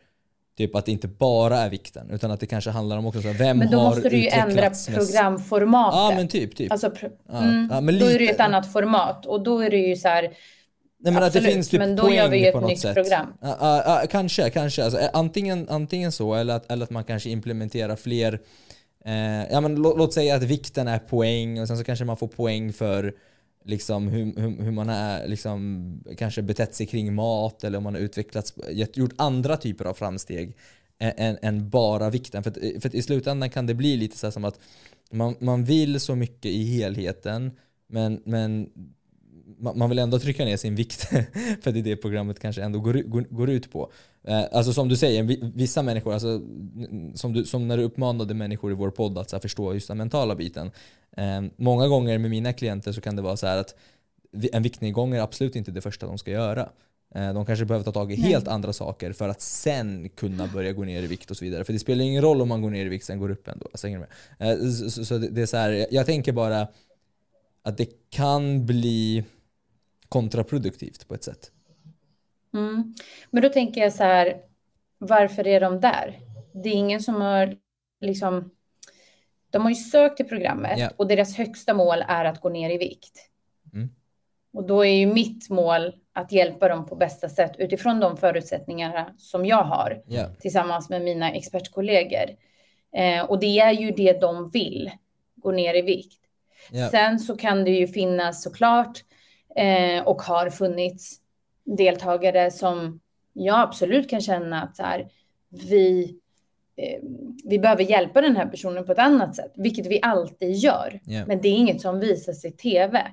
Typ 0.57 0.75
att 0.75 0.85
det 0.85 0.91
inte 0.91 1.07
bara 1.07 1.57
är 1.57 1.69
vikten 1.69 2.09
utan 2.09 2.31
att 2.31 2.39
det 2.39 2.45
kanske 2.45 2.69
handlar 2.69 2.97
om 2.97 3.05
också 3.05 3.21
så 3.21 3.27
här, 3.27 3.35
vem 3.35 3.57
Men 3.57 3.71
då 3.71 3.77
har 3.77 3.89
måste 3.89 4.09
du 4.09 4.17
ju 4.17 4.27
ändra 4.27 4.71
programformatet. 4.95 5.97
Ja 5.97 6.13
men 6.15 6.27
typ, 6.27 6.55
typ. 6.55 6.71
Alltså, 6.71 6.91
Ja, 7.31 7.37
mm, 7.43 7.69
ja, 7.71 7.81
men 7.81 7.99
Då 7.99 8.05
är 8.05 8.09
det 8.09 8.13
ju 8.13 8.19
lite- 8.19 8.33
ett 8.33 8.39
annat 8.39 8.73
format 8.73 9.25
och 9.25 9.43
då 9.43 9.59
är 9.59 9.69
det 9.69 9.77
ju 9.77 9.95
så 9.95 10.07
här, 10.07 10.33
Nej, 11.03 11.13
men 11.13 11.23
att 11.23 11.33
det 11.33 11.39
absolut, 11.39 11.53
finns 11.53 11.69
typ 11.69 11.79
men 11.79 11.95
då 11.95 12.03
poäng 12.03 12.15
gör 12.15 12.29
vi 12.29 12.37
ju 12.37 12.47
ett 12.47 12.61
nytt 12.61 12.79
sätt. 12.79 12.93
program. 12.95 13.33
Ja, 13.41 13.57
ja, 13.59 13.83
ja, 13.85 14.07
kanske, 14.09 14.49
kanske. 14.49 14.83
Alltså, 14.83 14.99
eh, 14.99 15.09
antingen, 15.13 15.69
antingen 15.69 16.11
så 16.11 16.33
eller 16.33 16.55
att, 16.55 16.71
eller 16.71 16.83
att 16.83 16.89
man 16.89 17.03
kanske 17.03 17.29
implementerar 17.29 17.95
fler 17.95 18.39
eh, 19.05 19.51
ja, 19.51 19.61
men 19.61 19.75
lå, 19.75 19.97
Låt 19.97 20.13
säga 20.13 20.35
att 20.35 20.43
vikten 20.43 20.87
är 20.87 20.99
poäng 20.99 21.61
och 21.61 21.67
sen 21.67 21.77
så 21.77 21.83
kanske 21.83 22.05
man 22.05 22.17
får 22.17 22.27
poäng 22.27 22.73
för 22.73 23.13
liksom, 23.65 24.07
hur, 24.07 24.41
hur, 24.41 24.63
hur 24.63 24.71
man 24.71 24.89
är 24.89 25.27
liksom, 25.27 26.03
kanske 26.17 26.41
betett 26.41 26.75
sig 26.75 26.85
kring 26.85 27.13
mat 27.13 27.63
eller 27.63 27.77
om 27.77 27.83
man 27.83 27.93
har 27.93 28.01
utvecklats, 28.01 28.53
gjort 28.93 29.13
andra 29.17 29.57
typer 29.57 29.85
av 29.85 29.93
framsteg 29.93 30.57
än, 30.99 31.13
än, 31.17 31.37
än 31.41 31.69
bara 31.69 32.09
vikten. 32.09 32.43
För 32.43 32.49
att, 32.51 32.57
för 32.81 32.87
att 32.87 32.95
i 32.95 33.01
slutändan 33.01 33.49
kan 33.49 33.67
det 33.67 33.73
bli 33.73 33.97
lite 33.97 34.17
så 34.17 34.27
här 34.27 34.31
som 34.31 34.45
att 34.45 34.59
man, 35.11 35.35
man 35.39 35.63
vill 35.63 35.99
så 35.99 36.15
mycket 36.15 36.51
i 36.51 36.63
helheten 36.63 37.51
men, 37.87 38.21
men 38.25 38.69
man 39.59 39.89
vill 39.89 39.99
ändå 39.99 40.19
trycka 40.19 40.45
ner 40.45 40.57
sin 40.57 40.75
vikt 40.75 41.01
för 41.61 41.71
det 41.71 41.79
är 41.79 41.83
det 41.83 41.95
programmet 41.95 42.39
kanske 42.39 42.63
ändå 42.63 42.79
går, 42.79 42.93
går, 42.93 43.21
går 43.29 43.49
ut 43.49 43.71
på. 43.71 43.91
Eh, 44.27 44.43
Alltså 44.51 44.73
som 44.73 44.87
du 44.89 44.95
säger, 44.95 45.23
vi- 45.23 45.51
vissa 45.55 45.81
människor, 45.81 46.13
alltså, 46.13 46.41
som, 47.15 47.33
du, 47.33 47.45
som 47.45 47.67
när 47.67 47.77
du 47.77 47.83
uppmanade 47.83 48.33
människor 48.33 48.71
i 48.71 48.75
vår 48.75 48.89
podd 48.91 49.17
att 49.17 49.29
så 49.29 49.35
här, 49.35 49.41
förstå 49.41 49.73
just 49.73 49.87
den 49.87 49.97
mentala 49.97 50.35
biten. 50.35 50.71
Eh, 51.17 51.41
Många 51.55 51.87
gånger 51.87 52.17
med 52.17 52.29
mina 52.31 52.53
klienter 52.53 52.91
så 52.91 53.01
kan 53.01 53.15
det 53.15 53.21
vara 53.21 53.37
så 53.37 53.47
här 53.47 53.57
att 53.57 53.75
en 54.53 54.63
viktnedgång 54.63 55.13
är 55.13 55.21
absolut 55.21 55.55
inte 55.55 55.71
det 55.71 55.81
första 55.81 56.05
de 56.05 56.17
ska 56.17 56.31
göra. 56.31 56.69
Eh, 57.15 57.33
De 57.33 57.45
kanske 57.45 57.65
behöver 57.65 57.85
ta 57.85 57.91
tag 57.91 58.11
i 58.13 58.17
Nej. 58.17 58.31
helt 58.31 58.47
andra 58.47 58.73
saker 58.73 59.11
för 59.13 59.29
att 59.29 59.41
sen 59.41 60.09
kunna 60.09 60.47
börja 60.47 60.71
gå 60.73 60.83
ner 60.83 61.03
i 61.03 61.07
vikt 61.07 61.31
och 61.31 61.37
så 61.37 61.45
vidare. 61.45 61.63
För 61.63 61.73
det 61.73 61.79
spelar 61.79 62.03
ingen 62.03 62.21
roll 62.21 62.41
om 62.41 62.49
man 62.49 62.61
går 62.61 62.69
ner 62.69 62.85
i 62.85 62.89
vikt 62.89 63.05
sen 63.05 63.19
går 63.19 63.31
upp 63.31 63.47
ändå. 63.47 63.67
Alltså? 63.71 63.87
Eh, 63.87 63.97
Så, 64.79 64.89
så, 64.91 65.05
så 65.05 65.17
det 65.17 65.41
är 65.41 65.45
så 65.45 65.57
här, 65.57 65.85
jag 65.91 66.05
tänker 66.05 66.31
bara 66.31 66.67
att 67.63 67.77
det 67.77 67.87
kan 68.09 68.65
bli 68.65 69.23
kontraproduktivt 70.11 71.07
på 71.07 71.13
ett 71.13 71.23
sätt. 71.23 71.51
Mm. 72.53 72.93
Men 73.29 73.43
då 73.43 73.49
tänker 73.49 73.81
jag 73.81 73.93
så 73.93 74.03
här, 74.03 74.37
varför 74.97 75.47
är 75.47 75.59
de 75.59 75.79
där? 75.79 76.19
Det 76.53 76.69
är 76.69 76.73
ingen 76.73 77.01
som 77.01 77.21
har 77.21 77.57
liksom, 78.01 78.51
de 79.49 79.61
har 79.61 79.69
ju 79.69 79.75
sökt 79.75 80.17
till 80.17 80.27
programmet 80.27 80.79
Ja. 80.79 80.89
och 80.97 81.07
deras 81.07 81.37
högsta 81.37 81.73
mål 81.73 82.03
är 82.07 82.25
att 82.25 82.41
gå 82.41 82.49
ner 82.49 82.69
i 82.69 82.77
vikt. 82.77 83.29
Mm. 83.73 83.89
Och 84.53 84.67
då 84.67 84.85
är 84.85 84.93
ju 84.93 85.05
mitt 85.13 85.49
mål 85.49 85.95
att 86.13 86.31
hjälpa 86.31 86.67
dem 86.67 86.85
på 86.85 86.95
bästa 86.95 87.29
sätt 87.29 87.51
utifrån 87.57 87.99
de 87.99 88.17
förutsättningarna 88.17 89.13
som 89.17 89.45
jag 89.45 89.63
har 89.63 90.03
Ja. 90.07 90.25
tillsammans 90.39 90.89
med 90.89 91.01
mina 91.01 91.31
expertkollegor. 91.31 92.29
Eh, 92.95 93.25
och 93.25 93.39
det 93.39 93.59
är 93.59 93.71
ju 93.71 93.91
det 93.91 94.21
de 94.21 94.49
vill, 94.49 94.91
gå 95.35 95.51
ner 95.51 95.73
i 95.73 95.81
vikt. 95.81 96.19
Ja. 96.71 96.89
Sen 96.89 97.19
så 97.19 97.37
kan 97.37 97.63
det 97.63 97.71
ju 97.71 97.87
finnas 97.87 98.43
såklart 98.43 99.03
eh, 99.55 100.03
och 100.07 100.21
har 100.21 100.49
funnits 100.49 101.19
deltagare 101.65 102.51
som 102.51 102.99
jag 103.33 103.59
absolut 103.59 104.09
kan 104.09 104.21
känna 104.21 104.61
att 104.61 104.77
så 104.77 104.83
här, 104.83 105.07
vi, 105.69 106.17
eh, 106.77 106.99
vi 107.43 107.59
behöver 107.59 107.83
hjälpa 107.83 108.21
den 108.21 108.35
här 108.35 108.45
personen 108.45 108.85
på 108.85 108.91
ett 108.91 108.99
annat 108.99 109.35
sätt, 109.35 109.51
vilket 109.55 109.87
vi 109.87 109.99
alltid 110.01 110.55
gör. 110.55 110.99
Ja. 111.05 111.25
Men 111.25 111.41
det 111.41 111.47
är 111.47 111.55
inget 111.55 111.81
som 111.81 111.99
visas 111.99 112.45
i 112.45 112.51
tv. 112.51 113.07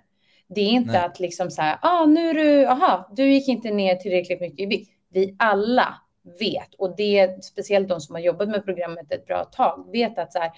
Det 0.49 0.61
är 0.61 0.71
inte 0.71 0.93
Nej. 0.93 1.05
att 1.05 1.21
liksom 1.21 1.51
så 1.51 1.63
här, 1.63 1.79
ah, 1.83 2.05
nu 2.05 2.31
är 2.31 2.35
du, 2.35 2.67
aha, 2.67 3.13
du 3.17 3.33
gick 3.33 3.49
inte 3.49 3.71
ner 3.71 3.97
tillräckligt 3.97 4.41
mycket 4.41 4.61
i 4.61 4.67
vikt. 4.67 4.91
Vi 5.09 5.37
alla 5.39 5.95
vet, 6.41 6.75
och 6.79 6.97
det 6.97 7.19
är 7.19 7.41
speciellt 7.41 7.89
de 7.89 8.01
som 8.01 8.15
har 8.15 8.23
jobbat 8.23 8.49
med 8.49 8.65
programmet 8.65 9.13
ett 9.13 9.27
bra 9.27 9.45
tag, 9.45 9.89
vet 9.93 10.19
att 10.19 10.33
så 10.33 10.39
här, 10.39 10.53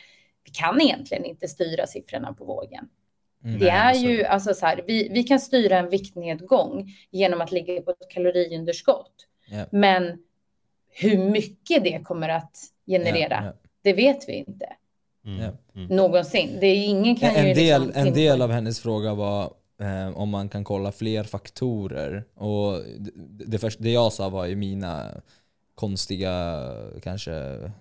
vi 0.44 0.50
kan 0.50 0.80
egentligen 0.80 1.24
inte 1.24 1.48
styra 1.48 1.86
siffrorna 1.86 2.32
på 2.32 2.44
vågen. 2.44 2.88
Mm. 3.44 3.58
Det 3.58 3.68
är 3.68 3.94
så 3.94 4.06
är 4.06 4.10
ju 4.10 4.24
alltså 4.24 4.54
så 4.54 4.66
här, 4.66 4.84
vi, 4.86 5.08
vi 5.08 5.22
kan 5.22 5.40
styra 5.40 5.78
en 5.78 5.90
viktnedgång 5.90 6.88
genom 7.10 7.40
att 7.40 7.52
ligga 7.52 7.82
på 7.82 7.90
ett 7.90 8.08
kaloriunderskott. 8.10 9.12
Ja. 9.50 9.64
Men 9.70 10.18
hur 10.90 11.18
mycket 11.30 11.84
det 11.84 12.00
kommer 12.04 12.28
att 12.28 12.56
generera, 12.86 13.38
Ja, 13.40 13.44
ja. 13.44 13.52
det 13.82 13.92
vet 13.92 14.28
vi 14.28 14.32
inte 14.32 14.66
Mm. 15.24 15.52
Mm. 15.74 15.96
någonsin. 15.96 16.56
Det 16.60 16.66
är 16.66 16.86
ingen 16.86 17.16
kan 17.16 17.30
En, 17.36 17.48
ju 17.48 17.54
del, 17.54 17.86
liksom 17.86 18.06
en 18.06 18.14
del 18.14 18.42
av 18.42 18.50
hennes 18.50 18.80
fråga 18.80 19.14
var 19.14 19.42
eh, 19.80 20.18
om 20.18 20.28
man 20.28 20.48
kan 20.48 20.64
kolla 20.64 20.92
fler 20.92 21.24
faktorer. 21.24 22.24
Och 22.34 22.72
det, 22.98 23.10
det, 23.46 23.58
först, 23.58 23.78
det 23.82 23.90
jag 23.90 24.12
sa 24.12 24.28
var 24.28 24.46
ju 24.46 24.56
mina 24.56 25.10
konstiga, 25.80 26.64
kanske 27.02 27.34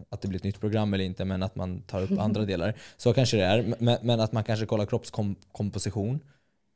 att 0.09 0.21
det 0.21 0.27
blir 0.27 0.39
ett 0.39 0.43
nytt 0.43 0.59
program 0.59 0.93
eller 0.93 1.03
inte, 1.05 1.25
men 1.25 1.43
att 1.43 1.55
man 1.55 1.81
tar 1.81 2.01
upp 2.01 2.19
andra 2.19 2.45
delar. 2.51 2.73
Så 2.97 3.13
kanske 3.13 3.37
det 3.37 3.43
är. 3.43 3.75
Men, 3.79 3.97
men 4.01 4.19
att 4.19 4.31
man 4.31 4.43
kanske 4.43 4.65
kollar 4.65 4.85
kroppskomposition. 4.85 6.19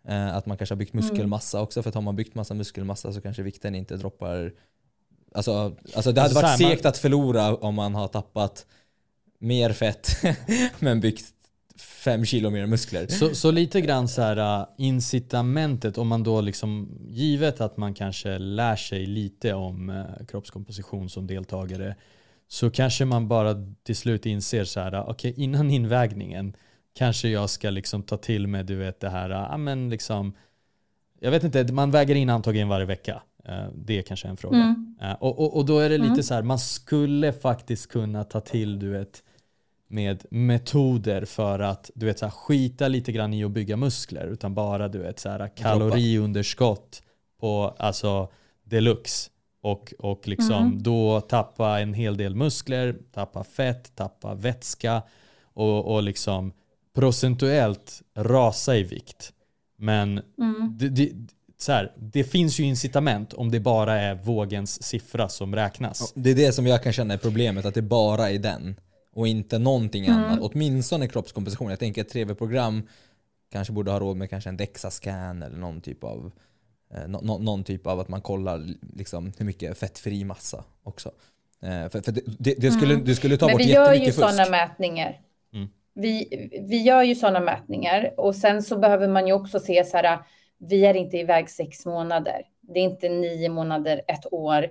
Eh, 0.08 0.36
att 0.36 0.46
man 0.46 0.58
kanske 0.58 0.74
har 0.76 0.78
byggt 0.78 0.94
Mm. 0.94 1.06
muskelmassa 1.06 1.62
också, 1.62 1.84
för 1.84 1.90
att 1.90 1.96
har 1.96 2.02
man 2.02 2.16
byggt 2.16 2.36
massa 2.36 2.54
muskelmassa 2.54 3.14
så 3.14 3.22
kanske 3.22 3.44
vikten 3.44 3.76
inte 3.76 3.98
droppar 3.98 4.52
Alltså, 5.36 5.76
alltså 5.96 6.12
det 6.12 6.22
hade 6.22 6.36
Alltså 6.36 6.40
så 6.40 6.42
varit 6.42 6.58
segt 6.58 6.86
att 6.86 6.98
förlora 6.98 7.56
om 7.56 7.76
man 7.76 7.96
har 7.96 8.08
tappat 8.08 8.66
mer 9.40 9.74
fett 9.74 10.08
men 10.80 11.00
byggt 11.00 11.26
fem 11.78 12.26
kilo 12.26 12.50
mer 12.50 12.66
muskler. 12.66 13.08
Så, 13.08 13.36
så 13.36 13.52
lite 13.52 13.82
grann 13.82 14.08
så 14.08 14.22
här 14.22 14.60
uh, 14.62 14.68
incitamentet 14.78 15.98
om 15.98 16.08
man 16.08 16.24
då 16.24 16.42
liksom, 16.42 16.90
givet 17.10 17.62
att 17.62 17.78
man 17.78 17.94
kanske 17.94 18.38
lär 18.38 18.76
sig 18.76 19.06
lite 19.06 19.54
om 19.54 19.90
uh, 19.90 20.26
kroppskomposition 20.28 21.10
som 21.10 21.28
deltagare, 21.28 21.96
så 22.48 22.70
kanske 22.70 23.06
man 23.06 23.28
bara 23.28 23.56
till 23.84 23.96
slut 23.96 24.26
inser 24.26 24.64
så 24.64 24.80
här, 24.80 24.96
uh, 24.96 25.10
okej 25.10 25.34
innan 25.38 25.72
invägningen, 25.72 26.56
kanske 26.98 27.30
jag 27.30 27.50
ska 27.50 27.70
liksom 27.70 28.04
ta 28.04 28.18
till 28.18 28.48
mig, 28.48 28.64
du 28.64 28.76
vet 28.76 29.00
det 29.00 29.10
här, 29.10 29.30
ja 29.30 29.58
men 29.58 29.90
liksom, 29.90 30.34
jag 31.20 31.32
vet 31.32 31.44
inte, 31.44 31.74
man 31.74 31.92
väger 31.92 32.16
in 32.16 32.30
antagligen 32.30 32.68
varje 32.68 32.86
vecka. 32.86 33.22
Det 33.76 33.98
är 33.98 34.02
kanske 34.02 34.28
en 34.28 34.38
fråga. 34.38 34.58
Mm. 34.58 34.96
Och, 35.20 35.40
och, 35.40 35.58
och 35.58 35.66
då 35.66 35.80
är 35.80 35.90
det 35.90 35.98
lite 35.98 36.12
Mm. 36.12 36.24
så 36.24 36.34
här, 36.34 36.42
man 36.42 36.60
skulle 36.60 37.34
faktiskt 37.34 37.92
kunna 37.92 38.24
ta 38.24 38.40
till, 38.40 38.80
du 38.80 38.90
vet, 38.90 39.24
med 39.94 40.26
metoder 40.30 41.26
för 41.26 41.60
att 41.60 41.92
du 41.96 42.06
vet, 42.06 42.20
så 42.20 42.26
här, 42.26 42.32
skita 42.32 42.88
lite 42.88 43.12
grann 43.12 43.34
i 43.34 43.44
att 43.44 43.52
bygga 43.52 43.78
muskler 43.78 44.26
utan 44.28 44.54
bara 44.54 44.88
du 44.88 45.00
vet, 45.00 45.20
så 45.20 45.30
här, 45.30 45.48
kaloriunderskott 45.58 47.04
på 47.40 47.76
alltså 47.78 48.28
deluxe 48.64 49.30
och, 49.62 49.94
och 50.00 50.28
liksom 50.28 50.56
Mm. 50.68 50.84
då 50.84 51.22
tappa 51.22 51.80
en 51.80 51.94
hel 51.94 52.18
del 52.18 52.36
muskler, 52.36 52.96
tappa 53.14 53.44
fett, 53.44 53.96
tappa 53.96 54.34
vätska 54.34 55.02
och, 55.54 55.94
och 55.96 56.04
liksom 56.04 56.52
procentuellt 56.96 58.02
rasa 58.16 58.78
i 58.78 58.84
vikt. 58.84 59.34
Men 59.78 60.22
Mm. 60.38 60.76
det, 60.80 60.90
det, 60.90 61.12
så 61.58 61.72
här, 61.72 61.92
det 61.98 62.24
finns 62.24 62.60
ju 62.60 62.64
incitament 62.64 63.34
om 63.34 63.52
det 63.52 63.60
bara 63.60 64.00
är 64.02 64.16
vågens 64.16 64.84
siffra 64.84 65.30
som 65.30 65.56
räknas. 65.56 66.14
Det 66.16 66.32
är 66.32 66.36
det 66.36 66.52
som 66.52 66.68
jag 66.68 66.84
kan 66.84 66.94
känna 66.94 67.14
är 67.14 67.18
problemet, 67.18 67.66
att 67.66 67.74
det 67.74 67.82
bara 67.82 68.30
är 68.32 68.40
den 68.40 68.76
och 69.14 69.28
inte 69.28 69.60
någonting 69.60 70.06
Mm. 70.06 70.24
annat. 70.24 70.40
Åtminstone 70.42 71.08
kroppskomposition. 71.08 71.70
Jag 71.70 71.80
tänker 71.80 72.02
ett 72.02 72.10
tv-program 72.10 72.88
kanske 73.52 73.74
borde 73.74 73.92
ha 73.92 74.00
råd 74.00 74.18
med 74.18 74.30
kanske 74.30 74.50
en 74.50 74.58
DEXA-scan 74.60 75.46
eller 75.46 75.58
någon 75.58 75.82
typ 75.82 76.04
av 76.04 76.32
eh, 76.94 77.08
nå- 77.08 77.38
någon 77.40 77.64
typ 77.64 77.88
av 77.88 78.00
att 78.00 78.08
man 78.10 78.22
kollar 78.22 78.66
liksom, 78.96 79.32
hur 79.38 79.46
mycket 79.46 79.78
fettfri 79.78 80.24
massa 80.24 80.64
också. 80.84 81.12
Eh, 81.62 81.90
för 81.90 82.02
för 82.02 82.12
det, 82.12 82.22
det, 82.40 82.54
det, 82.58 82.72
skulle, 82.72 82.96
det 82.96 83.16
skulle 83.16 83.38
ta 83.38 83.46
Mm. 83.46 83.58
Men 83.58 83.58
bort 83.58 83.68
vi 83.68 83.74
gör 83.74 83.82
ju 83.86 83.92
jättemycket 83.94 84.16
fusk. 84.16 84.30
sådana 84.30 84.50
mätningar. 84.52 85.22
Mm. 85.54 85.68
Vi, 85.96 86.28
vi 86.70 86.82
gör 86.82 87.04
ju 87.04 87.16
sådana 87.16 87.40
mätningar 87.40 88.12
och 88.18 88.36
sen 88.36 88.64
så 88.64 88.78
behöver 88.78 89.08
man 89.08 89.28
ju 89.28 89.34
också 89.34 89.60
se 89.60 89.84
så 89.86 89.98
här, 89.98 90.20
vi 90.58 90.86
är 90.86 90.94
inte 90.94 91.18
iväg 91.18 91.50
sex 91.50 91.86
månader. 91.86 92.42
Det 92.62 92.80
är 92.80 92.84
inte 92.84 93.10
nio 93.10 93.50
månader, 93.50 94.02
ett 94.08 94.34
år. 94.34 94.68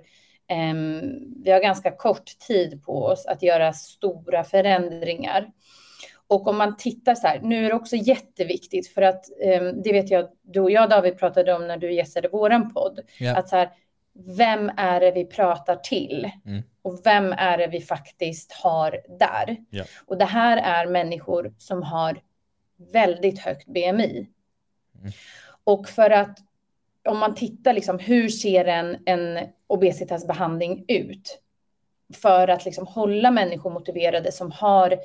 Ehm, 0.47 1.01
vi 1.43 1.51
har 1.51 1.59
ganska 1.61 1.91
kort 1.91 2.39
tid 2.47 2.83
på 2.85 3.05
oss 3.05 3.25
att 3.25 3.43
göra 3.43 3.73
stora 3.73 4.43
förändringar. 4.43 5.51
Och 6.27 6.47
om 6.47 6.57
man 6.57 6.77
tittar 6.77 7.15
så 7.15 7.27
här, 7.27 7.39
nu 7.43 7.65
är 7.65 7.69
det 7.69 7.75
också 7.75 7.95
jätteviktigt 7.95 8.87
för 8.87 9.01
att 9.01 9.25
ehm, 9.41 9.81
det 9.81 9.91
vet 9.91 10.11
jag, 10.11 10.29
du 10.41 10.59
och 10.59 10.71
jag 10.71 10.89
David 10.89 11.19
pratade 11.19 11.53
om 11.53 11.67
när 11.67 11.77
du 11.77 11.93
gästade 11.93 12.27
våran 12.27 12.73
podd, 12.73 12.99
Ja. 13.19 13.35
att 13.35 13.49
så 13.49 13.55
här, 13.55 13.69
vem 14.37 14.71
är 14.77 14.99
det 14.99 15.11
vi 15.11 15.25
pratar 15.25 15.75
till? 15.75 16.31
Mm. 16.45 16.63
Och 16.81 17.01
vem 17.03 17.33
är 17.33 17.57
det 17.57 17.67
vi 17.67 17.81
faktiskt 17.81 18.51
har 18.51 18.99
där? 19.19 19.57
Ja. 19.69 19.83
Och 20.05 20.17
det 20.17 20.25
här 20.25 20.57
är 20.57 20.91
människor 20.91 21.53
som 21.57 21.83
har 21.83 22.21
väldigt 22.93 23.39
högt 23.39 23.67
BMI. 23.67 24.27
Mm. 24.99 25.11
Och 25.63 25.89
för 25.89 26.09
att 26.09 26.39
om 27.09 27.17
man 27.17 27.35
tittar 27.35 27.73
liksom 27.73 27.99
hur 27.99 28.29
ser 28.29 28.65
en, 28.65 28.97
en 29.05 29.39
obesitasbehandling 29.73 30.85
ut? 30.87 31.39
För 32.13 32.47
att 32.47 32.65
liksom 32.65 32.87
hålla 32.87 33.31
människor 33.31 33.69
motiverade 33.69 34.31
som 34.31 34.51
har 34.51 34.99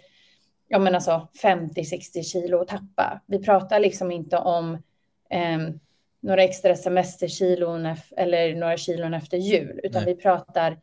ja 0.69 0.79
men 0.79 0.95
alltså 0.95 1.29
50-60 1.43 2.23
kilo 2.23 2.61
att 2.61 2.69
tappa. 2.69 3.21
Vi 3.27 3.39
pratar 3.39 3.81
liksom 3.81 4.11
inte 4.11 4.39
om 4.39 4.83
ehm, 5.31 5.81
några 6.21 6.43
extra 6.43 6.77
semesterkilon 6.77 7.95
eller 8.17 8.55
några 8.55 8.77
kilon 8.77 9.15
efter 9.15 9.37
jul, 9.39 9.81
utan 9.83 10.05
Nej. 10.05 10.15
vi 10.15 10.23
pratar, 10.23 10.81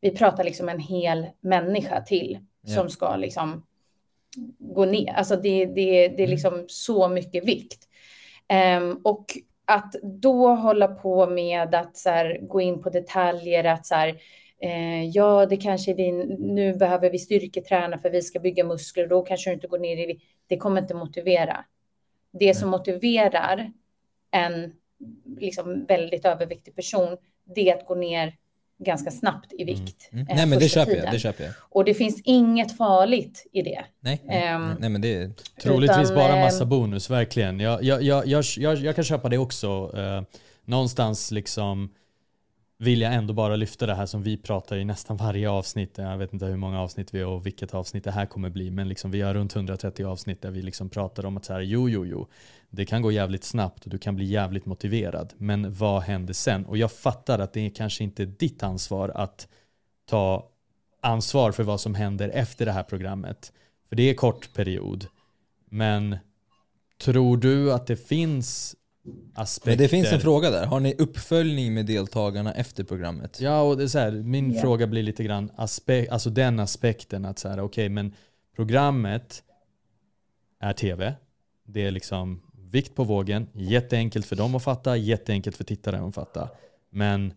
vi 0.00 0.10
pratar 0.10 0.44
liksom 0.44 0.68
en 0.68 0.78
hel 0.80 1.26
människa 1.40 2.00
till 2.00 2.38
Ja. 2.66 2.74
som 2.74 2.90
ska 2.90 3.16
liksom 3.16 3.66
gå 4.58 4.84
ner. 4.84 5.12
Alltså 5.12 5.36
det, 5.36 5.66
det, 5.66 6.08
det 6.08 6.22
är 6.22 6.26
liksom 6.26 6.64
så 6.68 7.08
mycket 7.08 7.44
vikt. 7.44 7.88
Ehm, 8.48 9.00
och 9.04 9.38
att 9.64 9.94
då 10.02 10.54
hålla 10.54 10.88
på 10.88 11.26
med 11.26 11.74
att 11.74 11.96
så 11.96 12.10
här, 12.10 12.38
gå 12.42 12.60
in 12.60 12.82
på 12.82 12.90
detaljer, 12.90 13.64
att 13.64 13.86
så 13.86 13.94
här, 13.94 14.20
eh, 14.60 15.04
ja, 15.04 15.46
det 15.46 15.56
kanske 15.56 15.90
är 15.90 15.94
din, 15.94 16.18
nu 16.40 16.74
behöver 16.74 17.10
vi 17.10 17.18
styrketräna 17.18 17.98
för 17.98 18.10
vi 18.10 18.22
ska 18.22 18.40
bygga 18.40 18.64
muskler, 18.64 19.06
då 19.06 19.22
kanske 19.22 19.50
du 19.50 19.54
inte 19.54 19.66
går 19.66 19.78
ner 19.78 19.96
i. 19.96 20.20
Det 20.46 20.56
kommer 20.56 20.80
inte 20.80 20.94
motivera. 20.94 21.64
Det 22.32 22.54
som 22.54 22.70
motiverar 22.70 23.72
en 24.30 24.72
liksom 25.38 25.84
väldigt 25.84 26.24
överviktig 26.24 26.76
person, 26.76 27.16
det 27.54 27.70
är 27.70 27.76
att 27.76 27.86
gå 27.86 27.94
ner 27.94 28.34
ganska 28.78 29.10
snabbt 29.10 29.52
i 29.52 29.64
vikt. 29.64 30.08
Mm. 30.12 30.26
eh, 30.28 30.36
Nej 30.36 30.46
men 30.46 30.58
det 30.58 30.68
köper 30.68 30.96
jag. 30.96 31.12
Det 31.12 31.18
köper 31.18 31.44
jag. 31.44 31.52
Och 31.70 31.84
det 31.84 31.94
finns 31.94 32.20
inget 32.24 32.76
farligt 32.76 33.46
i 33.52 33.62
det. 33.62 33.84
Nej, 34.00 34.22
nej, 34.24 34.42
Ehm, 34.42 34.76
nej, 34.78 34.90
men 34.90 35.00
det 35.00 35.14
är... 35.14 35.32
Troligtvis 35.62 36.10
Utan, 36.10 36.16
bara 36.16 36.36
eh, 36.36 36.44
massa 36.44 36.64
bonus, 36.64 37.10
verkligen. 37.10 37.60
Jag, 37.60 37.82
jag, 37.82 38.02
jag, 38.02 38.26
jag, 38.26 38.76
jag, 38.76 38.94
kan 38.94 39.04
köpa 39.04 39.28
det 39.28 39.38
också. 39.38 39.90
Eh, 39.96 40.22
någonstans 40.64 41.30
liksom 41.30 41.90
vill 42.78 43.00
jag 43.00 43.14
ändå 43.14 43.34
bara 43.34 43.56
lyfta 43.56 43.86
det 43.86 43.94
här 43.94 44.06
som 44.06 44.22
vi 44.22 44.36
pratar 44.36 44.76
i 44.76 44.84
nästan 44.84 45.16
varje 45.16 45.50
avsnitt. 45.50 45.98
Jag 45.98 46.18
vet 46.18 46.32
inte 46.32 46.46
hur 46.46 46.56
många 46.56 46.80
avsnitt 46.80 47.14
vi 47.14 47.22
har 47.22 47.32
och 47.32 47.46
vilket 47.46 47.74
avsnitt 47.74 48.04
det 48.04 48.10
här 48.10 48.26
kommer 48.26 48.50
bli, 48.50 48.70
men 48.70 48.88
liksom 48.88 49.10
vi 49.10 49.20
har 49.20 49.34
runt 49.34 49.56
130 49.56 50.06
avsnitt 50.06 50.42
där 50.42 50.50
vi 50.50 50.62
liksom 50.62 50.88
pratar 50.88 51.26
om 51.26 51.36
att 51.36 51.44
så 51.44 51.52
här, 51.52 51.60
jo, 51.60 51.88
jo, 51.88 52.06
jo, 52.06 52.28
det 52.74 52.84
kan 52.84 53.02
gå 53.02 53.12
jävligt 53.12 53.44
snabbt 53.44 53.84
och 53.84 53.90
du 53.90 53.98
kan 53.98 54.16
bli 54.16 54.24
jävligt 54.24 54.66
motiverad. 54.66 55.32
Men 55.38 55.74
vad 55.74 56.02
händer 56.02 56.34
sen? 56.34 56.66
Och 56.66 56.76
jag 56.76 56.92
fattar 56.92 57.38
att 57.38 57.52
det 57.52 57.60
är 57.66 57.70
kanske 57.70 58.04
inte 58.04 58.24
ditt 58.24 58.62
ansvar 58.62 59.08
att 59.08 59.48
ta 60.06 60.50
ansvar 61.02 61.52
för 61.52 61.62
vad 61.62 61.80
som 61.80 61.94
händer 61.94 62.28
efter 62.28 62.66
det 62.66 62.72
här 62.72 62.82
programmet. 62.82 63.52
För 63.88 63.96
det 63.96 64.02
är 64.02 64.14
kort 64.14 64.52
period. 64.54 65.06
Men 65.70 66.16
tror 67.00 67.36
du 67.36 67.72
att 67.72 67.86
det 67.86 67.96
finns 67.96 68.76
aspekter? 69.34 69.70
Men 69.70 69.78
det 69.78 69.88
finns 69.88 70.12
en 70.12 70.20
fråga 70.20 70.50
där. 70.50 70.66
Har 70.66 70.80
ni 70.80 70.94
uppföljning 70.98 71.74
med 71.74 71.86
deltagarna 71.86 72.54
efter 72.54 72.84
programmet? 72.84 73.40
Ja, 73.40 73.60
och 73.62 73.76
det 73.76 73.82
är 73.82 73.88
så 73.88 73.98
här, 73.98 74.10
min 74.10 74.52
Ja. 74.52 74.60
fråga 74.60 74.86
blir 74.86 75.02
lite 75.02 75.24
grann 75.24 75.50
aspe- 75.50 76.10
alltså 76.10 76.30
den 76.30 76.60
aspekten 76.60 77.24
att 77.24 77.38
så 77.38 77.48
här, 77.48 77.60
okej, 77.60 77.88
men 77.88 78.14
programmet 78.56 79.42
är 80.60 80.72
tv. 80.72 81.14
Det 81.66 81.86
är 81.86 81.90
liksom 81.90 82.40
vikt 82.74 82.94
på 82.94 83.04
vågen, 83.04 83.46
jätteenkelt 83.52 84.26
för 84.26 84.36
dem 84.36 84.54
att 84.54 84.64
fatta, 84.64 84.96
jätteenkelt 84.96 85.56
för 85.56 85.64
tittaren 85.64 86.04
att 86.04 86.14
fatta. 86.14 86.48
Men 86.90 87.34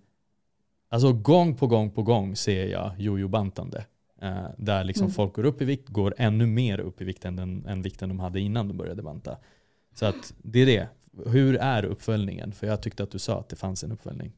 alltså 0.89 1.13
gång 1.13 1.55
på 1.55 1.67
gång 1.67 1.91
på 1.91 2.01
gång 2.03 2.35
ser 2.35 2.65
jag 2.67 2.91
jojo-bantande. 2.97 3.85
Eh, 4.21 4.45
där 4.57 4.83
liksom 4.83 5.03
Mm. 5.05 5.13
folk 5.13 5.33
går 5.33 5.45
upp 5.45 5.61
i 5.61 5.65
vikt, 5.65 5.89
går 5.89 6.13
ännu 6.17 6.45
mer 6.45 6.79
upp 6.79 7.01
i 7.01 7.05
vikt 7.05 7.25
än 7.25 7.35
den 7.35 7.65
än 7.67 7.81
vikten 7.81 8.09
de 8.09 8.19
hade 8.19 8.39
innan 8.39 8.67
de 8.67 8.77
började 8.77 9.01
banta. 9.03 9.37
Så 9.95 10.05
att 10.05 10.33
det 10.37 10.59
är 10.59 10.65
det. 10.65 10.87
Hur 11.25 11.55
är 11.57 11.85
uppföljningen? 11.85 12.51
För 12.51 12.67
jag 12.67 12.81
tyckte 12.81 13.03
att 13.03 13.11
du 13.11 13.19
sa 13.19 13.39
att 13.39 13.49
det 13.49 13.55
fanns 13.55 13.83
en 13.83 13.91
uppföljning. 13.91 14.31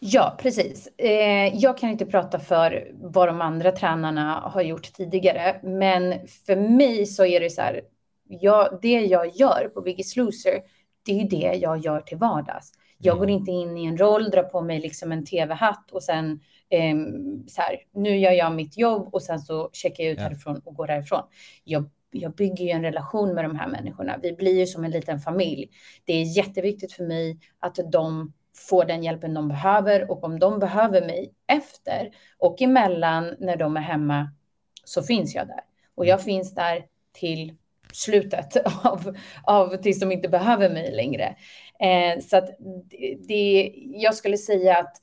Ja, 0.00 0.36
precis. 0.42 0.88
Eh, 0.98 1.56
jag 1.56 1.78
kan 1.78 1.90
inte 1.90 2.06
prata 2.06 2.38
för 2.38 2.90
vad 2.94 3.28
de 3.28 3.40
andra 3.40 3.72
tränarna 3.72 4.34
har 4.34 4.62
gjort 4.62 4.92
tidigare, 4.92 5.60
men 5.62 6.14
för 6.46 6.56
mig 6.56 7.06
så 7.06 7.24
är 7.24 7.40
det 7.40 7.50
så 7.50 7.60
här. 7.62 7.80
Jag, 8.28 8.78
det 8.82 9.00
jag 9.00 9.36
gör 9.36 9.70
på 9.74 9.80
Biggest 9.80 10.16
Loser, 10.16 10.60
det 11.02 11.12
är 11.12 11.16
ju 11.16 11.28
det 11.28 11.58
jag 11.58 11.78
gör 11.78 12.00
till 12.00 12.18
vardags. 12.18 12.72
Jag 12.98 13.12
Mm. 13.16 13.18
går 13.20 13.30
inte 13.30 13.50
in 13.50 13.76
i 13.78 13.84
en 13.84 13.98
roll, 13.98 14.30
drar 14.30 14.42
på 14.42 14.60
mig 14.60 14.80
liksom 14.80 15.12
en 15.12 15.24
tv-hatt 15.24 15.90
och 15.92 16.02
sen 16.02 16.40
ehm, 16.70 17.48
så 17.48 17.62
här, 17.62 17.76
nu 17.94 18.18
gör 18.18 18.32
jag 18.32 18.52
mitt 18.54 18.78
jobb 18.78 19.08
och 19.14 19.22
sen 19.22 19.38
så 19.40 19.70
checkar 19.72 20.04
jag 20.04 20.12
ut 20.12 20.18
Ja. 20.18 20.24
härifrån 20.24 20.60
och 20.64 20.74
går 20.74 20.86
därifrån. 20.86 21.22
Jag, 21.64 21.90
jag 22.10 22.34
bygger 22.34 22.64
ju 22.64 22.70
en 22.70 22.82
relation 22.82 23.34
med 23.34 23.44
de 23.44 23.56
här 23.56 23.68
människorna. 23.68 24.18
Vi 24.22 24.32
blir 24.32 24.58
ju 24.58 24.66
som 24.66 24.84
en 24.84 24.90
liten 24.90 25.18
familj. 25.20 25.70
Det 26.04 26.12
är 26.12 26.36
jätteviktigt 26.36 26.92
för 26.92 27.04
mig 27.04 27.38
att 27.60 27.78
de 27.92 28.32
får 28.68 28.84
den 28.84 29.02
hjälpen 29.02 29.34
de 29.34 29.48
behöver 29.48 30.10
och 30.10 30.24
om 30.24 30.38
de 30.38 30.58
behöver 30.58 31.00
mig 31.00 31.32
efter 31.46 32.10
och 32.38 32.62
emellan 32.62 33.36
när 33.38 33.56
de 33.56 33.76
är 33.76 33.80
hemma 33.80 34.30
så 34.84 35.02
finns 35.02 35.34
jag 35.34 35.46
där. 35.46 35.60
Och 35.94 36.06
jag 36.06 36.22
finns 36.22 36.54
där 36.54 36.84
till 37.12 37.56
slutet 37.92 38.56
av, 38.84 39.16
av 39.42 39.76
tills 39.76 40.00
de 40.00 40.12
inte 40.12 40.28
behöver 40.28 40.70
mig 40.70 40.92
längre. 40.92 41.36
Eh, 41.80 42.20
så 42.20 42.36
att 42.36 42.48
det, 42.90 43.18
det, 43.28 43.72
jag 43.76 44.14
skulle 44.14 44.36
säga 44.36 44.78
att 44.78 44.96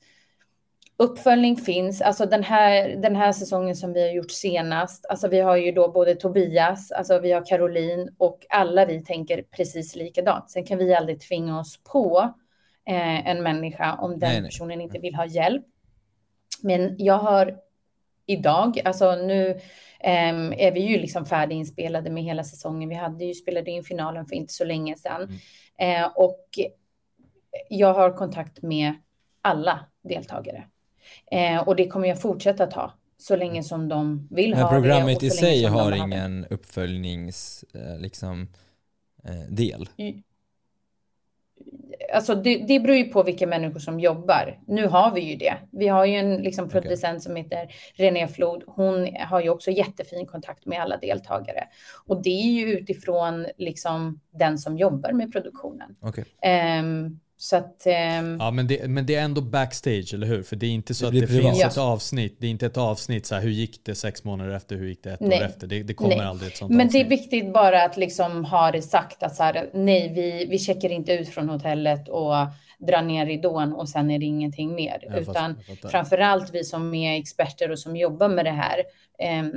uppföljning 0.96 1.56
finns. 1.56 2.02
Alltså 2.02 2.26
den 2.26 2.42
här, 2.42 2.88
den 2.88 3.16
här 3.16 3.32
säsongen 3.32 3.76
som 3.76 3.92
vi 3.92 4.02
har 4.02 4.14
gjort 4.14 4.30
senast, 4.30 5.06
alltså 5.06 5.28
vi 5.28 5.40
har 5.40 5.56
ju 5.56 5.72
då 5.72 5.88
både 5.88 6.14
Tobias, 6.14 6.92
alltså 6.92 7.18
vi 7.18 7.32
har 7.32 7.46
Caroline 7.46 8.14
och 8.18 8.46
alla 8.48 8.86
vi 8.86 9.04
tänker 9.04 9.42
precis 9.42 9.96
likadant. 9.96 10.50
Sen 10.50 10.64
kan 10.64 10.78
vi 10.78 10.94
aldrig 10.94 11.20
tvinga 11.20 11.60
oss 11.60 11.80
på 11.84 12.34
eh, 12.88 13.28
en 13.28 13.42
människa 13.42 13.94
om 13.94 14.10
den 14.10 14.20
Nej, 14.20 14.40
nej. 14.40 14.50
personen 14.50 14.80
inte 14.80 14.98
vill 14.98 15.14
ha 15.14 15.26
hjälp. 15.26 15.64
Men 16.62 16.94
jag 16.98 17.18
har 17.18 17.58
idag, 18.26 18.80
alltså 18.84 19.14
nu 19.14 19.60
är 20.10 20.72
vi 20.72 20.80
ju 20.80 20.98
liksom 20.98 21.26
färdiginspelade 21.26 22.10
med 22.10 22.22
hela 22.22 22.44
säsongen. 22.44 22.88
Vi 22.88 22.94
hade 22.94 23.24
ju 23.24 23.34
spelade 23.34 23.70
in 23.70 23.84
finalen 23.84 24.26
för 24.26 24.36
inte 24.36 24.52
så 24.52 24.64
länge 24.64 24.96
sedan. 24.96 25.38
Eh, 25.78 26.06
och 26.14 26.46
jag 27.68 27.94
har 27.94 28.16
kontakt 28.16 28.62
med 28.62 28.94
alla 29.42 29.86
deltagare. 30.02 30.64
Eh, 31.30 31.68
och 31.68 31.76
det 31.76 31.86
kommer 31.86 32.08
jag 32.08 32.20
fortsätta 32.20 32.66
ta. 32.66 32.92
så 33.18 33.36
länge 33.36 33.62
som 33.62 33.88
de 33.88 34.28
vill 34.30 34.54
ha 34.54 34.62
det. 34.62 34.80
programmet 34.80 35.22
i 35.22 35.30
sig 35.30 35.64
har 35.64 35.92
ingen 35.92 36.46
uppföljnings 36.50 37.64
eh, 37.74 37.98
liksom, 37.98 38.48
del. 39.48 39.88
Alltså 42.14 42.34
det, 42.34 42.56
det 42.56 42.80
beror 42.80 42.96
ju 42.96 43.04
på 43.04 43.22
vilka 43.22 43.46
människor 43.46 43.78
som 43.78 44.00
jobbar. 44.00 44.58
Nu 44.66 44.86
har 44.86 45.14
vi 45.14 45.20
ju 45.20 45.36
det. 45.36 45.54
Vi 45.70 45.88
har 45.88 46.04
ju 46.04 46.14
en 46.14 46.36
liksom, 46.36 46.68
producent 46.68 47.22
som 47.22 47.36
heter 47.36 47.68
René 47.94 48.28
Flod. 48.28 48.64
Hon 48.66 49.08
har 49.16 49.40
ju 49.40 49.50
också 49.50 49.70
jättefin 49.70 50.26
kontakt 50.26 50.66
med 50.66 50.82
alla 50.82 50.96
deltagare. 50.96 51.64
Och 52.06 52.22
det 52.22 52.30
är 52.30 52.50
ju 52.50 52.72
utifrån 52.72 53.46
liksom, 53.56 54.20
den 54.30 54.58
som 54.58 54.76
jobbar 54.76 55.12
med 55.12 55.32
produktionen. 55.32 55.96
Okej. 56.00 56.24
Ehm, 56.42 57.20
så 57.38 57.56
att... 57.56 57.86
ehm, 57.86 58.36
Ja, 58.40 58.50
men 58.50 58.66
det, 58.66 58.88
men 58.90 59.06
det 59.06 59.14
är 59.14 59.22
ändå 59.24 59.40
backstage, 59.40 60.14
eller 60.14 60.26
hur? 60.26 60.42
För 60.42 60.56
det 60.56 60.66
är 60.66 60.70
inte 60.70 60.94
så 60.94 61.04
Det 61.04 61.08
att 61.08 61.20
det 61.20 61.26
privat. 61.26 61.42
finns 61.44 61.60
Ja. 61.60 61.68
ett 61.68 61.78
avsnitt. 61.78 62.36
Det 62.40 62.46
är 62.46 62.50
inte 62.50 62.66
ett 62.66 62.76
avsnitt 62.76 63.26
så 63.26 63.34
här, 63.34 63.42
hur 63.42 63.50
gick 63.50 63.84
det 63.84 63.94
sex 63.94 64.24
månader 64.24 64.50
efter, 64.54 64.76
hur 64.76 64.86
gick 64.88 65.02
det 65.02 65.12
ett 65.12 65.20
Nej. 65.20 65.38
år 65.40 65.44
efter? 65.44 65.66
Det, 65.66 65.82
det 65.82 65.94
kommer 65.94 66.16
Nej. 66.16 66.26
aldrig 66.26 66.50
ett 66.50 66.56
sånt 66.56 66.70
Men 66.70 66.78
det 66.78 66.84
avsnitt. 66.84 67.06
är 67.06 67.08
viktigt 67.10 67.52
bara 67.52 67.82
att 67.84 67.96
liksom 67.96 68.44
ha 68.44 68.70
det 68.70 68.82
sagt 68.82 69.22
att 69.22 69.36
så 69.36 69.42
här, 69.42 69.70
nej, 69.74 70.12
vi, 70.14 70.46
vi 70.50 70.58
checkar 70.58 70.88
inte 70.88 71.12
ut 71.12 71.28
från 71.28 71.48
hotellet 71.48 72.08
och 72.08 72.34
drar 72.78 73.02
ner 73.02 73.26
ridån 73.26 73.72
och 73.72 73.88
sen 73.88 74.10
är 74.10 74.18
det 74.18 74.24
ingenting 74.24 74.74
mer. 74.74 74.98
Jag 75.02 75.18
Utan 75.22 75.56
framför 75.90 76.18
allt 76.18 76.54
vi 76.54 76.64
som 76.64 76.94
är 76.94 77.18
experter 77.20 77.70
och 77.70 77.78
som 77.78 77.96
jobbar 77.96 78.28
med 78.28 78.44
det 78.44 78.50
här 78.50 78.82
ehm, 79.18 79.52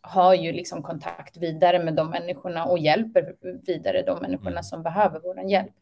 har 0.00 0.34
ju 0.34 0.52
liksom 0.52 0.82
kontakt 0.82 1.36
vidare 1.36 1.84
med 1.84 1.94
de 1.94 2.10
människorna 2.10 2.64
och 2.64 2.78
hjälper 2.78 3.24
vidare 3.66 4.02
de 4.06 4.20
människorna 4.20 4.50
Mm. 4.50 4.62
som 4.62 4.82
behöver 4.82 5.20
vår 5.20 5.50
hjälp. 5.50 5.72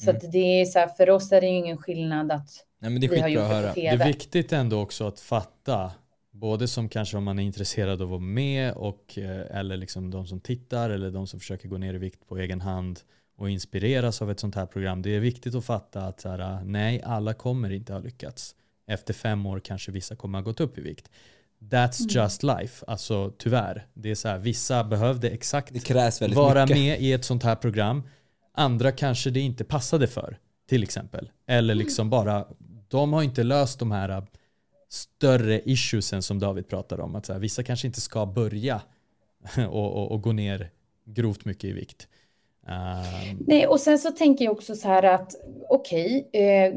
Så 0.00 0.10
Mm. 0.10 0.16
att 0.26 0.32
det 0.32 0.60
är 0.60 0.64
så 0.64 0.78
här, 0.78 0.88
för 0.88 1.10
oss 1.10 1.32
är 1.32 1.40
det 1.40 1.46
ju 1.46 1.56
ingen 1.56 1.76
skillnad 1.76 2.32
att 2.32 2.48
Nej 2.78 2.90
men 2.90 3.00
det 3.00 3.06
är 3.06 3.10
vi 3.10 3.20
har 3.20 3.28
gjort 3.28 3.42
att 3.42 3.48
det 3.50 3.54
höra. 3.54 3.68
på 3.68 3.74
Det 3.80 3.86
är 3.86 3.90
tv. 3.92 4.06
viktigt 4.06 4.52
ändå 4.52 4.80
också 4.80 5.06
att 5.06 5.20
fatta, 5.20 5.90
både 6.32 6.68
som 6.68 6.88
kanske 6.88 7.16
om 7.16 7.24
man 7.24 7.38
är 7.38 7.42
intresserad 7.42 7.88
av 8.02 8.02
att 8.02 8.08
vara 8.10 8.20
med 8.20 8.72
och, 8.72 9.18
eh, 9.18 9.58
eller 9.58 9.76
liksom 9.76 10.10
de 10.10 10.26
som 10.26 10.40
tittar 10.40 10.90
eller 10.90 11.10
de 11.10 11.26
som 11.26 11.40
försöker 11.40 11.68
gå 11.68 11.78
ner 11.78 11.94
i 11.94 11.98
vikt 11.98 12.28
på 12.28 12.38
egen 12.38 12.60
hand 12.60 13.00
och 13.38 13.50
inspireras 13.50 14.22
av 14.22 14.30
ett 14.30 14.40
sånt 14.40 14.54
här 14.54 14.66
program. 14.66 15.02
Det 15.02 15.10
är 15.16 15.20
viktigt 15.20 15.54
att 15.54 15.64
fatta 15.64 16.00
att 16.02 16.20
så 16.20 16.28
här, 16.28 16.60
nej, 16.64 17.02
alla 17.04 17.34
kommer 17.34 17.70
inte 17.72 17.92
ha 17.92 18.00
lyckats. 18.00 18.54
Efter 18.86 19.14
fem 19.14 19.46
år 19.46 19.60
kanske 19.64 19.92
vissa 19.92 20.16
kommer 20.16 20.38
ha 20.38 20.42
gått 20.44 20.60
upp 20.60 20.78
i 20.78 20.80
vikt. 20.80 21.10
That's 21.62 22.00
Mm. 22.00 22.24
just 22.24 22.42
life, 22.42 22.84
alltså 22.88 23.32
tyvärr. 23.38 23.86
Det 23.94 24.10
är 24.10 24.14
så 24.14 24.28
här, 24.28 24.38
vissa 24.38 24.84
behövde 24.84 25.28
exakt 25.28 25.74
Det 25.74 26.34
vara 26.34 26.66
mycket. 26.66 26.76
med 26.76 27.00
i 27.00 27.12
ett 27.12 27.24
sånt 27.24 27.42
här 27.42 27.54
program. 27.56 28.02
Andra 28.60 28.92
kanske 28.92 29.30
det 29.30 29.40
inte 29.40 29.64
passade 29.64 30.06
för, 30.06 30.38
till 30.68 30.82
exempel. 30.82 31.30
Eller 31.46 31.74
liksom 31.74 32.10
bara, 32.10 32.46
de 32.88 33.12
har 33.12 33.22
inte 33.22 33.42
löst 33.42 33.78
de 33.78 33.92
här 33.92 34.22
större 34.88 35.60
issuesen 35.60 36.22
som 36.22 36.38
David 36.38 36.68
pratar 36.68 37.00
om. 37.00 37.14
Att 37.14 37.26
så 37.26 37.32
här, 37.32 37.40
vissa 37.40 37.62
kanske 37.62 37.86
inte 37.86 38.00
ska 38.00 38.26
börja 38.26 38.80
och, 39.70 39.92
och, 39.92 40.12
och 40.12 40.22
gå 40.22 40.32
ner 40.32 40.70
grovt 41.04 41.44
mycket 41.44 41.64
i 41.64 41.72
vikt. 41.72 42.08
Ehm, 42.68 43.38
Nej, 43.46 43.66
och 43.66 43.80
sen 43.80 43.98
så 43.98 44.10
tänker 44.10 44.44
jag 44.44 44.52
också 44.52 44.74
så 44.74 44.88
här 44.88 45.02
att 45.02 45.32
okej, 45.68 46.28
eh, 46.32 46.74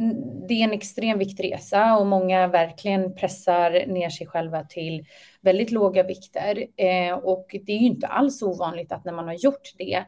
det 0.47 0.53
är 0.53 0.63
en 0.63 0.71
extrem 0.71 1.19
viktresa 1.19 1.97
och 1.97 2.07
många 2.07 2.47
verkligen 2.47 3.15
pressar 3.15 3.87
ner 3.87 4.09
sig 4.09 4.27
själva 4.27 4.63
till 4.63 5.05
väldigt 5.41 5.71
låga 5.71 6.03
vikter. 6.03 6.67
Eh, 6.77 7.13
och 7.13 7.55
det 7.65 7.71
är 7.71 7.77
ju 7.77 7.87
inte 7.87 8.07
alls 8.07 8.41
ovanligt 8.41 8.91
att 8.91 9.05
när 9.05 9.13
man 9.13 9.27
har 9.27 9.33
gjort 9.33 9.73
det, 9.77 10.03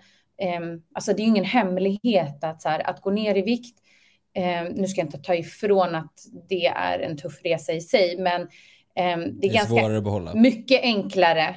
alltså 0.93 1.13
det 1.13 1.21
är 1.21 1.25
ingen 1.25 1.45
hemlighet 1.45 2.43
att, 2.43 2.61
så 2.61 2.69
här, 2.69 2.89
att 2.89 3.01
gå 3.01 3.11
ner 3.11 3.35
i 3.35 3.41
vikt, 3.41 3.79
eh, 4.33 4.63
nu 4.75 4.87
ska 4.87 5.01
jag 5.01 5.07
inte 5.07 5.17
ta 5.17 5.35
ifrån 5.35 5.95
att 5.95 6.13
det 6.49 6.65
är 6.65 6.99
en 6.99 7.17
tuff 7.17 7.41
resa 7.43 7.73
i 7.73 7.81
sig, 7.81 8.17
men 8.17 8.41
eh, 8.41 8.47
det 8.95 9.03
är, 9.03 9.29
Det 9.41 9.47
är 9.47 9.53
ganska 9.53 9.81
mycket 10.33 10.81
enklare 10.83 11.55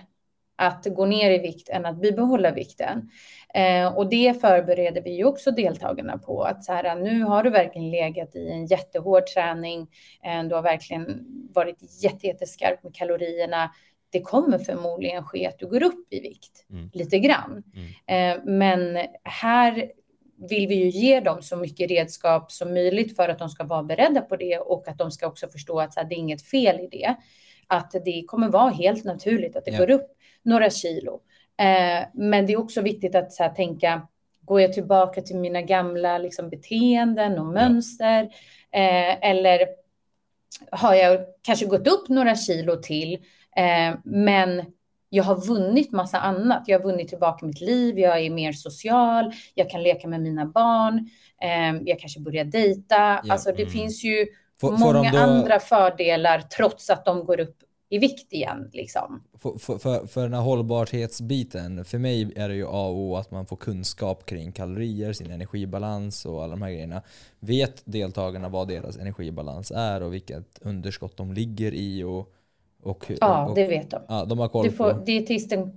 att 0.57 0.87
gå 0.87 1.07
ner 1.07 1.31
i 1.31 1.39
vikt 1.39 1.69
än 1.69 1.87
att 1.87 2.01
bibehålla 2.01 2.51
vikten. 2.53 3.11
Eh, 3.55 3.97
och 3.97 4.09
det 4.09 4.41
förbereder 4.41 5.03
vi 5.03 5.17
ju 5.17 5.25
också 5.25 5.51
deltagarna 5.51 6.19
på. 6.19 6.43
Att 6.43 6.65
så 6.65 6.73
här, 6.73 6.97
nu 6.97 7.23
har 7.23 7.43
du 7.43 7.51
verkligen 7.51 7.91
legat 7.91 8.37
i 8.37 8.49
en 8.51 8.67
jättehård 8.67 9.27
träning. 9.27 9.89
Eh, 10.25 10.45
du 10.45 10.55
har 10.55 10.63
verkligen 10.63 11.27
varit 11.55 12.03
jätte, 12.03 12.27
jätteskarp 12.27 12.83
med 12.83 12.95
kalorierna. 12.95 13.71
Det 14.11 14.21
kommer 14.23 14.59
förmodligen 14.59 15.25
ske 15.25 15.47
att 15.47 15.59
du 15.59 15.67
går 15.67 15.83
upp 15.83 16.13
i 16.13 16.21
vikt 16.21 16.67
Mm. 16.71 16.91
lite 16.93 17.19
grann. 17.19 17.63
Mm. 18.07 18.37
Eh, 18.39 18.45
men 18.45 19.07
här 19.25 19.93
vill 20.49 20.67
vi 20.69 20.75
ju 20.75 20.89
ge 20.89 21.21
dem 21.21 21.43
så 21.43 21.57
mycket 21.57 21.91
redskap 21.91 22.53
som 22.53 22.75
möjligt 22.75 23.17
för 23.17 23.29
att 23.29 23.39
de 23.39 23.49
ska 23.49 23.65
vara 23.65 23.83
beredda 23.83 24.21
på 24.21 24.37
det 24.37 24.59
och 24.59 24.89
att 24.89 24.99
de 24.99 25.11
ska 25.11 25.27
också 25.27 25.49
förstå 25.49 25.81
att 25.81 25.97
här, 25.97 26.05
det 26.05 26.15
är 26.15 26.17
inget 26.19 26.43
fel 26.43 26.81
i 26.81 26.89
det. 26.93 27.15
Att 27.67 27.91
det 28.05 28.25
kommer 28.27 28.49
vara 28.49 28.71
helt 28.71 29.05
naturligt 29.05 29.57
att 29.57 29.65
det 29.65 29.71
Ja. 29.71 29.79
går 29.79 29.91
upp 29.91 30.11
några 30.43 30.71
kilo. 30.71 31.21
Eh, 31.61 32.07
men 32.15 32.47
det 32.47 32.53
är 32.53 32.57
också 32.59 32.81
viktigt 32.81 33.15
att 33.15 33.33
så 33.33 33.43
här, 33.43 33.51
tänka, 33.51 34.09
går 34.41 34.61
jag 34.61 34.73
tillbaka 34.73 35.23
till 35.23 35.37
mina 35.37 35.63
gamla 35.63 36.19
liksom, 36.19 36.49
beteenden 36.51 37.39
och 37.39 37.47
mönster? 37.47 38.23
Eh, 38.73 39.29
eller 39.31 39.61
har 40.71 40.95
jag 40.95 41.21
kanske 41.43 41.67
gått 41.67 41.89
upp 41.89 42.09
några 42.09 42.37
kilo 42.37 42.77
till, 42.77 43.19
eh, 43.59 43.99
men 44.05 44.63
jag 45.11 45.25
har 45.25 45.47
vunnit 45.47 45.93
massa 45.93 46.19
annat. 46.19 46.65
Jag 46.67 46.79
har 46.79 46.85
vunnit 46.85 47.09
tillbaka 47.09 47.47
mitt 47.47 47.61
liv, 47.61 47.99
jag 47.99 48.21
är 48.21 48.31
mer 48.31 48.53
social, 48.53 49.33
jag 49.55 49.71
kan 49.71 49.83
leka 49.83 50.09
med 50.09 50.21
mina 50.21 50.47
barn, 50.47 51.09
eh, 51.43 51.83
jag 51.85 52.01
kanske 52.01 52.21
börjar 52.21 52.45
dejta. 52.45 52.97
Ja, 52.97 53.23
Alltså 53.29 53.53
det 53.53 53.63
mm. 53.63 53.73
finns 53.73 54.05
ju 54.05 54.27
Får, 54.61 54.77
får 54.77 54.95
många 54.95 55.11
de 55.11 55.17
då, 55.17 55.23
andra 55.23 55.61
fördelar 55.61 56.41
trots 56.41 56.91
att 56.91 57.05
de 57.05 57.25
går 57.25 57.41
upp 57.41 57.57
i 57.91 57.99
vikt 57.99 58.33
igen. 58.33 58.71
Liksom. 58.73 59.23
för, 59.39 59.59
för, 59.59 59.79
för, 59.79 60.07
för 60.07 60.23
den 60.23 60.35
här 60.35 60.41
hållbarhetsbiten, 60.41 61.85
för 61.85 61.99
mig 61.99 62.33
är 62.37 62.49
det 62.49 62.55
ju 62.55 62.67
A 62.67 62.87
och 62.87 62.97
O 62.97 63.17
att 63.17 63.31
man 63.31 63.47
får 63.47 63.57
kunskap 63.57 64.27
kring 64.27 64.53
kalorier, 64.53 65.13
sin 65.13 65.31
energibalans 65.31 66.27
och 66.27 66.43
alla 66.43 66.51
de 66.51 66.63
här 66.63 66.71
grejerna. 66.71 67.03
Vet 67.41 67.83
deltagarna 67.85 68.49
vad 68.49 68.69
deras 68.69 68.97
energibalans 68.97 69.71
är 69.71 70.03
och 70.03 70.15
vilket 70.15 70.59
underskott 70.61 71.17
de 71.17 71.33
ligger 71.33 71.75
i? 71.75 72.05
Och, 72.05 72.35
och, 72.83 73.11
Ja, 73.21 73.47
och, 73.49 73.55
det 73.55 73.67
vet 73.67 73.91
de. 73.91 74.01
ja, 74.09 74.25
de 74.25 74.39
har 74.39 74.49
koll 74.49 74.65
Du 74.65 74.71
får, 74.73 74.93
på. 74.95 74.99
dietisten, 75.05 75.73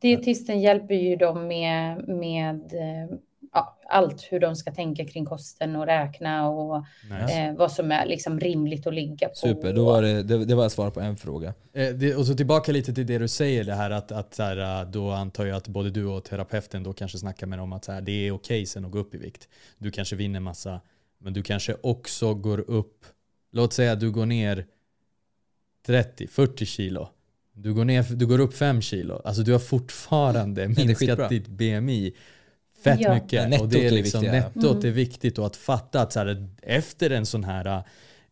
dietisten 0.00 0.60
hjälper 0.60 0.94
ju 0.94 1.16
dem 1.16 1.46
med, 1.48 2.08
med 2.08 2.54
eh, 2.74 3.16
ja, 3.52 3.78
allt 3.88 4.22
hur 4.30 4.40
de 4.40 4.56
ska 4.56 4.72
tänka 4.72 5.04
kring 5.04 5.24
kosten 5.24 5.76
och 5.76 5.86
räkna 5.86 6.48
och 6.48 6.84
Nice. 7.22 7.40
eh, 7.40 7.54
vad 7.54 7.72
som 7.72 7.92
är 7.92 8.06
liksom 8.06 8.40
rimligt 8.40 8.86
att 8.86 8.94
ligga 8.94 9.28
på. 9.28 9.34
Super, 9.34 9.72
då 9.72 9.84
var 9.84 10.02
det, 10.02 10.22
det, 10.22 10.44
det 10.44 10.54
var 10.54 10.66
ett 10.66 10.72
svar 10.72 10.90
på 10.90 11.00
en 11.00 11.16
fråga. 11.16 11.54
Eh, 11.72 11.88
det, 11.94 12.14
och 12.14 12.26
så 12.26 12.34
tillbaka 12.34 12.72
lite 12.72 12.94
till 12.94 13.06
det 13.06 13.18
du 13.18 13.28
säger, 13.28 13.64
det 13.64 13.74
här 13.74 13.90
att, 13.90 14.12
att 14.12 14.34
så 14.34 14.42
här, 14.42 14.80
eh, 14.82 14.90
då 14.90 15.10
antar 15.10 15.46
jag 15.46 15.56
att 15.56 15.68
både 15.68 15.90
du 15.90 16.06
och 16.06 16.24
terapeuten 16.24 16.82
då 16.82 16.92
kanske 16.92 17.18
snackar 17.18 17.46
med 17.46 17.58
dem 17.58 17.72
att 17.72 17.84
så 17.84 17.92
här, 17.92 18.00
det 18.00 18.12
är 18.26 18.32
okej 18.32 18.66
sen 18.66 18.84
att 18.84 18.90
gå 18.90 18.98
upp 18.98 19.14
i 19.14 19.18
vikt. 19.18 19.48
Du 19.78 19.90
kanske 19.90 20.16
vinner 20.16 20.40
massa, 20.40 20.80
men 21.18 21.32
du 21.32 21.42
kanske 21.42 21.76
också 21.82 22.34
går 22.34 22.70
upp, 22.70 23.04
låt 23.52 23.72
säga 23.72 23.92
att 23.92 24.00
du 24.00 24.10
går 24.10 24.26
ner 24.26 24.66
30-40 25.86 26.64
kilo. 26.64 27.08
Du 27.56 27.74
går, 27.74 27.84
ner, 27.84 28.02
du 28.16 28.26
går 28.26 28.38
upp 28.40 28.54
5 28.54 28.80
kilo. 28.82 29.20
Alltså 29.24 29.42
du 29.42 29.52
har 29.52 29.58
fortfarande 29.58 30.62
är 30.62 30.68
minskat 30.68 31.28
ditt 31.28 31.48
BMI 31.48 32.12
fett 32.84 33.00
Ja. 33.00 33.14
mycket. 33.14 33.32
Ja, 33.32 33.48
nettot 33.48 33.62
och 33.62 33.68
det 33.68 33.80
är 33.86 33.86
är 33.86 33.90
liksom, 33.90 34.20
viktiga. 34.20 34.40
nettot 34.40 34.74
Mm. 34.74 34.86
är 34.86 34.90
viktigt 34.90 35.38
och 35.38 35.46
att 35.46 35.56
fatta 35.56 36.00
att 36.00 36.12
så 36.12 36.18
här, 36.20 36.48
efter 36.62 37.10
en 37.10 37.26
sån 37.26 37.44
här 37.44 37.66
äh, 37.66 37.82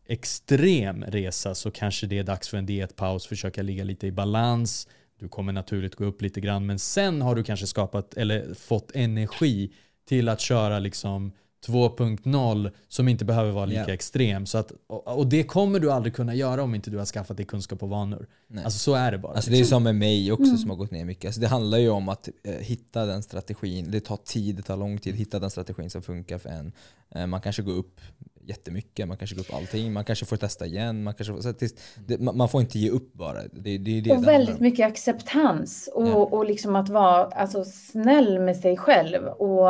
extrem 0.05 1.03
resa 1.03 1.55
så 1.55 1.71
kanske 1.71 2.07
det 2.07 2.17
är 2.19 2.23
dags 2.23 2.49
för 2.49 2.57
en 2.57 2.65
dietpaus, 2.65 3.25
försöka 3.27 3.61
ligga 3.61 3.83
lite 3.83 4.07
i 4.07 4.11
balans. 4.11 4.87
Du 5.19 5.29
kommer 5.29 5.53
naturligt 5.53 5.95
gå 5.95 6.05
upp 6.05 6.21
lite 6.21 6.41
grann 6.41 6.65
men 6.65 6.79
sen 6.79 7.21
har 7.21 7.35
du 7.35 7.43
kanske 7.43 7.67
skapat 7.67 8.13
eller 8.13 8.53
fått 8.53 8.91
energi 8.95 9.71
till 10.07 10.29
att 10.29 10.41
köra 10.41 10.79
liksom 10.79 11.31
2.0 11.67 12.71
som 12.87 13.07
inte 13.07 13.25
behöver 13.25 13.51
vara 13.51 13.65
lika 13.65 13.81
Ja. 13.87 13.93
extrem. 13.93 14.45
Så 14.45 14.57
att, 14.57 14.71
och, 14.87 15.17
och 15.17 15.27
det 15.27 15.43
kommer 15.43 15.79
du 15.79 15.91
aldrig 15.91 16.15
kunna 16.15 16.35
göra 16.35 16.63
om 16.63 16.75
inte 16.75 16.89
du 16.89 16.97
har 16.97 17.05
skaffat 17.05 17.37
dig 17.37 17.45
kunskap 17.45 17.83
och 17.83 17.89
vanor. 17.89 18.27
Nej. 18.47 18.63
Alltså 18.63 18.79
så 18.79 18.93
är 18.93 19.11
det 19.11 19.17
bara. 19.17 19.33
Alltså 19.33 19.51
det 19.51 19.59
är 19.59 19.63
som 19.63 19.83
med 19.83 19.95
mig 19.95 20.31
också 20.31 20.57
som 20.57 20.69
har 20.69 20.77
gått 20.77 20.91
ner 20.91 21.05
mycket. 21.05 21.25
Alltså 21.25 21.41
det 21.41 21.47
handlar 21.47 21.77
ju 21.77 21.89
om 21.89 22.09
att 22.09 22.29
eh, 22.43 22.53
hitta 22.53 23.05
den 23.05 23.23
strategin. 23.23 23.91
Det 23.91 23.99
tar 23.99 24.17
tid, 24.17 24.55
det 24.55 24.61
tar 24.61 24.77
lång 24.77 24.97
tid. 24.97 25.15
Hitta 25.15 25.39
den 25.39 25.49
strategin 25.49 25.89
som 25.89 26.01
funkar 26.01 26.37
för 26.37 26.49
en. 26.49 26.71
Eh, 27.15 27.27
man 27.27 27.41
kanske 27.41 27.61
går 27.61 27.73
upp 27.73 28.01
jättemycket, 28.45 29.07
man 29.07 29.17
kanske 29.17 29.35
går 29.35 29.41
upp 29.43 29.53
allting. 29.53 29.93
Man 29.93 30.03
kanske 30.05 30.25
får 30.25 30.37
testa 30.37 30.65
igen. 30.65 31.03
Man, 31.03 31.13
kanske 31.13 31.33
får, 31.33 31.41
så 31.41 31.49
att 31.49 31.59
det, 31.59 31.75
det, 32.07 32.19
man 32.19 32.49
får 32.49 32.61
inte 32.61 32.79
ge 32.79 32.89
upp 32.89 33.13
bara. 33.13 33.41
Det, 33.51 33.77
det 33.77 33.97
är 33.97 34.01
det 34.01 34.11
och 34.11 34.19
det 34.21 34.25
väldigt 34.25 34.59
mycket 34.59 34.87
acceptans 34.87 35.89
och, 35.93 36.07
Ja. 36.07 36.13
och 36.15 36.45
liksom 36.45 36.75
att 36.75 36.89
vara 36.89 37.25
alltså, 37.25 37.63
snäll 37.65 38.39
med 38.39 38.57
sig 38.57 38.77
själv. 38.77 39.25
Och 39.27 39.67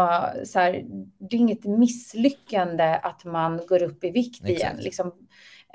så 0.48 0.60
här, 0.60 0.84
det 1.30 1.36
är 1.36 1.40
inget 1.40 1.64
misslyckande 1.66 2.84
att 3.04 3.26
man 3.26 3.62
går 3.68 3.84
upp 3.84 4.04
i 4.04 4.10
vikt 4.10 4.44
igen. 4.50 4.56
Exakt. 4.62 4.84
Liksom, 4.84 5.12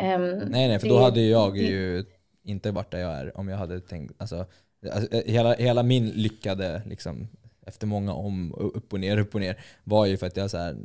Ehm, 0.00 0.30
Nej 0.38 0.68
nej, 0.68 0.78
för 0.78 0.86
det- 0.88 0.94
då 0.94 1.00
hade 1.00 1.20
jag 1.20 1.54
det- 1.54 1.58
ju 1.60 2.04
inte 2.44 2.70
varit 2.70 2.90
där 2.90 2.98
jag 2.98 3.12
är 3.18 3.36
om 3.38 3.48
jag 3.48 3.56
hade 3.56 3.80
tänkt, 3.80 4.14
alltså, 4.18 4.46
alltså 4.92 5.12
eh, 5.14 5.22
hela, 5.32 5.54
hela 5.54 5.82
min 5.82 6.08
lyckade, 6.08 6.82
liksom, 6.86 7.28
efter 7.66 7.86
många 7.86 8.12
om, 8.12 8.54
upp 8.54 8.92
och 8.92 9.00
ner, 9.00 9.18
upp 9.18 9.34
och 9.34 9.40
ner, 9.40 9.60
var 9.84 10.06
ju 10.06 10.16
för 10.16 10.26
att 10.26 10.36
jag 10.36 10.50
så 10.50 10.56
här, 10.58 10.76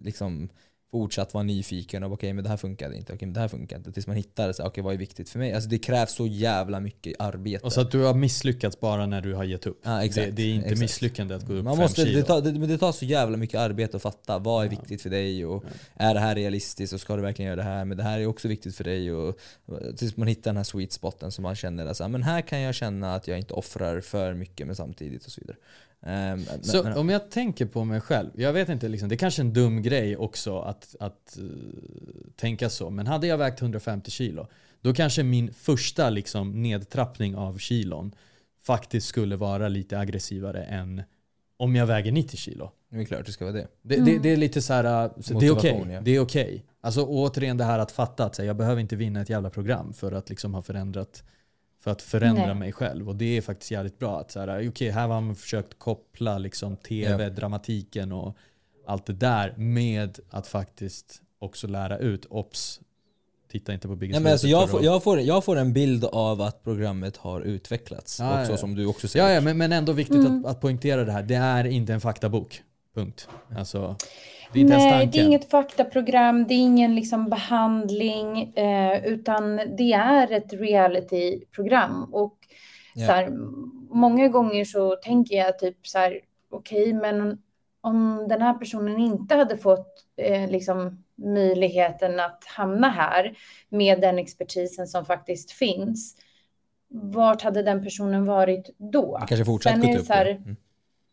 liksom 0.00 0.48
fortsatt 0.92 1.34
vara 1.34 1.44
nyfiken 1.44 2.02
och 2.02 2.12
okej 2.12 2.14
okay, 2.14 2.32
men 2.32 2.44
det 2.44 2.50
här 2.50 2.56
funkade 2.56 2.96
inte, 2.96 3.12
okej 3.12 3.16
okay, 3.16 3.26
men 3.26 3.34
det 3.34 3.40
här 3.40 3.48
funkar 3.48 3.76
inte. 3.76 3.92
Tills 3.92 4.06
man 4.06 4.16
hittar 4.16 4.52
så, 4.52 4.66
okay, 4.66 4.84
vad 4.84 4.94
är 4.94 4.98
viktigt 4.98 5.30
för 5.30 5.38
mig. 5.38 5.52
Alltså 5.52 5.68
det 5.70 5.78
krävs 5.78 6.14
så 6.14 6.26
jävla 6.26 6.80
mycket 6.80 7.14
arbete. 7.18 7.66
Och 7.66 7.72
så 7.72 7.80
att 7.80 7.90
du 7.90 8.04
har 8.04 8.14
misslyckats 8.14 8.80
bara 8.80 9.06
när 9.06 9.20
du 9.20 9.34
har 9.34 9.44
gett 9.44 9.66
upp. 9.66 9.80
Ja, 9.82 10.04
exakt, 10.04 10.26
det, 10.26 10.32
det, 10.32 10.42
är 10.42 10.54
inte 10.54 10.66
exakt. 10.66 10.80
misslyckande 10.80 11.34
att 11.34 11.46
gå 11.46 11.52
upp 11.52 11.64
man 11.64 11.76
fem 11.76 11.82
måste, 11.82 12.06
kilo. 12.06 12.20
det, 12.20 12.26
tar, 12.26 12.40
det, 12.40 12.66
det 12.66 12.78
tar 12.78 12.92
så 12.92 13.04
jävla 13.04 13.36
mycket 13.36 13.60
arbete 13.60 13.96
att 13.96 14.02
fatta 14.02 14.38
vad 14.38 14.64
är 14.64 14.68
viktigt 14.68 15.02
för 15.02 15.10
dig 15.10 15.46
och 15.46 15.64
är 15.94 16.14
det 16.14 16.20
här 16.20 16.34
realistiskt 16.34 16.92
och 16.92 17.00
ska 17.00 17.16
du 17.16 17.22
verkligen 17.22 17.46
göra 17.46 17.56
det 17.56 17.68
här? 17.68 17.84
Men 17.84 17.96
det 17.96 18.02
här 18.02 18.20
är 18.20 18.26
också 18.26 18.48
viktigt 18.48 18.76
för 18.76 18.84
dig 18.84 19.12
och 19.12 19.38
tills 19.96 20.16
man 20.16 20.28
hittar 20.28 20.50
den 20.50 20.56
här 20.56 20.64
sweet 20.64 20.92
spoten 20.92 21.32
som 21.32 21.42
man 21.42 21.54
känner 21.54 21.86
att 21.86 22.10
men 22.10 22.22
här 22.22 22.40
kan 22.40 22.60
jag 22.60 22.74
känna 22.74 23.14
att 23.14 23.28
jag 23.28 23.38
inte 23.38 23.54
offrar 23.54 24.00
för 24.00 24.34
mycket 24.34 24.66
men 24.66 24.76
samtidigt 24.76 25.24
och 25.24 25.32
så 25.32 25.40
vidare. 25.40 25.56
Um, 26.06 26.44
så 26.62 26.82
men, 26.82 26.96
om 26.96 27.08
jag 27.08 27.30
tänker 27.30 27.66
på 27.66 27.84
mig 27.84 28.00
själv, 28.00 28.30
jag 28.34 28.52
vet 28.52 28.68
inte, 28.68 28.88
liksom, 28.88 29.08
det 29.08 29.14
är 29.14 29.16
kanske 29.16 29.42
är 29.42 29.44
en 29.44 29.52
dum 29.52 29.82
grej 29.82 30.16
också 30.16 30.58
att, 30.58 30.96
att 31.00 31.38
uh, 31.40 31.50
tänka 32.36 32.70
så, 32.70 32.90
men 32.90 33.06
hade 33.06 33.26
jag 33.26 33.38
vägt 33.38 33.62
150 33.62 34.10
kilo, 34.10 34.46
då 34.80 34.94
kanske 34.94 35.22
min 35.22 35.54
första 35.54 36.10
liksom, 36.10 36.62
nedtrappning 36.62 37.36
av 37.36 37.58
kilon 37.58 38.14
faktiskt 38.62 39.06
skulle 39.06 39.36
vara 39.36 39.68
lite 39.68 39.98
aggressivare 39.98 40.64
än 40.64 41.02
om 41.56 41.76
jag 41.76 41.86
väger 41.86 42.12
90 42.12 42.36
kilo. 42.36 42.70
Det 42.90 43.00
är 43.00 43.04
klart 43.04 43.26
det 43.26 43.32
ska 43.32 43.44
vara 43.44 43.54
det. 43.54 43.68
Det, 43.82 43.94
mm. 43.94 44.06
det, 44.06 44.18
det 44.18 44.28
är 44.28 44.36
lite 44.36 44.62
så 44.62 44.72
här, 44.72 45.10
så 45.20 45.38
det 45.38 45.46
är 45.46 45.50
okej. 45.50 45.80
Okay. 45.80 45.92
Ja. 45.92 46.00
Det 46.00 46.16
är 46.16 46.20
okej. 46.20 46.44
Okay. 46.44 46.60
Alltså 46.80 47.04
återigen 47.04 47.56
det 47.56 47.64
här 47.64 47.78
att 47.78 47.92
fatta 47.92 48.24
att 48.24 48.38
här, 48.38 48.44
jag 48.44 48.56
behöver 48.56 48.80
inte 48.80 48.96
vinna 48.96 49.20
ett 49.20 49.30
jävla 49.30 49.50
program 49.50 49.92
för 49.92 50.12
att 50.12 50.30
liksom 50.30 50.54
ha 50.54 50.62
förändrat 50.62 51.24
för 51.82 51.90
att 51.90 52.02
förändra 52.02 52.46
Nej. 52.46 52.54
mig 52.54 52.72
själv. 52.72 53.08
Och 53.08 53.16
det 53.16 53.36
är 53.36 53.40
faktiskt 53.40 53.70
jävligt 53.70 53.98
bra. 53.98 54.20
att 54.20 54.30
så 54.30 54.40
här, 54.40 54.48
Okej, 54.48 54.68
okay, 54.68 54.90
här 54.90 55.08
har 55.08 55.20
man 55.20 55.36
försökt 55.36 55.78
koppla 55.78 56.38
liksom 56.38 56.76
tv, 56.76 57.22
yeah. 57.22 57.34
dramatiken 57.34 58.12
och 58.12 58.36
allt 58.86 59.06
det 59.06 59.12
där 59.12 59.54
med 59.56 60.18
att 60.30 60.46
faktiskt 60.46 61.22
också 61.38 61.66
lära 61.66 61.98
ut. 61.98 62.26
Ops, 62.30 62.80
titta 63.50 63.72
inte 63.72 63.88
på 63.88 63.96
Biggest 63.96 64.14
Nej, 64.14 64.22
men 64.22 64.32
alltså 64.32 64.46
jag, 64.46 64.70
får, 64.70 64.84
jag, 64.84 65.02
får, 65.02 65.20
jag 65.20 65.44
får 65.44 65.56
en 65.56 65.72
bild 65.72 66.04
av 66.04 66.40
att 66.40 66.64
programmet 66.64 67.16
har 67.16 67.40
utvecklats. 67.40 68.20
Ja, 68.20 68.40
också, 68.40 68.52
ja. 68.52 68.58
som 68.58 68.74
du 68.74 68.86
också 68.86 69.08
säger. 69.08 69.26
Ja, 69.26 69.32
ja 69.32 69.40
men, 69.40 69.58
men 69.58 69.72
ändå 69.72 69.92
viktigt 69.92 70.16
mm. 70.16 70.44
att, 70.44 70.50
att 70.50 70.60
poängtera 70.60 71.04
det 71.04 71.12
här. 71.12 71.22
Det 71.22 71.34
är 71.34 71.64
inte 71.64 71.92
en 71.92 72.00
faktabok. 72.00 72.62
Punkt. 72.94 73.28
Alltså, 73.56 73.96
det 74.52 74.60
är 74.60 74.64
Nej, 74.64 75.06
det 75.06 75.18
är 75.18 75.24
inget 75.24 75.50
faktaprogram, 75.50 76.46
det 76.46 76.54
är 76.54 76.58
ingen 76.58 76.94
liksom 76.94 77.30
behandling, 77.30 78.54
eh, 78.54 79.04
utan 79.04 79.56
det 79.56 79.92
är 79.92 80.32
ett 80.32 80.52
realityprogram. 80.52 82.14
Och 82.14 82.38
yeah. 82.96 83.08
så 83.08 83.14
här, 83.14 83.30
många 83.94 84.28
gånger 84.28 84.64
så 84.64 84.96
tänker 84.96 85.36
jag 85.36 85.58
typ 85.58 85.86
så 85.86 85.98
här, 85.98 86.20
okej, 86.50 86.82
okay, 86.82 86.94
men 86.94 87.38
om 87.80 88.26
den 88.28 88.42
här 88.42 88.54
personen 88.54 88.98
inte 88.98 89.34
hade 89.34 89.56
fått 89.56 90.04
eh, 90.16 90.50
liksom 90.50 91.04
möjligheten 91.14 92.20
att 92.20 92.44
hamna 92.44 92.88
här 92.88 93.38
med 93.68 94.00
den 94.00 94.18
expertisen 94.18 94.86
som 94.86 95.04
faktiskt 95.04 95.52
finns, 95.52 96.16
vart 96.88 97.42
hade 97.42 97.62
den 97.62 97.84
personen 97.84 98.24
varit 98.24 98.70
då? 98.78 99.18
kanske 99.28 99.44
fortsatt 99.44 99.80
gått 99.80 100.00
upp. 100.00 100.08
Här, 100.08 100.26
mm. 100.26 100.56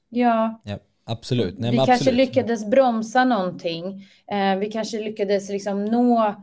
Ja. 0.10 0.62
Yep. 0.66 0.84
Absolut. 1.10 1.60
Nej, 1.60 1.72
vi 1.72 1.78
kanske 1.78 1.94
absolut. 1.94 2.18
lyckades 2.18 2.66
bromsa 2.66 3.26
någonting. 3.26 4.08
Eh, 4.32 4.56
vi 4.58 4.72
kanske 4.72 5.00
lyckades 5.00 5.50
liksom 5.50 5.86
nå 5.86 6.36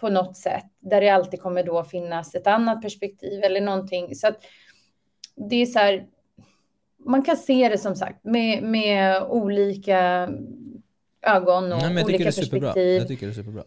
på 0.00 0.08
något 0.08 0.36
sätt 0.36 0.64
där 0.80 1.00
det 1.00 1.08
alltid 1.08 1.40
kommer 1.40 1.64
då 1.64 1.84
finnas 1.84 2.34
ett 2.34 2.46
annat 2.46 2.82
perspektiv 2.82 3.44
eller 3.44 3.60
någonting. 3.60 4.14
Så 4.14 4.26
att 4.26 4.36
det 5.36 5.56
är 5.56 5.66
så 5.66 5.78
här, 5.78 6.06
man 7.06 7.22
kan 7.22 7.36
se 7.36 7.68
det 7.68 7.78
som 7.78 7.96
sagt 7.96 8.24
med, 8.24 8.62
med 8.62 9.22
olika 9.22 10.28
ögon 11.22 11.72
och 11.72 11.82
Nej, 11.82 12.04
olika 12.04 12.24
perspektiv. 12.24 12.98
Jag 12.98 13.08
tycker 13.08 13.26
det 13.26 13.32
är 13.32 13.34
superbra. 13.34 13.64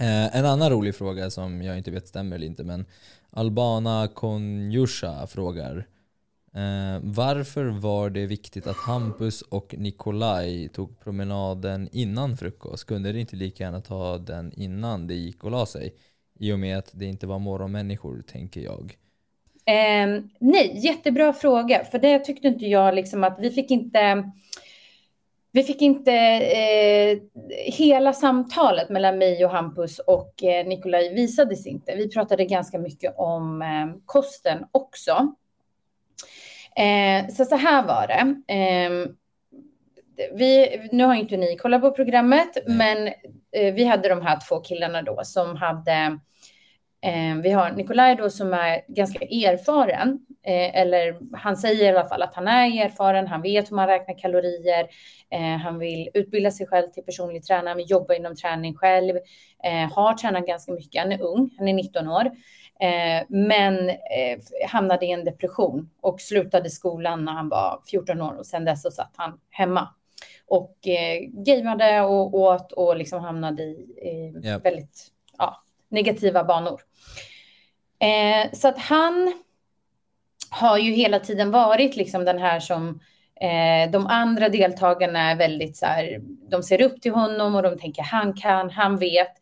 Eh, 0.00 0.36
en 0.36 0.46
annan 0.46 0.70
rolig 0.70 0.94
fråga 0.94 1.30
som 1.30 1.62
jag 1.62 1.78
inte 1.78 1.90
vet 1.90 2.08
stämmer 2.08 2.36
eller 2.36 2.46
inte 2.46 2.64
men 2.64 2.86
Albana 3.30 4.08
Konjusha 4.14 5.26
frågar 5.26 5.86
Eh, 6.54 7.00
varför 7.02 7.64
var 7.64 8.10
det 8.10 8.26
viktigt 8.26 8.66
att 8.66 8.76
Hampus 8.76 9.42
och 9.42 9.74
Nikolaj 9.78 10.68
tog 10.68 11.00
promenaden 11.00 11.88
innan 11.92 12.36
frukost? 12.36 12.84
Kunde 12.84 13.12
det 13.12 13.20
inte 13.20 13.36
lika 13.36 13.64
gärna 13.64 13.80
ta 13.80 14.18
den 14.18 14.52
innan 14.56 15.06
det 15.06 15.14
gick 15.14 15.44
och 15.44 15.50
la 15.50 15.66
sig? 15.66 15.94
I 16.38 16.52
och 16.52 16.58
med 16.58 16.78
att 16.78 16.90
det 16.92 17.04
inte 17.04 17.26
var 17.26 17.38
morgonmänniskor, 17.38 18.22
tänker 18.22 18.60
jag. 18.60 18.96
Eh, 19.64 20.22
nej, 20.38 20.80
jättebra 20.84 21.32
fråga. 21.32 21.84
För 21.84 21.98
det 21.98 22.18
tyckte 22.18 22.48
inte 22.48 22.66
jag 22.66 22.94
liksom 22.94 23.24
att 23.24 23.36
vi 23.40 23.50
fick 23.50 23.70
inte... 23.70 24.30
Vi 25.54 25.62
fick 25.62 25.82
inte 25.82 26.12
eh, 26.12 27.18
hela 27.72 28.12
samtalet 28.12 28.88
mellan 28.88 29.18
mig 29.18 29.44
och 29.44 29.50
Hampus 29.50 29.98
och 29.98 30.44
eh, 30.44 30.66
Nikolaj 30.66 31.14
visades 31.14 31.66
inte. 31.66 31.94
Vi 31.96 32.08
pratade 32.10 32.44
ganska 32.44 32.78
mycket 32.78 33.14
om 33.16 33.62
eh, 33.62 34.02
kosten 34.06 34.64
också. 34.72 35.34
Eh, 36.76 37.28
så 37.28 37.44
så 37.44 37.56
här 37.56 37.82
var 37.82 38.06
det. 38.06 38.52
Eh, 38.54 38.90
vi, 40.34 40.80
nu 40.92 41.04
har 41.04 41.14
inte 41.14 41.36
ni 41.36 41.56
kollat 41.56 41.80
på 41.80 41.90
programmet, 41.90 42.66
mm. 42.66 42.78
men 42.78 43.06
eh, 43.52 43.74
vi 43.74 43.84
hade 43.84 44.08
de 44.08 44.22
här 44.22 44.38
två 44.48 44.60
killarna 44.60 45.02
då 45.02 45.20
som 45.24 45.56
hade 45.56 46.18
eh, 47.02 47.36
vi 47.42 47.50
har 47.50 47.70
Nikolaj 47.70 48.16
då 48.16 48.30
som 48.30 48.52
är 48.52 48.80
ganska 48.88 49.24
erfaren, 49.24 50.18
eh, 50.46 50.80
eller 50.80 51.18
han 51.36 51.56
säger 51.56 51.84
i 51.84 51.88
alla 51.88 52.08
fall 52.08 52.22
att 52.22 52.34
han 52.34 52.48
är 52.48 52.84
erfaren, 52.84 53.26
han 53.26 53.42
vet 53.42 53.70
hur 53.70 53.76
man 53.76 53.86
räknar 53.86 54.18
kalorier, 54.18 54.86
eh, 55.30 55.58
han 55.58 55.78
vill 55.78 56.08
utbilda 56.14 56.50
sig 56.50 56.66
själv 56.66 56.88
till 56.88 57.02
personlig 57.04 57.44
tränare, 57.44 57.82
jobba 57.82 58.14
inom 58.14 58.36
träning 58.36 58.74
själv, 58.74 59.16
eh, 59.64 59.92
har 59.92 60.14
tränat 60.14 60.46
ganska 60.46 60.72
mycket, 60.72 61.02
han 61.02 61.12
är 61.12 61.22
ung, 61.22 61.50
han 61.58 61.68
är 61.68 61.74
19 61.74 62.08
år. 62.08 62.30
Eh, 62.82 63.24
men 63.28 63.88
eh, 63.88 64.68
hamnade 64.68 65.06
i 65.06 65.10
en 65.10 65.24
depression 65.24 65.90
och 66.00 66.20
slutade 66.20 66.70
skolan 66.70 67.24
när 67.24 67.32
han 67.32 67.48
var 67.48 67.82
14 67.90 68.20
år 68.20 68.32
och 68.38 68.46
sen 68.46 68.64
dess 68.64 68.82
så 68.82 68.90
satt 68.90 69.12
han 69.16 69.40
hemma 69.50 69.88
och 70.46 70.88
eh, 70.88 71.20
gameade 71.22 72.00
och 72.00 72.34
åt 72.34 72.72
och 72.72 72.96
liksom 72.96 73.20
hamnade 73.20 73.62
i 73.62 73.86
eh, 74.02 74.50
yep. 74.50 74.64
väldigt 74.64 75.06
ja, 75.38 75.62
negativa 75.88 76.44
banor. 76.44 76.80
Eh, 77.98 78.52
så 78.52 78.68
att 78.68 78.78
han 78.78 79.32
har 80.50 80.78
ju 80.78 80.92
hela 80.92 81.18
tiden 81.20 81.50
varit 81.50 81.96
liksom 81.96 82.24
den 82.24 82.38
här 82.38 82.60
som 82.60 83.00
eh, 83.40 83.90
de 83.90 84.06
andra 84.06 84.48
deltagarna 84.48 85.30
är 85.30 85.36
väldigt 85.36 85.76
så 85.76 85.86
här, 85.86 86.20
de 86.50 86.62
ser 86.62 86.82
upp 86.82 87.02
till 87.02 87.12
honom 87.12 87.54
och 87.54 87.62
de 87.62 87.78
tänker 87.78 88.02
han 88.02 88.34
kan, 88.34 88.70
han 88.70 88.98
vet. 88.98 89.32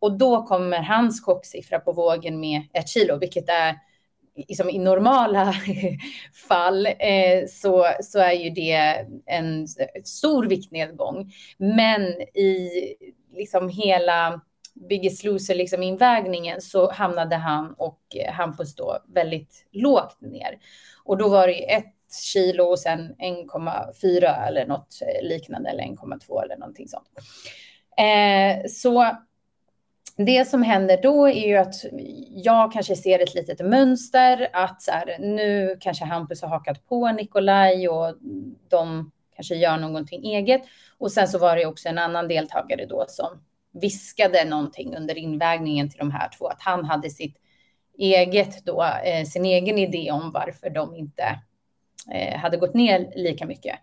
Och 0.00 0.18
då 0.18 0.42
kommer 0.42 0.78
hans 0.78 1.24
chocksiffra 1.24 1.78
på 1.78 1.92
vågen 1.92 2.40
med 2.40 2.62
ett 2.72 2.88
kilo, 2.88 3.18
vilket 3.18 3.48
är 3.48 3.74
liksom 4.48 4.70
i 4.70 4.78
normala 4.78 5.54
fall 6.48 6.86
eh, 6.86 7.46
så, 7.48 7.86
så 8.02 8.18
är 8.18 8.32
ju 8.32 8.50
det 8.50 9.06
en 9.26 9.68
stor 10.04 10.46
viktnedgång. 10.46 11.32
Men 11.58 12.02
i 12.20 12.70
liksom 13.32 13.68
hela 13.68 14.40
Biggest 14.88 15.24
Loser 15.24 15.54
liksom 15.54 15.82
invägningen 15.82 16.60
så 16.60 16.90
hamnade 16.90 17.36
han 17.36 17.74
och 17.78 18.00
Hampus 18.28 18.74
då 18.74 18.98
väldigt 19.14 19.66
lågt 19.72 20.20
ner. 20.20 20.58
Och 21.04 21.18
då 21.18 21.28
var 21.28 21.46
det 21.46 21.72
ett 21.72 21.94
kilo 22.32 22.64
och 22.64 22.78
sen 22.78 23.14
1,4 23.18 24.46
eller 24.48 24.66
något 24.66 24.98
liknande 25.22 25.70
eller 25.70 25.82
1,2 25.82 26.42
eller 26.44 26.56
någonting 26.56 26.88
sånt. 26.88 27.08
Eh, 27.96 28.66
så 28.68 29.16
det 30.24 30.48
som 30.48 30.62
händer 30.62 31.02
då 31.02 31.28
är 31.28 31.48
ju 31.48 31.56
att 31.56 31.74
jag 32.30 32.72
kanske 32.72 32.96
ser 32.96 33.18
ett 33.22 33.34
litet 33.34 33.60
mönster 33.60 34.48
att 34.52 34.82
så 34.82 34.90
här, 34.90 35.16
nu 35.18 35.76
kanske 35.80 36.04
Hampus 36.04 36.42
har 36.42 36.48
hakat 36.48 36.88
på 36.88 37.12
Nikolaj 37.12 37.88
och 37.88 38.14
de 38.68 39.10
kanske 39.36 39.54
gör 39.54 39.78
någonting 39.78 40.24
eget. 40.24 40.62
Och 40.98 41.12
sen 41.12 41.28
så 41.28 41.38
var 41.38 41.56
det 41.56 41.66
också 41.66 41.88
en 41.88 41.98
annan 41.98 42.28
deltagare 42.28 42.86
då 42.86 43.04
som 43.08 43.42
viskade 43.72 44.44
någonting 44.44 44.96
under 44.96 45.18
invägningen 45.18 45.90
till 45.90 45.98
de 45.98 46.10
här 46.10 46.28
två, 46.38 46.46
att 46.46 46.62
han 46.62 46.84
hade 46.84 47.10
sitt 47.10 47.36
eget 47.98 48.64
då, 48.64 48.84
eh, 49.04 49.24
sin 49.24 49.44
egen 49.44 49.78
idé 49.78 50.10
om 50.10 50.32
varför 50.32 50.70
de 50.70 50.94
inte 50.94 51.40
eh, 52.14 52.38
hade 52.38 52.56
gått 52.56 52.74
ner 52.74 53.12
lika 53.16 53.46
mycket. 53.46 53.78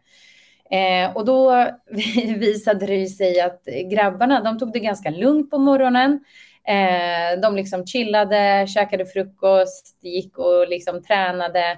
Eh, 0.71 1.15
och 1.15 1.25
då 1.25 1.67
visade 2.37 2.85
det 2.85 3.05
sig 3.05 3.41
att 3.41 3.63
grabbarna, 3.91 4.43
de 4.43 4.59
tog 4.59 4.73
det 4.73 4.79
ganska 4.79 5.09
lugnt 5.09 5.49
på 5.49 5.57
morgonen. 5.57 6.19
Eh, 6.67 7.39
de 7.41 7.55
liksom 7.55 7.85
chillade, 7.85 8.67
käkade 8.67 9.05
frukost, 9.05 9.97
gick 10.01 10.37
och 10.37 10.67
liksom 10.67 11.03
tränade 11.03 11.71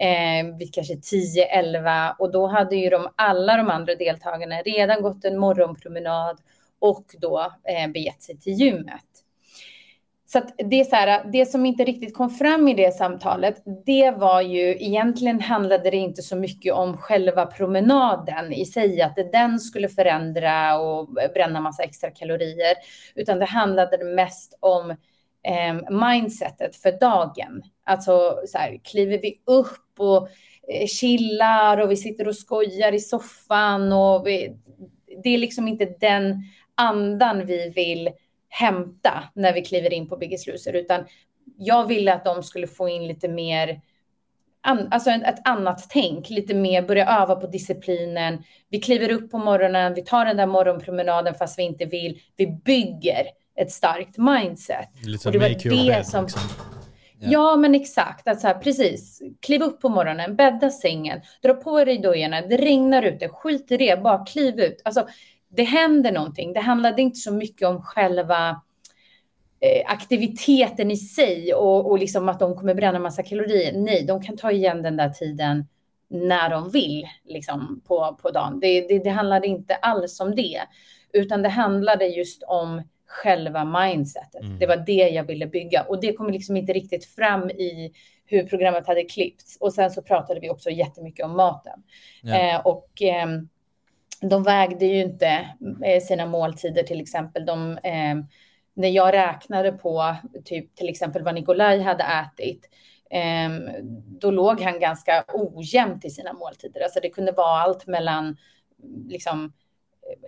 eh, 0.00 0.56
vid 0.58 0.74
kanske 0.74 0.94
10-11 0.94 2.14
och 2.18 2.32
då 2.32 2.46
hade 2.46 2.76
ju 2.76 2.90
de, 2.90 3.08
alla 3.16 3.56
de 3.56 3.70
andra 3.70 3.94
deltagarna 3.94 4.56
redan 4.56 5.02
gått 5.02 5.24
en 5.24 5.38
morgonpromenad 5.38 6.38
och 6.78 7.04
då 7.20 7.52
eh, 7.68 7.90
begett 7.90 8.22
sig 8.22 8.38
till 8.38 8.52
gymmet 8.52 9.11
så 10.32 10.38
att 10.38 10.54
det 10.56 10.80
är 10.80 10.84
så 10.84 10.96
här, 10.96 11.30
det 11.32 11.46
som 11.46 11.66
inte 11.66 11.84
riktigt 11.84 12.14
kom 12.14 12.30
fram 12.30 12.68
i 12.68 12.74
det 12.74 12.94
samtalet, 12.94 13.62
det 13.86 14.10
var 14.10 14.40
ju 14.40 14.70
egentligen 14.70 15.40
handlade 15.40 15.90
det 15.90 15.96
inte 15.96 16.22
så 16.22 16.36
mycket 16.36 16.74
om 16.74 16.96
själva 16.96 17.46
promenaden 17.46 18.52
i 18.52 18.64
sig, 18.64 19.02
att 19.02 19.18
den 19.32 19.60
skulle 19.60 19.88
förändra 19.88 20.78
och 20.78 21.08
bränna 21.34 21.60
massa 21.60 21.82
extra 21.82 22.10
kalorier, 22.10 22.74
utan 23.14 23.38
det 23.38 23.44
handlade 23.44 24.04
mest 24.04 24.58
om 24.60 24.90
eh, 24.90 25.90
mindsetet 25.90 26.76
för 26.76 26.92
dagen. 27.00 27.62
Alltså 27.84 28.40
så 28.46 28.58
här, 28.58 28.80
kliver 28.84 29.18
vi 29.18 29.34
upp 29.46 29.98
och 29.98 30.28
eh, 30.68 30.86
chillar 30.86 31.78
och 31.78 31.90
vi 31.90 31.96
sitter 31.96 32.28
och 32.28 32.36
skojar 32.36 32.92
i 32.92 33.00
soffan 33.00 33.92
och 33.92 34.26
vi, 34.26 34.56
det 35.22 35.28
är 35.28 35.38
liksom 35.38 35.68
inte 35.68 35.84
den 36.00 36.42
andan 36.74 37.46
vi 37.46 37.68
vill 37.68 38.10
hämta 38.52 39.24
när 39.34 39.52
vi 39.52 39.64
kliver 39.64 39.92
in 39.92 40.08
på 40.08 40.16
Biggest 40.16 40.46
Loser, 40.46 40.72
utan 40.72 41.04
jag 41.56 41.86
ville 41.86 42.14
att 42.14 42.24
de 42.24 42.42
skulle 42.42 42.66
få 42.66 42.88
in 42.88 43.06
lite 43.06 43.28
mer, 43.28 43.80
alltså 44.62 45.10
ett 45.10 45.48
annat 45.48 45.86
tänk, 45.90 46.30
lite 46.30 46.54
mer 46.54 46.82
börja 46.82 47.22
öva 47.22 47.36
på 47.36 47.46
disciplinen. 47.46 48.42
Vi 48.68 48.80
kliver 48.80 49.10
upp 49.10 49.30
på 49.30 49.38
morgonen, 49.38 49.94
vi 49.94 50.04
tar 50.04 50.24
den 50.24 50.36
där 50.36 50.46
morgonpromenaden 50.46 51.34
fast 51.34 51.58
vi 51.58 51.62
inte 51.62 51.84
vill. 51.84 52.20
Vi 52.36 52.46
bygger 52.46 53.26
ett 53.56 53.72
starkt 53.72 54.18
mindset. 54.18 54.88
Lite 55.04 55.28
och 55.28 55.32
det 55.32 55.38
var 55.38 55.48
det 55.48 55.92
head, 55.92 56.04
som... 56.04 56.24
Liksom. 56.24 56.42
Ja. 57.24 57.28
ja, 57.30 57.56
men 57.56 57.74
exakt. 57.74 58.28
Alltså 58.28 58.46
här, 58.46 58.54
precis. 58.54 59.22
Kliv 59.42 59.62
upp 59.62 59.80
på 59.80 59.88
morgonen, 59.88 60.36
bädda 60.36 60.70
sängen, 60.70 61.20
dra 61.42 61.54
på 61.54 61.84
dig 61.84 61.98
dojorna, 61.98 62.40
det 62.40 62.56
regnar 62.56 63.02
ute, 63.02 63.28
skit 63.28 63.72
i 63.72 63.76
det, 63.76 64.02
bara 64.02 64.24
kliv 64.24 64.60
ut. 64.60 64.82
Alltså, 64.84 65.06
det 65.56 65.62
händer 65.62 66.12
någonting. 66.12 66.52
Det 66.52 66.60
handlade 66.60 67.02
inte 67.02 67.18
så 67.18 67.32
mycket 67.32 67.68
om 67.68 67.82
själva 67.82 68.62
eh, 69.60 69.92
aktiviteten 69.92 70.90
i 70.90 70.96
sig 70.96 71.54
och, 71.54 71.90
och 71.90 71.98
liksom 71.98 72.28
att 72.28 72.38
de 72.38 72.56
kommer 72.56 72.74
bränna 72.74 72.98
massa 72.98 73.22
kalorier. 73.22 73.72
Nej, 73.72 74.04
de 74.04 74.22
kan 74.22 74.36
ta 74.36 74.50
igen 74.50 74.82
den 74.82 74.96
där 74.96 75.08
tiden 75.08 75.66
när 76.08 76.50
de 76.50 76.70
vill 76.70 77.06
liksom, 77.24 77.82
på, 77.86 78.18
på 78.22 78.30
dagen. 78.30 78.60
Det, 78.60 78.80
det, 78.80 78.98
det 78.98 79.10
handlade 79.10 79.46
inte 79.46 79.74
alls 79.74 80.20
om 80.20 80.34
det, 80.34 80.60
utan 81.12 81.42
det 81.42 81.48
handlade 81.48 82.06
just 82.06 82.42
om 82.42 82.82
själva 83.06 83.64
mindsetet. 83.64 84.42
Mm. 84.42 84.58
Det 84.58 84.66
var 84.66 84.76
det 84.76 85.08
jag 85.08 85.24
ville 85.24 85.46
bygga 85.46 85.82
och 85.82 86.00
det 86.00 86.12
kom 86.12 86.30
liksom 86.30 86.56
inte 86.56 86.72
riktigt 86.72 87.04
fram 87.04 87.50
i 87.50 87.92
hur 88.26 88.42
programmet 88.42 88.86
hade 88.86 89.04
klippts. 89.04 89.56
Och 89.60 89.72
sen 89.72 89.90
så 89.90 90.02
pratade 90.02 90.40
vi 90.40 90.50
också 90.50 90.70
jättemycket 90.70 91.24
om 91.24 91.36
maten. 91.36 91.82
Ja. 92.22 92.38
Eh, 92.38 92.60
och 92.60 93.02
eh, 93.02 93.26
de 94.22 94.42
vägde 94.42 94.86
ju 94.86 95.02
inte 95.02 95.26
eh, 95.84 96.02
sina 96.02 96.26
måltider 96.26 96.82
till 96.82 97.00
exempel. 97.00 97.46
De, 97.46 97.78
eh, 97.78 98.16
när 98.74 98.88
jag 98.88 99.14
räknade 99.14 99.72
på 99.72 100.16
typ 100.44 100.74
till 100.76 100.88
exempel 100.88 101.22
vad 101.22 101.34
Nikolaj 101.34 101.80
hade 101.80 102.04
ätit, 102.04 102.68
eh, 103.10 103.50
då 104.20 104.30
låg 104.30 104.60
han 104.60 104.80
ganska 104.80 105.24
ojämnt 105.28 106.04
i 106.04 106.10
sina 106.10 106.32
måltider. 106.32 106.80
Alltså 106.80 107.00
det 107.00 107.10
kunde 107.10 107.32
vara 107.32 107.60
allt 107.62 107.86
mellan 107.86 108.36
liksom 109.08 109.52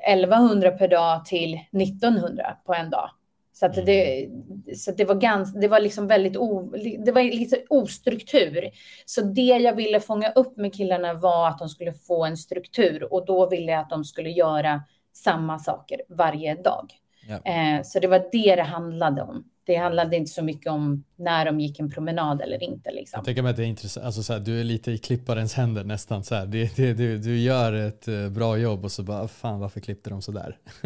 1100 0.09 0.70
per 0.70 0.88
dag 0.88 1.24
till 1.24 1.61
1900 1.72 2.57
på 2.66 2.74
en 2.74 2.90
dag. 2.90 3.11
Så 3.57 3.66
att 3.66 3.74
det, 3.74 4.24
mm. 4.24 4.76
så 4.76 4.92
det 4.92 5.05
var 5.05 5.14
ganska, 5.14 5.59
det 5.59 5.68
var 5.68 5.80
liksom 5.80 6.07
väldigt 6.07 6.36
o, 6.36 6.72
det 7.05 7.12
var 7.12 7.22
lite 7.22 7.64
ostruktur. 7.68 8.70
Så 9.05 9.20
det 9.20 9.42
jag 9.42 9.76
ville 9.76 10.00
fånga 10.00 10.32
upp 10.32 10.57
med 10.57 10.74
killarna 10.74 11.14
var 11.14 11.48
att 11.48 11.59
de 11.59 11.68
skulle 11.68 11.92
få 11.92 12.24
en 12.24 12.36
struktur 12.36 13.12
och 13.12 13.26
då 13.26 13.48
ville 13.48 13.72
jag 13.72 13.80
att 13.80 13.90
de 13.90 14.05
skulle 14.05 14.30
göra 14.30 14.82
samma 15.12 15.59
saker 15.59 16.00
varje 16.09 16.55
dag. 16.55 17.03
Eh, 17.29 17.83
så 17.85 18.01
det 18.01 18.07
var 18.07 18.18
det 18.33 18.57
det 18.57 18.62
handlade 18.62 19.22
om 19.22 19.45
det 19.66 19.77
handlade 19.77 20.16
inte 20.16 20.31
så 20.31 20.43
mycket 20.43 20.72
om 20.72 21.05
när 21.16 21.45
de 21.45 21.61
gick 21.61 21.81
en 21.81 21.91
promenad 21.91 22.41
eller 22.41 22.62
inte. 22.62 22.91
Liksom. 22.91 23.18
Jag 23.18 23.25
tänker 23.25 23.43
mig 23.43 23.51
att 23.51 23.57
det 23.57 23.62
är 23.62 23.66
intressant, 23.66 24.07
alltså 24.07 24.22
så 24.22 24.33
här, 24.33 24.41
du 24.41 24.61
är 24.61 24.64
lite 24.64 24.91
i 24.91 24.99
klipparens 24.99 25.55
händer 25.55 25.85
nästan. 25.85 26.25
Så 26.25 26.35
här. 26.35 26.47
Det, 26.47 26.77
det, 26.77 26.93
du, 26.93 27.18
du 27.18 27.39
gör 27.39 27.72
ett 27.72 28.09
uh, 28.09 28.29
bra 28.29 28.57
jobb 28.57 28.85
och 28.85 28.93
så 28.93 29.03
bara, 29.03 29.29
fan 29.29 29.61
varför 29.61 29.81
klippte 29.81 30.11
de 30.11 30.22
så, 30.22 30.33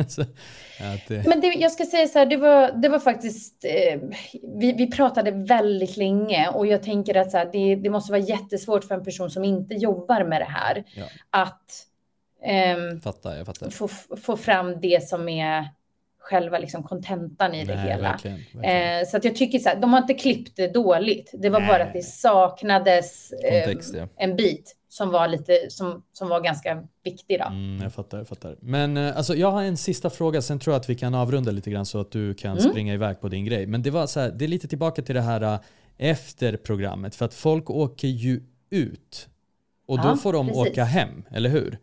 det... 1.08 1.26
Men 1.26 1.40
det, 1.40 1.46
jag 1.46 1.72
ska 1.72 1.84
säga 1.84 2.06
så 2.06 2.18
här, 2.18 2.26
det 2.26 2.36
var, 2.36 2.72
det 2.72 2.88
var 2.88 2.98
faktiskt, 2.98 3.64
eh, 3.64 4.00
vi, 4.42 4.72
vi 4.72 4.90
pratade 4.90 5.30
väldigt 5.30 5.96
länge 5.96 6.48
och 6.48 6.66
jag 6.66 6.82
tänker 6.82 7.14
att 7.14 7.30
så 7.30 7.36
här, 7.36 7.48
det, 7.52 7.76
det 7.76 7.90
måste 7.90 8.12
vara 8.12 8.22
jättesvårt 8.22 8.84
för 8.84 8.94
en 8.94 9.04
person 9.04 9.30
som 9.30 9.44
inte 9.44 9.74
jobbar 9.74 10.24
med 10.24 10.40
det 10.40 10.48
här 10.50 10.84
ja. 10.94 11.04
att 11.30 11.84
um, 12.76 13.00
fattar, 13.00 13.36
jag 13.36 13.46
fattar. 13.46 13.70
Få, 13.70 13.88
få 14.22 14.36
fram 14.36 14.80
det 14.80 15.08
som 15.08 15.28
är 15.28 15.68
själva 16.28 16.58
liksom 16.58 16.82
kontentan 16.82 17.54
i 17.54 17.64
det 17.64 17.74
Nej, 17.74 17.90
hela. 17.90 18.10
Verkligen, 18.10 18.36
verkligen. 18.36 18.98
Eh, 18.98 19.06
så 19.06 19.16
att 19.16 19.24
jag 19.24 19.36
tycker 19.36 19.58
så 19.58 19.68
här, 19.68 19.76
de 19.76 19.92
har 19.92 20.00
inte 20.00 20.14
klippt 20.14 20.56
det 20.56 20.68
dåligt. 20.68 21.30
Det 21.32 21.50
var 21.50 21.60
Nej. 21.60 21.68
bara 21.68 21.82
att 21.82 21.92
det 21.92 22.02
saknades 22.02 23.32
eh, 23.32 23.64
Kontext, 23.64 23.94
ja. 23.94 24.08
en 24.16 24.36
bit 24.36 24.76
som 24.88 25.10
var 25.10 25.28
lite, 25.28 25.66
som, 25.70 26.02
som 26.12 26.28
var 26.28 26.40
ganska 26.40 26.84
viktig 27.04 27.38
då. 27.38 27.46
Mm, 27.46 27.82
jag 27.82 27.92
fattar, 27.92 28.18
jag 28.18 28.28
fattar. 28.28 28.56
Men 28.60 28.96
eh, 28.96 29.16
alltså, 29.16 29.34
jag 29.34 29.50
har 29.50 29.62
en 29.62 29.76
sista 29.76 30.10
fråga, 30.10 30.42
sen 30.42 30.58
tror 30.58 30.74
jag 30.74 30.80
att 30.80 30.90
vi 30.90 30.94
kan 30.94 31.14
avrunda 31.14 31.50
lite 31.50 31.70
grann 31.70 31.86
så 31.86 32.00
att 32.00 32.10
du 32.10 32.34
kan 32.34 32.58
mm. 32.58 32.70
springa 32.70 32.94
iväg 32.94 33.20
på 33.20 33.28
din 33.28 33.44
grej. 33.44 33.66
Men 33.66 33.82
det 33.82 33.90
var 33.90 34.06
så 34.06 34.20
här, 34.20 34.30
det 34.30 34.44
är 34.44 34.48
lite 34.48 34.68
tillbaka 34.68 35.02
till 35.02 35.14
det 35.14 35.20
här 35.20 35.42
uh, 35.42 35.60
efter 35.98 36.56
programmet, 36.56 37.14
för 37.14 37.24
att 37.24 37.34
folk 37.34 37.70
åker 37.70 38.08
ju 38.08 38.42
ut 38.70 39.28
och 39.86 40.02
då 40.02 40.16
får 40.16 40.32
de 40.32 40.46
precis. 40.46 40.72
åka 40.72 40.84
hem, 40.84 41.24
eller 41.30 41.50
hur? 41.50 41.78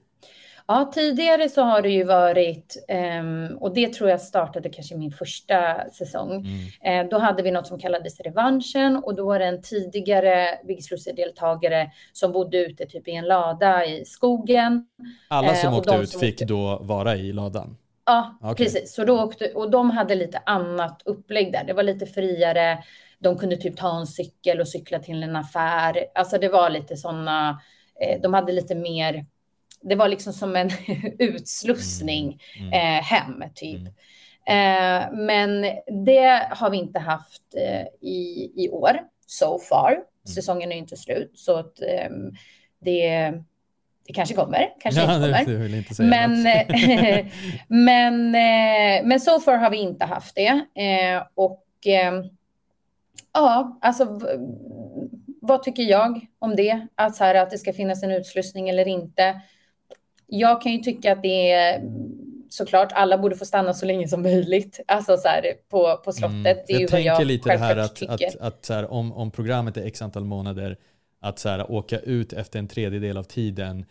Ja, 0.68 0.91
tidigare 0.93 1.49
så 1.49 1.61
har 1.61 1.82
det 1.82 1.89
ju 1.89 2.03
varit, 2.03 2.86
um, 3.20 3.57
och 3.57 3.74
det 3.74 3.93
tror 3.93 4.09
jag 4.09 4.22
startade 4.22 4.70
kanske 4.70 4.95
min 4.95 5.11
första 5.11 5.89
säsong. 5.89 6.32
Mm. 6.32 7.05
Uh, 7.05 7.09
då 7.09 7.18
hade 7.18 7.43
vi 7.43 7.51
något 7.51 7.68
som 7.68 7.80
kallades 7.80 8.20
revanschen 8.20 8.95
och 8.95 9.16
då 9.16 9.26
var 9.26 9.39
det 9.39 9.45
en 9.45 9.61
tidigare 9.61 10.59
Biggest 10.68 11.16
deltagare 11.16 11.91
som 12.13 12.32
bodde 12.32 12.57
ute 12.57 12.86
typ 12.86 13.07
i 13.07 13.11
en 13.11 13.26
lada 13.26 13.86
i 13.86 14.05
skogen. 14.05 14.86
Alla 15.28 15.55
som 15.55 15.74
uh, 15.74 15.80
åkte 15.80 15.95
ut 15.95 16.09
som 16.09 16.20
fick 16.20 16.34
åkte... 16.34 16.45
då 16.45 16.80
vara 16.82 17.16
i 17.16 17.34
ladan? 17.34 17.78
Ja, 18.05 18.38
okay. 18.41 18.55
precis. 18.55 18.93
Så 18.95 19.03
då 19.03 19.22
åkte, 19.24 19.51
och 19.53 19.72
de 19.72 19.91
hade 19.91 20.16
lite 20.16 20.41
annat 20.45 21.01
upplägg 21.05 21.51
där. 21.51 21.63
Det 21.63 21.74
var 21.74 21.84
lite 21.84 22.05
friare. 22.05 22.84
De 23.20 23.38
kunde 23.38 23.57
typ 23.57 23.78
ta 23.78 23.99
en 23.99 24.07
cykel 24.07 24.59
och 24.59 24.68
cykla 24.68 24.99
till 24.99 25.24
en 25.24 25.36
affär. 25.36 26.05
Alltså 26.16 26.38
det 26.38 26.49
var 26.49 26.70
lite 26.70 26.97
sådana, 26.97 27.61
eh, 28.01 28.22
de 28.22 28.34
hade 28.34 28.51
lite 28.51 28.76
mer 28.76 29.26
det 29.89 29.95
var 29.95 30.07
liksom 30.07 30.33
som 30.33 30.55
en 30.55 30.69
utslussning 31.19 32.41
mm. 32.59 32.67
Mm. 32.67 32.97
Eh, 32.97 33.03
hem, 33.03 33.43
typ. 33.55 33.81
Mm. 34.45 35.03
Eh, 35.03 35.11
men 35.11 35.61
det 36.05 36.47
har 36.51 36.69
vi 36.69 36.77
inte 36.77 36.99
haft 36.99 37.55
eh, 37.57 38.09
i, 38.09 38.51
i 38.55 38.69
år, 38.69 38.99
so 39.27 39.59
far. 39.59 39.91
Mm. 39.91 40.05
Säsongen 40.36 40.71
är 40.71 40.75
inte 40.75 40.97
slut, 40.97 41.31
så 41.36 41.57
att, 41.57 41.81
ehm, 41.81 42.31
det, 42.79 43.33
det 44.07 44.13
kanske 44.13 44.36
kommer, 44.36 44.69
kanske 44.79 45.01
ja, 45.01 45.15
inte 45.15 45.43
kommer. 45.45 45.69
Det, 45.69 45.77
inte 45.77 46.03
men, 46.03 46.43
men, 47.86 48.31
men 49.07 49.19
so 49.19 49.39
far 49.39 49.57
har 49.57 49.69
vi 49.69 49.77
inte 49.77 50.05
haft 50.05 50.36
det. 50.36 50.61
och 51.36 51.65
ehm, 51.86 52.23
ja, 53.33 53.79
alltså 53.81 54.19
vad 55.41 55.63
tycker 55.63 55.83
jag 55.83 56.25
om 56.39 56.55
det? 56.55 56.88
Att, 56.95 57.15
så 57.15 57.23
här, 57.23 57.36
att 57.36 57.49
det 57.49 57.57
ska 57.57 57.73
finnas 57.73 58.03
en 58.03 58.11
utslussning 58.11 58.69
eller 58.69 58.88
inte. 58.88 59.41
Jag 60.28 60.61
kan 60.61 60.71
ju 60.71 60.78
tycka 60.78 61.11
att 61.11 61.21
det 61.21 61.51
är 61.51 61.82
såklart 62.49 62.91
alla 62.91 63.17
borde 63.17 63.36
få 63.36 63.45
stanna 63.45 63.73
så 63.73 63.86
länge 63.86 64.07
som 64.07 64.21
möjligt. 64.21 64.80
Alltså 64.88 65.17
så 65.17 65.28
här, 65.28 65.53
på, 65.69 66.01
på 66.05 66.13
slottet. 66.13 66.36
Mm. 66.36 66.65
Det 66.67 66.73
är 66.73 66.80
jag 66.80 66.89
tänker 66.89 67.09
jag 67.09 67.28
lite 67.28 67.49
det 67.49 67.57
här 67.57 67.78
att, 67.78 68.03
att, 68.03 68.23
att, 68.23 68.36
att 68.36 68.65
så 68.65 68.73
här, 68.73 68.91
om, 68.91 69.13
om 69.13 69.32
programmet 69.32 69.78
är 69.78 69.86
x 69.86 70.01
antal 70.01 70.26
månader, 70.26 70.78
att 71.21 71.39
så 71.39 71.49
här, 71.49 71.71
åka 71.71 71.99
ut 71.99 72.34
efter 72.34 72.59
en 72.59 72.67
tredjedel 72.67 73.17
av 73.17 73.23
tiden, 73.23 73.86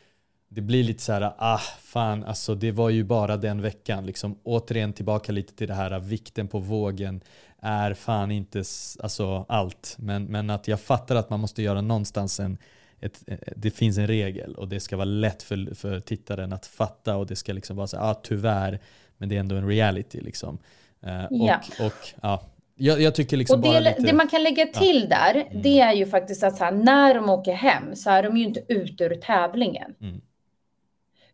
det 0.49 0.61
blir 0.61 0.85
lite 0.85 1.03
så 1.03 1.13
här, 1.13 1.33
ah 1.39 1.61
fan, 1.81 2.25
alltså 2.25 2.55
det 2.55 2.73
var 2.73 2.91
ju 2.91 3.05
bara 3.05 3.37
den 3.37 3.63
veckan. 3.63 4.07
Liksom, 4.07 4.39
återigen 4.43 4.93
tillbaka 4.93 5.33
lite 5.33 5.57
till 5.57 5.69
det 5.69 5.75
här, 5.75 5.99
vikten 6.01 6.49
på 6.49 6.59
vågen 6.59 7.21
är 7.63 7.95
fan 7.95 8.31
inte 8.31 8.59
alltså, 8.59 9.45
allt. 9.49 9.97
Men, 9.99 10.25
men 10.25 10.51
att 10.51 10.69
jag 10.69 10.81
fattar 10.81 11.17
att 11.17 11.31
man 11.31 11.41
måste 11.41 11.63
göra 11.63 11.81
någonstans 11.81 12.41
en 12.41 12.59
ett, 13.05 13.23
eh, 13.27 13.39
det 13.57 13.71
finns 13.71 13.99
en 13.99 14.07
regel 14.07 14.55
och 14.55 14.69
det 14.69 14.81
ska 14.81 14.97
vara 14.97 15.05
lätt 15.05 15.43
för, 15.43 15.75
för 15.75 16.01
tittaren 16.01 16.53
att 16.53 16.67
fatta 16.67 17.17
och 17.17 17.27
det 17.27 17.37
ska 17.37 17.53
liksom 17.53 17.77
vara 17.77 17.87
så 17.87 17.97
ah, 17.97 18.15
tyvärr, 18.15 18.81
men 19.17 19.29
det 19.29 19.37
är 19.37 19.41
ändå 19.41 19.57
en 19.57 19.69
reality 19.69 20.21
liksom. 20.21 20.59
Uh, 21.07 21.27
ja. 21.31 21.61
Och, 21.79 21.87
och 21.87 22.09
ja, 22.23 22.43
jag, 22.75 23.01
jag, 23.01 23.15
tycker 23.15 23.37
liksom 23.37 23.61
och 23.61 23.73
det, 23.73 23.81
lite, 23.81 24.03
det 24.03 24.13
man 24.13 24.29
kan 24.29 24.43
lägga 24.43 24.67
till 24.67 25.07
ja. 25.11 25.17
där, 25.17 25.35
mm. 25.35 25.63
det 25.63 25.81
är 25.81 25.93
ju 25.93 26.07
faktiskt 26.07 26.43
att 26.43 26.59
här, 26.59 26.73
när 26.73 27.15
de 27.15 27.29
åker 27.29 27.53
hem 27.53 27.97
så 27.97 28.11
är 28.11 28.23
de 28.23 28.37
ju 28.37 28.45
inte 28.45 28.63
ute 28.69 29.05
ur 29.05 29.15
tävlingen. 29.15 29.95
Mm. 30.01 30.21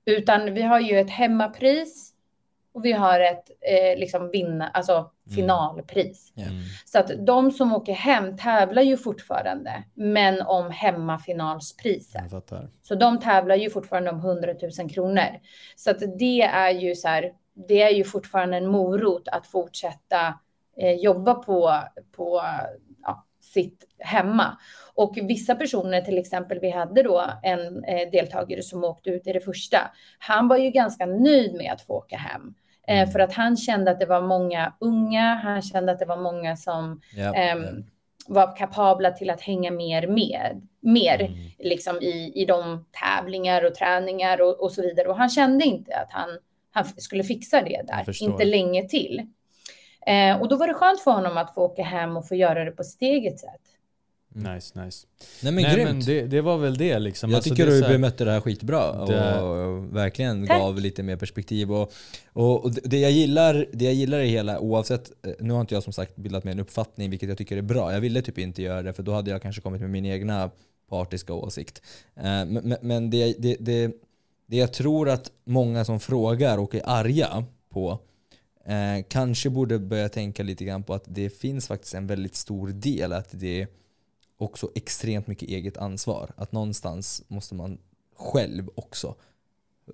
Utan 0.05 0.55
vi 0.55 0.63
har 0.63 0.81
ju 0.81 0.99
ett 0.99 1.11
hemmapris 1.11 2.10
och 2.73 2.85
vi 2.85 2.93
har 2.93 3.21
ett 3.21 3.51
eh, 3.61 3.99
liksom 3.99 4.31
vinna, 4.31 4.69
alltså 4.69 4.93
mm. 4.93 5.11
finalpris. 5.35 6.33
Mm. 6.37 6.49
Så 6.85 6.99
att 6.99 7.27
de 7.27 7.51
som 7.51 7.75
åker 7.75 7.93
hem 7.93 8.37
tävlar 8.37 8.83
ju 8.83 8.97
fortfarande, 8.97 9.85
men 9.95 10.43
om 10.43 10.71
hemmafinalspriset. 10.71 12.31
Så 12.83 12.95
de 12.95 13.21
tävlar 13.21 13.57
ju 13.57 13.71
fortfarande 13.71 14.11
om 14.11 14.19
100 14.19 14.55
000 14.79 14.91
kronor. 14.91 15.41
Så 15.77 15.91
att 15.91 16.19
det 16.19 16.43
är 16.43 16.71
ju 16.71 16.95
så 16.95 17.09
här, 17.09 17.33
det 17.69 17.83
är 17.83 17.91
ju 17.91 18.05
fortfarande 18.05 18.57
en 18.57 18.67
morot 18.67 19.29
att 19.29 19.47
fortsätta 19.47 20.35
eh, 20.77 20.93
jobba 20.93 21.35
på, 21.35 21.81
på 22.13 22.43
ja, 23.03 23.27
sitt 23.41 23.85
hemma. 23.99 24.59
Och 24.95 25.19
vissa 25.23 25.55
personer, 25.55 26.01
till 26.01 26.19
exempel, 26.19 26.59
vi 26.61 26.71
hade 26.71 27.03
då 27.03 27.25
en 27.43 27.85
eh, 27.85 28.11
deltagare 28.11 28.63
som 28.63 28.85
åkte 28.85 29.11
ut 29.11 29.27
i 29.27 29.33
det 29.33 29.41
första. 29.41 29.79
Han 30.19 30.49
var 30.49 30.57
ju 30.57 30.71
ganska 30.71 31.07
nöjd 31.07 31.55
med 31.55 31.73
att 31.73 31.83
få 31.83 31.95
åka 31.95 32.17
hem. 32.17 32.55
Eh, 32.91 32.97
Mm. 32.99 33.11
för 33.11 33.19
att 33.19 33.33
han 33.33 33.57
kände 33.57 33.91
att 33.91 34.01
det 34.01 34.07
var 34.07 34.21
många 34.21 34.75
unga, 34.81 35.35
han 35.35 35.63
kände 35.63 35.93
att 35.93 35.99
det 35.99 36.05
var 36.05 36.17
många 36.17 36.57
som 36.57 37.01
ehm, 37.17 37.63
ja. 37.63 37.83
var 38.29 38.57
kapabla 38.57 39.11
till 39.11 39.31
att 39.31 39.41
hänga 39.41 39.71
mer 39.71 40.07
med, 40.07 40.69
mer 40.81 41.21
Mm. 41.21 41.35
liksom 41.59 41.97
i, 42.03 42.33
i 42.35 42.45
de 42.45 42.85
tävlingar 43.01 43.65
och 43.65 43.75
träningar 43.75 44.41
och, 44.41 44.61
och 44.63 44.73
så 44.73 44.83
vidare. 44.83 45.09
Och 45.09 45.17
han 45.17 45.29
kände 45.31 45.65
inte 45.65 45.97
att 45.97 46.13
han, 46.13 46.29
han 46.73 46.85
skulle 46.85 47.25
fixa 47.25 47.63
det 47.63 47.83
där, 47.87 48.05
inte 48.23 48.45
länge 48.45 48.89
till. 48.89 49.27
Eh, 50.07 50.41
och 50.41 50.49
då 50.49 50.57
var 50.57 50.67
det 50.69 50.75
skönt 50.75 51.01
för 51.01 51.11
honom 51.11 51.37
att 51.37 51.55
få 51.55 51.63
åka 51.63 51.83
hem 51.83 52.17
och 52.17 52.29
få 52.29 52.35
göra 52.35 52.65
det 52.65 52.71
på 52.71 52.85
sitt 52.85 53.03
eget 53.03 53.41
sätt. 53.41 53.61
Nice, 54.35 54.85
nice. 54.85 55.07
Nej 55.43 55.53
men 55.53 55.63
Nej 55.65 55.75
grymt. 55.75 55.91
men 55.91 56.01
det, 56.01 56.23
det 56.27 56.41
var 56.41 56.59
väl 56.59 56.77
det 56.79 56.99
liksom. 56.99 57.31
jag 57.31 57.37
Alltså, 57.37 57.51
tycker 57.51 57.67
du 57.67 57.83
här- 57.83 57.89
bemötte 57.93 58.25
det 58.25 58.31
här 58.31 58.41
skitbra 58.41 59.07
Det- 59.07 59.41
och 59.41 59.97
verkligen 59.97 60.47
Tack. 60.47 60.59
gav 60.59 60.79
lite 60.81 61.03
mer 61.03 61.17
perspektiv. 61.17 61.73
Och, 61.73 61.93
och, 62.33 62.65
och 62.65 62.73
det, 62.73 62.99
jag 62.99 63.11
gillar, 63.11 63.67
det 63.73 63.85
jag 63.85 63.95
gillar 63.95 64.21
i 64.21 64.29
hela, 64.29 64.61
oavsett, 64.61 65.11
eh, 65.27 65.33
nu 65.41 65.53
har 65.55 65.61
inte 65.61 65.75
jag 65.75 65.83
som 65.83 65.93
sagt 65.93 66.17
bildat 66.17 66.45
mig 66.45 66.53
en 66.53 66.61
uppfattning 66.61 67.11
vilket 67.11 67.29
jag 67.29 67.39
tycker 67.39 67.57
är 67.57 67.63
bra. 67.63 67.93
Jag 67.93 68.01
ville 68.01 68.23
typ 68.23 68.39
inte 68.39 68.63
göra 68.63 68.83
det 68.83 68.93
för 68.93 69.03
då 69.03 69.13
hade 69.13 69.31
jag 69.31 69.43
kanske 69.43 69.63
kommit 69.63 69.81
med 69.81 69.91
min 69.91 70.07
egna 70.07 70.51
partiska 70.89 71.33
åsikt. 71.35 71.83
Eh, 72.17 72.23
Men, 72.25 72.77
men, 72.83 73.11
det, 73.11 73.35
det, 73.39 73.57
det, 73.61 73.93
det 74.47 74.57
jag 74.57 74.73
tror 74.73 75.09
att 75.09 75.31
många 75.45 75.85
som 75.85 76.01
frågar 76.01 76.59
och 76.59 76.75
är 76.75 76.83
arga 76.85 77.45
på 77.73 77.99
eh, 78.67 79.05
kanske 79.09 79.51
borde 79.51 79.79
börja 79.79 80.09
tänka 80.09 80.43
lite 80.43 80.65
grann 80.65 80.83
på 80.83 80.95
att 80.95 81.05
det 81.07 81.31
finns 81.31 81.67
faktiskt 81.67 81.95
en 81.95 82.07
väldigt 82.07 82.37
stor 82.37 82.69
del 82.69 83.13
att 83.13 83.29
det 83.33 83.61
är 83.61 83.69
också 84.43 84.71
extremt 84.75 85.27
mycket 85.27 85.49
eget 85.49 85.77
ansvar. 85.77 86.31
Att 86.37 86.53
någonstans 86.53 87.23
måste 87.29 87.55
man 87.55 87.79
själv 88.17 88.71
också 88.75 89.15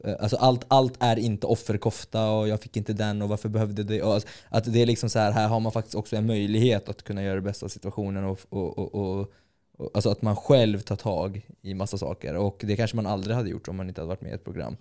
eh, 0.05 0.15
Alltså 0.21 0.37
allt, 0.37 0.65
allt 0.69 0.95
är 1.01 1.19
inte 1.19 1.47
offerkofta 1.47 2.31
och 2.31 2.49
jag 2.49 2.61
fick 2.61 2.77
inte 2.77 2.93
den 2.93 3.23
och 3.23 3.29
varför 3.29 3.49
behövde 3.49 3.85
det? 3.85 4.03
Alltså, 4.03 4.29
att 4.49 4.73
det 4.73 4.83
är 4.83 4.87
liksom 4.87 5.11
så 5.11 5.19
här, 5.19 5.33
här 5.33 5.49
har 5.49 5.61
man 5.61 5.73
faktiskt 5.73 5.95
också 5.95 6.17
en 6.17 6.27
möjlighet 6.27 6.89
att 6.89 7.03
kunna 7.03 7.23
göra 7.23 7.35
det 7.35 7.41
bästa 7.41 7.67
av 7.67 7.71
situationen 7.71 8.25
och, 8.25 8.41
och, 8.49 8.79
och, 8.79 8.95
och, 8.95 9.33
och 9.77 9.91
alltså 9.95 10.11
att 10.11 10.23
man 10.23 10.37
själv 10.37 10.81
tar 10.81 10.97
tag 10.97 11.47
i 11.63 11.75
massa 11.75 11.99
saker 11.99 12.35
och 12.35 12.61
det 12.65 12.77
kanske 12.77 12.97
man 12.97 13.07
aldrig 13.07 13.37
hade 13.37 13.51
gjort 13.51 13.69
om 13.69 13.77
man 13.77 13.89
inte 13.89 14.01
hade 14.01 14.09
varit 14.09 14.21
med 14.21 14.31
i 14.31 14.35
ett 14.35 14.45
program. 14.45 14.77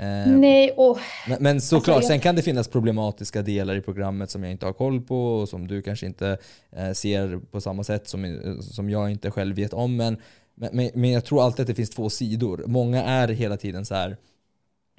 Eh, 0.00 0.26
Nej, 0.26 0.70
och 0.76 0.98
men, 1.28 1.36
men 1.42 1.60
såklart, 1.60 1.96
Alltså, 1.96 2.12
jag- 2.12 2.14
sen 2.14 2.20
kan 2.20 2.36
det 2.36 2.42
finnas 2.42 2.68
problematiska 2.68 3.42
delar 3.42 3.74
i 3.76 3.80
programmet 3.80 4.30
som 4.30 4.42
jag 4.42 4.52
inte 4.52 4.66
har 4.66 4.72
koll 4.72 5.00
på 5.00 5.34
och 5.36 5.48
som 5.48 5.66
du 5.68 5.82
kanske 5.82 6.06
inte 6.06 6.38
eh, 6.76 6.92
ser 6.92 7.40
på 7.50 7.60
samma 7.60 7.84
sätt 7.84 8.08
som, 8.08 8.24
eh, 8.24 8.60
som 8.60 8.90
jag 8.90 9.10
inte 9.10 9.30
själv 9.30 9.56
vet 9.56 9.72
om. 9.72 9.96
Men, 9.96 10.16
men, 10.54 10.90
men- 10.94 11.10
jag 11.10 11.24
tror 11.24 11.42
alltid 11.44 11.60
att 11.62 11.66
det 11.66 11.74
finns 11.74 11.90
två 11.90 12.10
sidor. 12.10 12.64
Många 12.66 13.04
är 13.04 13.28
hela 13.28 13.56
tiden 13.56 13.84
så 13.86 13.94
här. 13.94 14.16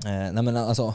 Nej 0.04 0.44
men 0.44 0.58
alltså, 0.58 0.94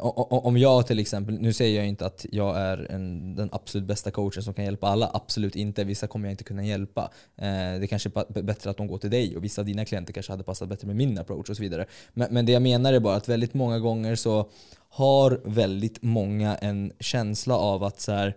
om 0.00 0.56
jag 0.56 0.86
till 0.86 0.98
exempel, 0.98 1.34
nu 1.34 1.52
säger 1.52 1.76
jag 1.76 1.88
inte 1.88 2.06
att 2.06 2.26
jag 2.32 2.56
är 2.56 2.90
en, 2.90 3.34
den 3.36 3.48
absolut 3.52 3.86
bästa 3.86 4.10
coachen 4.10 4.42
som 4.42 4.54
kan 4.54 4.64
hjälpa 4.64 4.86
alla, 4.86 5.10
absolut 5.14 5.56
inte. 5.56 5.84
Vissa 5.84 6.06
kommer 6.06 6.28
jag 6.28 6.32
inte 6.32 6.44
kunna 6.44 6.64
hjälpa. 6.64 7.10
Eh, 7.36 7.80
det 7.80 7.86
kanske 7.90 8.08
är 8.08 8.42
bättre 8.42 8.70
att 8.70 8.76
de 8.76 8.86
går 8.86 8.98
till 8.98 9.10
dig 9.10 9.36
och 9.36 9.44
vissa 9.44 9.62
av 9.62 9.66
dina 9.66 9.84
klienter 9.84 10.12
kanske 10.12 10.32
hade 10.32 10.44
passat 10.44 10.68
bättre 10.68 10.86
med 10.86 10.96
min 10.96 11.18
approach 11.18 11.50
och 11.50 11.56
så 11.56 11.62
vidare. 11.62 11.86
Men, 12.12 12.34
men 12.34 12.46
det 12.46 12.52
jag 12.52 12.62
menar 12.62 12.92
är 12.92 13.00
bara 13.00 13.16
att 13.16 13.28
väldigt 13.28 13.54
många 13.54 13.78
gånger 13.78 14.14
så 14.14 14.50
har 14.88 15.40
väldigt 15.44 16.02
många 16.02 16.56
en 16.56 16.92
känsla 17.00 17.56
av 17.56 17.84
att 17.84 18.00
så 18.00 18.12
här, 18.12 18.36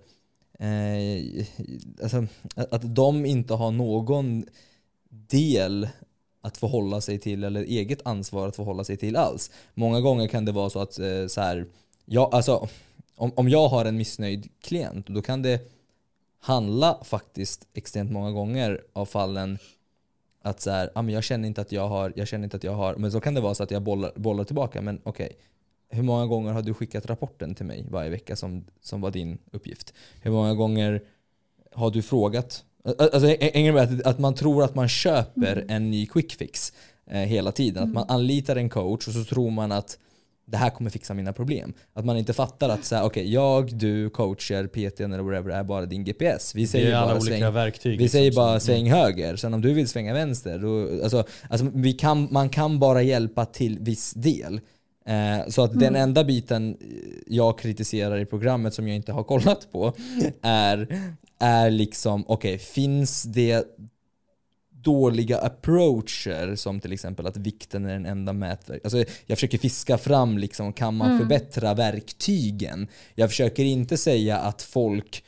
eh, 0.60 1.46
alltså, 2.04 2.26
att 2.56 2.96
de 2.96 3.26
inte 3.26 3.54
har 3.54 3.72
någon 3.72 4.46
del 5.10 5.88
att 6.42 6.58
förhålla 6.58 7.02
sig 7.02 7.20
till 7.20 7.44
eller 7.44 7.64
eget 7.64 8.08
ansvar 8.08 8.48
att 8.48 8.56
förhålla 8.56 8.84
sig 8.84 8.98
till 8.98 9.16
alls. 9.16 9.52
Många 9.74 10.02
gånger 10.02 10.28
kan 10.28 10.46
det 10.46 10.52
vara 10.52 10.70
så 10.70 10.80
att 10.80 11.00
eh, 11.00 11.28
så 11.28 11.42
här, 11.42 11.66
jag, 12.06 12.34
alltså, 12.34 12.68
om, 13.16 13.32
om 13.36 13.50
jag 13.50 13.68
har 13.68 13.86
en 13.86 13.98
missnöjd 13.98 14.50
klient 14.62 15.08
då 15.08 15.22
kan 15.22 15.42
det 15.42 15.72
handla 16.40 17.00
faktiskt 17.04 17.68
extremt 17.74 18.12
många 18.12 18.32
gånger 18.32 18.82
av 18.94 19.06
fallen 19.06 19.58
att 20.42 20.62
så 20.62 20.72
här, 20.72 20.90
ah, 20.96 21.02
men 21.02 21.14
jag 21.14 21.24
känner 21.24 21.48
inte 21.48 21.62
att 21.62 21.72
jag 21.72 21.88
har, 21.88 22.14
jag 22.16 22.28
känner 22.28 22.44
inte 22.44 22.58
att 22.58 22.64
jag 22.64 22.74
har, 22.74 22.96
men 22.96 23.12
så 23.12 23.20
kan 23.20 23.34
det 23.34 23.42
vara 23.42 23.56
så 23.56 23.64
att 23.64 23.72
jag 23.72 23.82
bollar, 23.82 24.12
bollar 24.16 24.44
tillbaka, 24.44 24.82
men 24.82 25.02
okej. 25.04 25.38
Hur 25.90 26.04
många 26.04 26.26
gånger 26.26 26.54
har 26.54 26.62
du 26.62 26.74
skickat 26.74 27.06
rapporten 27.06 27.56
till 27.56 27.66
mig 27.66 27.86
varje 27.90 28.10
vecka 28.10 28.36
som, 28.36 28.66
som 28.82 29.02
var 29.02 29.12
din 29.12 29.38
uppgift? 29.52 29.94
Hur 30.22 30.32
många 30.32 30.54
gånger 30.54 31.02
har 31.72 31.92
du 31.92 32.02
frågat? 32.02 32.64
Alltså, 32.98 33.28
hänger 33.28 33.74
med 33.74 33.84
att, 33.84 34.02
att 34.02 34.20
man 34.20 34.36
tror 34.36 34.64
att 34.64 34.76
man 34.76 34.88
köper 34.88 35.66
en 35.68 35.92
ny 35.92 36.06
quick 36.06 36.34
fix 36.34 36.74
eh, 37.12 37.20
hela 37.20 37.52
tiden. 37.52 37.84
Att 37.84 37.94
man 37.94 38.06
anlitar 38.08 38.56
en 38.56 38.70
coach 38.70 39.08
och 39.08 39.14
så 39.14 39.24
tror 39.24 39.52
man 39.52 39.72
att 39.72 39.98
det 40.48 40.58
här 40.58 40.70
kommer 40.70 40.90
fixa 40.90 41.14
mina 41.14 41.34
problem. 41.34 41.74
Att 41.94 42.06
man 42.06 42.18
inte 42.18 42.34
fattar 42.34 42.70
att 42.70 42.86
så 42.86 42.96
här, 42.96 43.04
okej, 43.04 43.34
jag, 43.34 43.78
du, 43.78 44.10
coacher, 44.10 44.68
PT 44.68 45.00
eller 45.00 45.20
whatever 45.20 45.50
är 45.50 45.64
bara 45.64 45.86
din 45.86 46.04
GPS. 46.04 46.56
Vi 46.56 46.68
säger 46.68 46.92
bara 46.92 47.16
olika 47.16 47.38
sväng, 47.38 47.54
verktyg. 47.54 47.92
vi 47.92 48.04
liksom, 48.04 48.20
säger 48.20 48.32
bara 48.32 48.50
mm. 48.50 48.60
sväng 48.60 48.92
höger, 48.92 49.36
sen 49.36 49.54
om 49.54 49.62
du 49.62 49.74
vill 49.74 49.88
svänga 49.88 50.14
vänster, 50.14 50.60
då, 50.60 51.04
alltså, 51.04 51.24
alltså 51.50 51.68
vi 51.74 51.94
kan, 51.94 52.28
man 52.32 52.50
kan 52.50 52.80
bara 52.80 53.02
hjälpa 53.02 53.46
till 53.46 53.80
viss 53.80 54.14
del. 54.14 54.60
Eh, 55.06 55.48
så 55.48 55.62
att 55.62 55.80
den 55.80 55.96
enda 55.96 56.24
biten 56.24 56.78
jag 57.28 57.60
kritiserar 57.60 58.18
i 58.18 58.26
programmet 58.26 58.74
som 58.74 58.88
jag 58.88 58.96
inte 58.96 59.12
har 59.12 59.24
kollat 59.24 59.72
på 59.72 59.94
är, 60.42 60.88
är 61.40 61.70
liksom, 61.70 62.24
okej, 62.28 62.58
finns 62.58 63.24
det 63.24 63.66
dåliga 64.70 65.38
approacher 65.38 66.56
som 66.56 66.80
till 66.80 66.94
exempel 66.94 67.28
att 67.28 67.38
vikten 67.38 67.86
är 67.86 67.94
den 67.94 68.06
enda 68.06 68.34
mätverk. 68.34 68.82
Alltså 68.84 68.98
jag 69.26 69.38
försöker 69.38 69.58
fiska 69.58 69.98
fram 69.98 70.38
liksom, 70.38 70.74
kan 70.74 70.96
man 70.96 71.20
förbättra 71.20 71.74
verktygen? 71.74 72.88
Jag 73.16 73.30
försöker 73.30 73.64
inte 73.64 73.98
säga 73.98 74.38
att 74.38 74.62
folk 74.62 75.24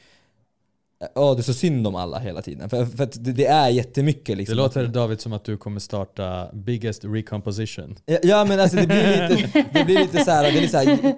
Ja, 1.16 1.34
det 1.34 1.41
är 1.41 1.43
så 1.43 1.54
synd 1.54 1.88
om 1.88 1.95
alla 1.95 2.20
hela 2.20 2.41
tiden. 2.41 2.70
För, 2.70 2.86
för 2.86 3.04
att 3.04 3.24
det, 3.24 3.32
det 3.32 3.45
är 3.45 3.70
jättemycket 3.70 4.26
Det 4.26 4.36
liksom. 4.36 4.58
låter 4.58 4.86
att, 4.86 4.93
David 4.93 5.22
som 5.22 5.34
att 5.34 5.43
du 5.43 5.58
kommer 5.58 5.80
starta 5.80 6.50
biggest 6.54 7.06
recomposition. 7.06 7.95
Ja, 8.06 8.18
Ja 8.24 8.45
men 8.45 8.60
alltså 8.60 8.78
det 8.78 8.88
blir 8.88 9.30
lite, 9.30 9.66
det 9.74 9.86
blir 9.86 10.00
lite 10.00 10.26
så 10.26 10.32
här, 10.32 10.43
det, 10.43 10.58
är 10.58 10.62
lite 10.62 10.72
så 10.72 10.78
här, 10.78 11.16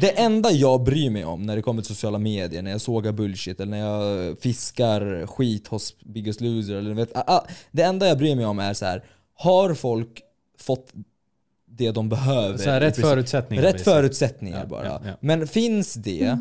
det 0.00 0.20
enda 0.20 0.50
jag 0.50 0.82
bryr 0.82 1.10
mig 1.10 1.24
om 1.24 1.42
när 1.42 1.56
det 1.56 1.62
kommer 1.62 1.82
till 1.82 1.94
sociala 1.94 2.18
medier, 2.18 2.62
när 2.62 2.70
jag 2.70 2.80
sågar 2.80 3.12
bullshit 3.12 3.60
eller 3.60 3.70
när 3.70 3.78
jag 3.78 4.38
fiskar 4.38 5.26
skit 5.26 5.66
hos 5.66 6.00
Biggest 6.00 6.40
Loser 6.40 6.74
eller 6.74 6.94
vet, 6.94 7.12
det 7.70 7.82
enda 7.82 8.08
jag 8.08 8.18
bryr 8.18 8.36
mig 8.36 8.46
om 8.46 8.58
är 8.58 8.74
så 8.74 8.86
här, 8.86 9.04
har 9.34 9.74
folk 9.74 10.22
fått 10.58 10.92
det 11.66 11.90
de 11.90 12.08
behöver? 12.08 12.58
Så 12.58 12.70
här, 12.70 12.80
rätt 12.80 12.96
förutsättningar. 12.96 13.62
Rätt 13.62 13.80
förutsättningar 13.80 14.66
bara. 14.66 14.84
ja, 14.84 15.00
ja. 15.06 15.16
Men 15.20 15.46
finns 15.46 15.94
det, 15.94 16.38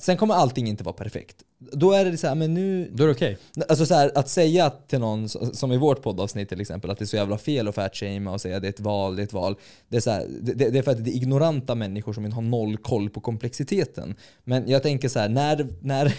sen 0.00 0.16
kommer 0.16 0.34
allting 0.34 0.68
inte 0.68 0.84
vara 0.84 0.94
perfekt. 0.94 1.36
Då 1.72 1.92
är 1.92 2.04
det 2.04 2.16
så 2.16 2.26
här, 2.26 2.34
men 2.34 2.54
nu, 2.54 2.90
Då 2.92 3.02
är 3.02 3.06
det 3.06 3.12
okej. 3.14 3.38
Alltså 3.68 3.86
så 3.86 3.94
här, 3.94 4.12
att 4.14 4.28
säga 4.28 4.70
till 4.70 4.98
någon, 4.98 5.28
som 5.28 5.72
i 5.72 5.76
vårt 5.76 6.02
poddavsnitt 6.02 6.48
till 6.48 6.60
exempel, 6.60 6.90
att 6.90 6.98
det 6.98 7.04
är 7.04 7.06
så 7.06 7.16
jävla 7.16 7.38
fel 7.38 7.68
att 7.68 7.74
fatshamea 7.74 8.32
och 8.32 8.40
säga 8.40 8.56
att 8.56 8.62
det 8.62 8.68
är 8.68 8.72
ett 8.72 8.80
val, 8.80 9.16
det 9.16 9.22
är 9.22 9.24
ett 9.24 9.32
val. 9.32 9.56
Det 9.88 9.96
är, 9.96 10.00
så 10.00 10.10
här, 10.10 10.26
det, 10.40 10.54
det 10.54 10.78
är 10.78 10.82
för 10.82 10.90
att 10.90 11.04
det 11.04 11.10
är 11.10 11.16
ignoranta 11.16 11.74
människor 11.74 12.12
som 12.12 12.24
inte 12.24 12.34
har 12.34 12.42
noll 12.42 12.76
koll 12.76 13.10
på 13.10 13.20
komplexiteten. 13.20 14.14
Men 14.44 14.68
jag 14.68 14.82
tänker 14.82 15.08
så 15.08 15.18
här, 15.18 15.28
när, 15.28 15.68
när, 15.80 16.12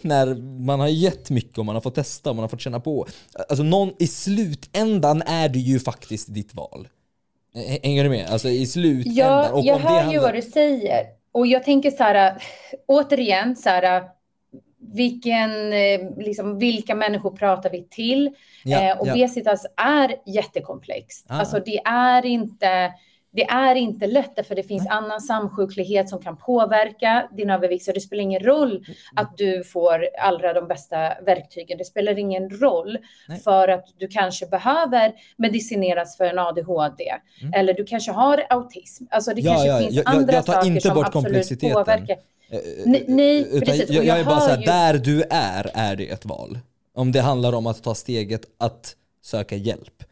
när 0.06 0.34
man 0.66 0.80
har 0.80 0.88
gett 0.88 1.30
mycket 1.30 1.58
och 1.58 1.66
man 1.66 1.74
har 1.76 1.82
fått 1.82 1.94
testa 1.94 2.30
och 2.30 2.36
man 2.36 2.42
har 2.42 2.48
fått 2.48 2.60
känna 2.60 2.80
på. 2.80 3.06
Alltså 3.48 3.62
någon, 3.62 3.92
i 3.98 4.06
slutändan 4.06 5.22
är 5.22 5.48
det 5.48 5.58
ju 5.58 5.80
faktiskt 5.80 6.34
ditt 6.34 6.54
val. 6.54 6.88
Hänger 7.82 8.04
du 8.04 8.10
med? 8.10 8.26
Alltså 8.30 8.48
i 8.48 8.66
slutändan. 8.66 9.16
Jag, 9.16 9.54
och 9.54 9.64
jag 9.64 9.78
hör 9.78 9.90
ju 9.90 10.02
handlar- 10.02 10.22
vad 10.22 10.34
du 10.34 10.42
säger. 10.42 11.19
Och 11.32 11.46
jag 11.46 11.64
tänker 11.64 11.90
så 11.90 12.02
här, 12.02 12.42
återigen, 12.86 13.56
så 13.56 13.68
här, 13.68 14.04
vilken, 14.92 15.72
eh, 15.72 16.00
liksom, 16.16 16.58
vilka 16.58 16.94
människor 16.94 17.30
pratar 17.30 17.70
vi 17.70 17.88
till? 17.90 18.30
Ja, 18.64 18.80
eh, 18.80 18.86
ja. 18.86 18.96
obesitas 18.98 19.66
är 19.76 20.16
jättekomplext. 20.26 21.26
Ah. 21.28 21.38
Alltså 21.38 21.60
det 21.64 21.78
är 21.84 22.26
inte 22.26 22.92
det 23.32 23.44
är 23.44 23.74
inte 23.74 24.06
lätt 24.06 24.36
därför 24.36 24.54
det 24.54 24.62
finns 24.62 24.86
annan 24.88 25.20
samsjuklighet 25.20 26.08
som 26.08 26.22
kan 26.22 26.36
påverka 26.36 27.28
din 27.36 27.50
övervikt. 27.50 27.84
Så 27.84 27.92
det 27.92 28.00
spelar 28.00 28.22
ingen 28.22 28.40
roll 28.42 28.70
Mm, 28.70 28.84
att 29.16 29.36
du 29.36 29.64
får 29.64 30.08
allra 30.20 30.52
de 30.52 30.68
bästa 30.68 30.96
verktygen. 31.26 31.78
Det 31.78 31.84
spelar 31.84 32.18
ingen 32.18 32.50
roll 32.50 32.98
Nej. 33.28 33.40
för 33.40 33.68
att 33.68 33.84
du 33.98 34.08
kanske 34.08 34.46
behöver 34.46 35.12
medicineras 35.36 36.16
för 36.16 36.24
en 36.24 36.38
ADHD. 36.38 37.04
Mm. 37.42 37.54
Eller 37.54 37.74
du 37.74 37.84
kanske 37.84 38.12
har 38.12 38.42
autism. 38.50 39.04
Alltså 39.10 39.34
det 39.34 39.40
Ja, 39.40 39.50
kanske 39.52 39.68
ja, 39.68 39.78
finns 39.78 39.94
jag- 39.94 40.08
andra 40.16 40.32
jag 40.34 40.44
saker 40.44 40.66
inte 40.66 40.80
som 40.80 40.94
bort 40.94 41.06
absolut 41.06 41.60
påverkar. 41.60 42.16
Eh, 42.50 42.58
Nej, 42.86 43.04
nej, 43.08 43.60
precis. 43.60 43.90
Jag, 43.90 44.04
jag 44.04 44.20
är 44.20 44.24
bara 44.24 44.34
hör 44.34 44.40
såhär, 44.40 44.58
ju- 44.58 44.64
där 44.66 44.94
du 44.98 45.22
är, 45.30 45.70
är 45.74 45.96
det 45.96 46.10
ett 46.10 46.24
val. 46.24 46.58
Om 46.94 47.12
det 47.12 47.20
handlar 47.20 47.52
om 47.52 47.66
att 47.66 47.82
ta 47.82 47.94
steget 47.94 48.42
att 48.58 48.96
söka 49.22 49.56
hjälp. 49.56 50.02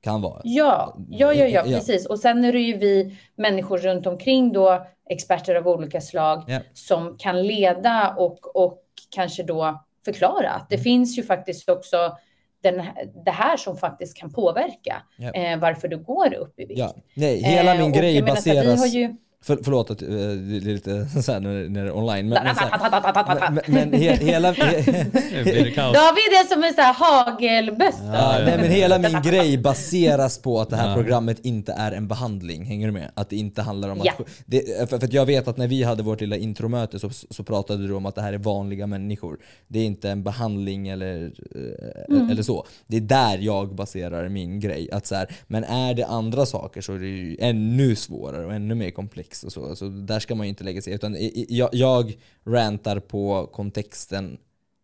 Kan 0.00 0.20
vara. 0.22 0.40
Ja, 0.44 0.96
ja, 1.10 1.32
ja, 1.34 1.46
ja, 1.46 1.62
precis. 1.62 2.06
Och 2.06 2.18
sen 2.18 2.44
är 2.44 2.52
det 2.52 2.60
ju 2.60 2.76
vi 2.76 3.16
människor 3.36 3.78
runt 3.78 4.06
omkring 4.06 4.52
då, 4.52 4.86
experter 5.10 5.54
av 5.54 5.68
olika 5.68 6.00
slag, 6.00 6.44
Ja. 6.48 6.58
som 6.72 7.16
kan 7.18 7.42
leda 7.46 8.14
och, 8.18 8.56
och 8.56 8.82
kanske 9.10 9.42
då 9.42 9.84
förklara 10.04 10.50
att 10.50 10.68
det 10.68 10.74
Mm. 10.76 10.84
finns 10.84 11.18
ju 11.18 11.22
faktiskt 11.22 11.68
också 11.68 12.16
den, 12.62 12.82
det 13.24 13.30
här 13.30 13.56
som 13.56 13.76
faktiskt 13.76 14.16
kan 14.16 14.32
påverka 14.32 15.02
Ja. 15.18 15.30
eh, 15.30 15.58
varför 15.58 15.88
du 15.88 15.96
går 15.98 16.34
upp 16.34 16.60
i 16.60 16.64
vikt. 16.66 16.80
Ja. 16.80 16.94
Nej, 17.14 17.42
hela 17.42 17.72
Eh, 17.74 17.78
min 17.80 17.90
och 17.90 17.96
grej 17.96 18.22
baseras... 18.22 18.86
ju... 18.94 19.16
För, 19.42 19.58
förlåt 19.64 19.90
att 19.90 20.02
eh, 20.02 20.08
det 20.08 20.56
är 20.56 20.60
lite 20.60 21.06
så 21.22 21.32
här 21.32 21.40
när, 21.40 21.68
när 21.68 21.82
det 21.84 21.88
är 21.90 21.96
online. 21.96 22.28
Men, 22.28 22.44
men, 22.44 22.54
så 22.54 22.60
här, 22.60 23.70
men, 23.70 23.92
he, 23.92 24.16
hela... 24.16 24.54
Kaos. 25.74 25.94
David 25.94 26.30
är 26.40 26.48
som 26.54 26.64
en 26.64 26.74
sån 26.74 26.84
här 26.84 26.94
hagelbössa. 26.94 28.04
Ja, 28.04 28.38
ja. 28.38 28.44
nej, 28.44 28.56
men 28.58 28.70
hela 28.70 28.98
min 28.98 29.22
grej 29.24 29.58
baseras 29.58 30.38
på 30.38 30.60
att 30.60 30.70
det 30.70 30.76
här 30.76 30.88
Ja. 30.88 30.94
programmet 30.94 31.38
inte 31.42 31.72
är 31.72 31.92
en 31.92 32.08
behandling. 32.08 32.64
Hänger 32.64 32.86
du 32.86 32.92
med? 32.92 33.10
Att 33.14 33.30
det 33.30 33.36
inte 33.36 33.62
handlar 33.62 33.88
om 33.88 34.00
Ja. 34.04 34.12
att... 34.18 34.26
Det, 34.46 34.90
för, 34.90 34.98
för 34.98 35.06
att 35.06 35.12
jag 35.12 35.26
vet 35.26 35.48
att 35.48 35.56
när 35.56 35.66
vi 35.68 35.82
hade 35.82 36.02
vårt 36.02 36.20
lilla 36.20 36.36
intromöte 36.36 36.98
så, 36.98 37.10
så 37.30 37.44
pratade 37.44 37.86
du 37.86 37.94
om 37.94 38.06
att 38.06 38.14
det 38.14 38.22
här 38.22 38.32
är 38.32 38.38
vanliga 38.38 38.86
människor. 38.86 39.38
Det 39.68 39.78
är 39.78 39.84
inte 39.84 40.10
en 40.10 40.22
behandling 40.22 40.88
eller, 40.88 41.32
eh, 41.54 42.14
Mm. 42.16 42.30
eller 42.30 42.42
så. 42.42 42.66
Det 42.86 42.96
är 42.96 43.00
där 43.00 43.38
jag 43.38 43.74
baserar 43.74 44.28
min 44.28 44.60
grej. 44.60 44.88
Att 44.92 45.06
så 45.06 45.14
här, 45.14 45.28
men 45.46 45.64
är 45.64 45.94
det 45.94 46.04
andra 46.06 46.46
saker 46.46 46.80
så 46.80 46.92
är 46.94 46.98
det 46.98 47.06
ju 47.06 47.36
ännu 47.40 47.96
svårare 47.96 48.46
och 48.46 48.54
ännu 48.54 48.74
mer 48.74 48.90
komplext. 48.90 49.29
Och 49.44 49.52
så. 49.52 49.76
så 49.76 49.88
där 49.88 50.20
ska 50.20 50.34
man 50.34 50.46
ju 50.46 50.48
inte 50.48 50.64
lägga 50.64 50.82
sig. 50.82 50.94
Utan 50.94 51.16
jag, 51.48 51.68
jag 51.72 52.18
rantar 52.44 53.00
på 53.00 53.46
kontexten 53.52 54.38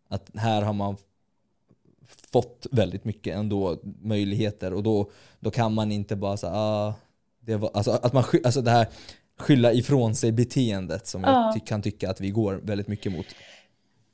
att 0.09 0.31
här 0.35 0.61
har 0.61 0.73
man 0.73 0.97
fått 2.31 2.67
väldigt 2.71 3.05
mycket 3.05 3.35
ändå 3.35 3.77
möjligheter 4.01 4.73
och 4.73 4.83
då, 4.83 5.11
då 5.39 5.51
kan 5.51 5.73
man 5.73 5.91
inte 5.91 6.15
bara 6.15 6.37
säga 6.37 6.53
ah, 6.55 6.93
det 7.39 7.55
var, 7.55 7.71
alltså, 7.73 7.91
att 7.91 8.13
man 8.13 8.23
alltså 8.43 8.61
det 8.61 8.71
här 8.71 8.87
skylla 9.37 9.73
ifrån 9.73 10.15
sig 10.15 10.31
beteendet 10.31 11.07
som 11.07 11.23
Ja. 11.23 11.51
jag 11.55 11.67
kan 11.67 11.81
tycka 11.81 12.09
att 12.09 12.21
vi 12.21 12.29
går 12.29 12.53
väldigt 12.63 12.87
mycket 12.87 13.11
mot. 13.11 13.25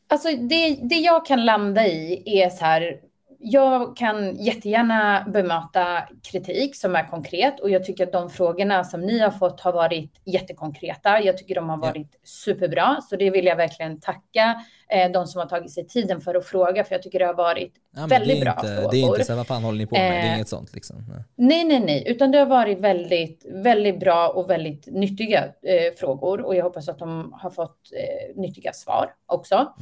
Alltså 0.07 0.27
det, 0.27 0.75
det 0.75 0.95
jag 0.95 1.25
kan 1.25 1.45
landa 1.45 1.87
i 1.87 2.23
är 2.25 2.49
så 2.49 2.65
här. 2.65 2.99
Jag 3.45 3.97
kan 3.97 4.35
jättegärna 4.35 5.25
bemöta 5.33 6.03
kritik 6.31 6.75
som 6.75 6.95
är 6.95 7.07
konkret 7.07 7.59
och 7.59 7.69
jag 7.69 7.85
tycker 7.85 8.03
att 8.03 8.11
de 8.11 8.29
frågorna 8.29 8.83
som 8.83 9.01
ni 9.01 9.19
har 9.19 9.31
fått 9.31 9.61
har 9.61 9.71
varit 9.73 10.21
jättekonkreta. 10.25 11.21
Jag 11.21 11.37
tycker 11.37 11.55
de 11.55 11.69
har 11.69 11.77
varit 11.77 12.19
superbra, 12.23 12.97
så 13.09 13.15
det 13.15 13.29
vill 13.29 13.45
jag 13.45 13.55
verkligen 13.55 13.99
tacka 13.99 14.61
eh, 14.89 15.11
de 15.11 15.27
som 15.27 15.39
har 15.39 15.45
tagit 15.47 15.71
sig 15.71 15.87
tiden 15.87 16.21
för 16.21 16.35
att 16.35 16.45
fråga, 16.45 16.83
för 16.83 16.95
jag 16.95 17.03
tycker 17.03 17.19
det 17.19 17.25
har 17.25 17.33
varit 17.33 17.73
Ja, 17.95 18.05
väldigt 18.05 18.37
är 18.37 18.41
bra 18.41 18.53
inte, 18.53 18.75
frågor. 18.75 18.91
Det 18.91 18.97
är 18.97 19.05
inte 19.07 19.25
så 19.25 19.31
här, 19.31 19.37
vad 19.37 19.47
fan 19.47 19.63
håller 19.63 19.77
ni 19.77 19.85
på 19.85 19.95
med? 19.95 20.11
det 20.11 20.17
är 20.17 20.29
Eh, 20.29 20.35
inget 20.35 20.49
sånt 20.49 20.73
liksom. 20.73 21.05
Nej. 21.37 21.65
Nej, 21.65 21.79
nej, 21.79 22.03
utan 22.07 22.31
det 22.31 22.37
har 22.37 22.45
varit 22.45 22.79
väldigt, 22.79 23.45
väldigt 23.51 23.99
bra 23.99 24.27
och 24.29 24.49
väldigt 24.49 24.87
nyttiga 24.87 25.43
eh, 25.45 25.93
frågor 25.97 26.41
och 26.41 26.55
jag 26.55 26.63
hoppas 26.63 26.89
att 26.89 26.99
de 26.99 27.33
har 27.41 27.49
fått 27.49 27.77
eh, 27.93 28.41
nyttiga 28.41 28.73
svar 28.73 29.09
också. 29.25 29.73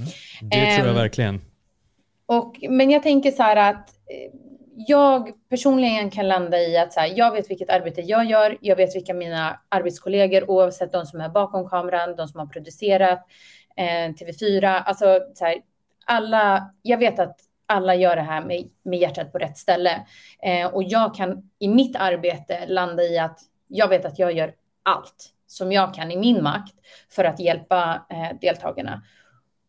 Det 0.42 0.56
tror 0.76 0.78
jag 0.78 0.88
Ehm, 0.88 0.96
verkligen. 0.96 1.42
Och, 2.26 2.58
men 2.70 2.92
jag 2.92 3.04
tänker 3.04 3.32
så 3.32 3.44
här 3.44 3.56
att 3.56 3.90
eh, 3.90 4.40
jag 4.88 5.32
personligen 5.50 6.12
kan 6.12 6.28
landa 6.28 6.60
i 6.60 6.78
att 6.78 6.94
så 6.94 7.00
här, 7.00 7.14
jag 7.16 7.32
vet 7.32 7.50
vilket 7.50 7.70
arbete 7.70 8.02
jag 8.02 8.26
gör. 8.26 8.58
Jag 8.62 8.76
vet 8.76 8.96
vilka 8.96 9.14
mina 9.14 9.60
arbetskollegor, 9.70 10.50
oavsett 10.50 10.92
de 10.92 11.06
som 11.06 11.22
är 11.22 11.30
bakom 11.30 11.70
kameran, 11.70 12.16
de 12.16 12.28
som 12.28 12.40
har 12.40 12.48
producerat 12.48 13.26
eh, 13.78 14.10
TV4, 14.10 14.82
alltså 14.84 15.20
så 15.34 15.46
här, 15.46 15.56
alla. 16.06 16.72
Jag 16.82 16.98
vet 16.98 17.20
att 17.20 17.40
alla 17.66 17.96
gör 17.96 18.16
det 18.16 18.22
här 18.22 18.42
med, 18.42 18.70
med 18.84 19.00
hjärtat 19.00 19.32
på 19.32 19.38
rätt 19.38 19.58
ställe 19.58 20.06
eh, 20.44 20.68
och 20.68 20.84
jag 20.84 21.16
kan 21.16 21.50
i 21.60 21.68
mitt 21.68 21.96
arbete 21.96 22.66
landa 22.68 23.04
i 23.04 23.20
att 23.20 23.40
jag 23.68 23.88
vet 23.88 24.06
att 24.06 24.20
jag 24.20 24.32
gör 24.32 24.54
allt 24.84 25.30
som 25.48 25.72
jag 25.72 25.94
kan 25.94 26.12
i 26.12 26.18
min 26.18 26.44
makt 26.44 26.74
för 27.10 27.24
att 27.24 27.40
hjälpa 27.40 28.06
eh, 28.10 28.38
deltagarna. 28.42 29.02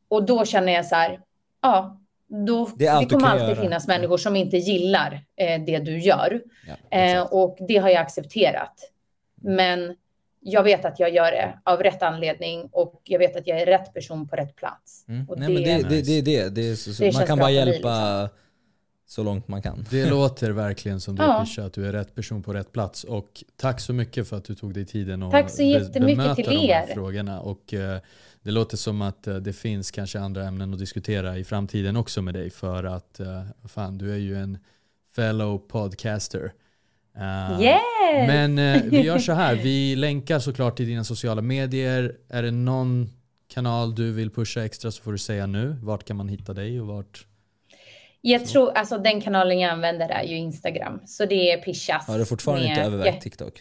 Och 0.09 0.24
då 0.26 0.44
känner 0.44 0.72
jag 0.72 0.86
så 0.86 0.94
här, 0.94 1.20
ja, 1.62 2.01
då, 2.47 2.70
Det 2.76 2.85
det 3.01 3.07
kommer 3.07 3.28
alltid 3.28 3.49
göra. 3.49 3.61
finnas 3.62 3.87
människor 3.89 4.16
som 4.16 4.37
inte 4.37 4.57
gillar 4.57 5.24
eh, 5.37 5.62
det 5.66 5.78
du 5.78 5.99
gör. 5.99 6.41
Ja, 6.91 6.99
Eh, 6.99 7.22
och 7.22 7.57
det 7.68 7.76
har 7.76 7.89
jag 7.89 8.01
accepterat. 8.01 8.74
Men 9.43 9.97
jag 10.41 10.62
vet 10.62 10.85
att 10.85 11.01
jag 11.01 11.14
gör 11.14 11.30
det 11.33 11.59
av 11.64 11.83
rätt 11.83 12.03
anledning 12.03 12.68
och 12.72 13.01
jag 13.05 13.18
vet 13.18 13.37
att 13.37 13.47
jag 13.47 13.61
är 13.61 13.66
rätt 13.66 13.95
person 13.95 14.28
på 14.28 14.37
rätt 14.37 14.57
plats. 14.57 15.05
Mm. 15.09 15.26
Nej, 15.37 15.49
det- 15.49 15.55
men 15.55 15.83
det, 15.83 15.89
det, 15.89 16.03
det, 16.03 16.20
det, 16.20 16.49
det 16.55 16.68
är 16.70 16.74
så, 16.74 17.18
man 17.18 17.26
kan 17.26 17.39
bara 17.39 17.51
hjälpa 17.51 18.28
så 19.13 19.23
långt 19.23 19.49
man 19.49 19.63
kan. 19.63 19.87
Det 19.91 20.11
låter 20.11 20.51
verkligen 20.51 21.01
som 21.01 21.17
du 21.17 21.23
Ja. 21.23 21.45
Pisha, 21.45 21.65
att 21.65 21.73
du 21.73 21.87
är 21.87 21.93
rätt 21.93 22.15
person 22.15 22.43
på 22.43 22.55
rätt 22.55 22.73
plats. 22.73 23.05
Och 23.05 23.45
tack 23.57 23.81
så 23.81 23.93
mycket 23.93 24.29
för 24.29 24.37
att 24.37 24.45
du 24.45 24.55
tog 24.55 24.75
dig 24.75 24.87
tiden 24.87 25.23
att 25.23 25.31
Tack 25.31 25.51
så 25.51 25.63
jättemycket 25.63 26.37
till 26.37 26.45
de 26.45 26.57
här 26.57 26.89
er. 26.89 26.95
frågorna. 26.95 27.41
Och, 27.41 27.75
eh, 27.75 28.01
det 28.43 28.51
låter 28.51 28.77
som 28.77 29.03
att 29.03 29.27
eh, 29.27 29.37
det 29.37 29.53
finns 29.53 29.91
kanske 29.91 30.21
andra 30.21 30.45
ämnen 30.45 30.73
att 30.73 30.79
diskutera 30.79 31.39
i 31.39 31.45
framtiden 31.45 31.97
också 31.97 32.23
med 32.23 32.35
dig. 32.35 32.51
För 32.51 32.85
att 32.85 33.21
eh, 33.21 33.43
fan, 33.69 33.99
du 33.99 34.13
är 34.13 34.17
ju 34.17 34.37
en 34.37 34.59
fellow 35.17 35.59
podcaster. 35.59 36.53
Yes! 37.61 37.81
Men 38.27 38.57
vi 38.91 39.01
gör 39.01 39.19
så 39.19 39.33
här, 39.33 39.55
vi 39.63 39.97
länkar 39.97 40.39
såklart 40.39 40.77
till 40.77 40.87
dina 40.87 41.05
sociala 41.05 41.43
medier. 41.43 42.17
Är 42.29 42.43
det 42.43 42.51
någon 42.51 43.09
kanal 43.49 43.95
du 43.95 44.13
vill 44.13 44.31
pusha 44.31 44.65
extra 44.65 44.91
så 44.91 45.03
får 45.03 45.13
du 45.13 45.19
säga 45.19 45.47
nu. 45.47 45.77
Vart 45.83 46.05
kan 46.05 46.17
man 46.17 46.29
hitta 46.29 46.55
dig 46.55 46.81
och 46.81 46.87
vart? 46.87 47.27
Jag 48.25 48.47
tror, 48.47 48.73
alltså 48.73 48.99
den 48.99 49.20
kanalen 49.20 49.59
jag 49.61 49.70
använder 49.70 50.09
är 50.09 50.23
ju 50.23 50.37
Instagram. 50.37 51.01
Så 51.07 51.25
det 51.27 51.53
är 51.53 51.57
Pishas. 51.59 52.07
Har 52.07 52.18
du 52.18 52.27
fortfarande 52.27 52.66
inte 52.66 52.77
med- 52.81 52.87
övervägt 52.87 53.14
Ja, 53.16 53.20
TikTok? 53.23 53.61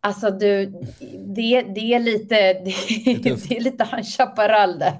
Alltså 0.00 0.30
du, 0.30 0.66
det, 1.36 1.62
det 1.62 1.94
är 1.94 1.98
lite, 1.98 2.34
det, 2.52 2.74
det 3.48 3.56
är 3.56 3.60
lite 3.60 3.84
High 3.84 4.02
Chaparral 4.02 4.78
där. 4.78 4.98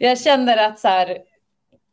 Jag 0.00 0.20
känner 0.20 0.56
att 0.68 0.78
så 0.78 0.88
här, 0.88 1.18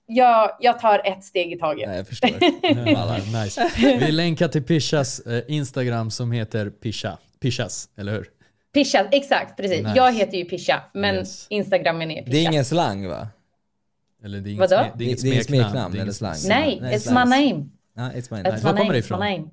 jag, 0.08 0.52
jag 0.60 0.80
tar 0.80 1.02
ett 1.06 1.24
steg 1.24 1.52
i 1.54 1.58
taget. 1.60 1.88
Nej, 1.88 1.98
jag 1.98 2.08
förstår. 2.08 2.30
Ja, 2.86 3.18
nice. 3.43 3.72
Vi 4.00 4.12
länkar 4.12 4.48
till 4.48 4.64
Pishas 4.64 5.20
eh, 5.20 5.43
Instagram 5.48 6.12
som 6.12 6.32
heter 6.32 6.70
Pisha. 6.70 7.18
Pishas, 7.41 7.89
eller 7.98 8.12
hur? 8.12 8.30
Pisha, 8.74 9.08
exakt, 9.12 9.58
precis. 9.58 9.78
Nice. 9.84 9.93
Jag 9.96 10.14
heter 10.14 10.38
ju 10.38 10.46
Pisha, 10.46 10.84
men 10.93 11.16
Yes. 11.16 11.48
Instagramen 11.50 12.12
är 12.12 12.22
Pisha. 12.22 12.32
Det 12.32 12.38
är 12.38 12.52
ingen 12.52 12.66
slang 12.66 13.08
va? 13.08 13.28
Eller 14.26 14.41
det 14.41 14.49
är 14.51 14.57
Vadå? 14.57 14.76
inget, 14.76 14.93
sme- 14.93 14.97
det 14.97 15.03
är 15.03 15.07
inget 15.07 15.21
Det 15.21 15.28
är 15.30 15.34
inget 15.34 15.45
smeknamn. 15.45 15.71
smeknamn 15.71 15.95
är 15.95 16.01
eller 16.01 16.11
slang. 16.11 16.36
Nej, 16.47 16.80
Nej, 16.82 16.97
it's 16.97 17.09
my 17.09 17.30
name. 17.51 17.65
Ja, 17.95 18.01
it's 18.01 18.13
my 18.13 18.38
It's 18.38 18.43
name. 18.43 18.43
Var 18.43 18.51
my 18.55 18.61
kommer 18.61 18.84
name, 18.84 18.93
it's 18.93 18.97
ifrån? 18.99 19.19
my. 19.19 19.43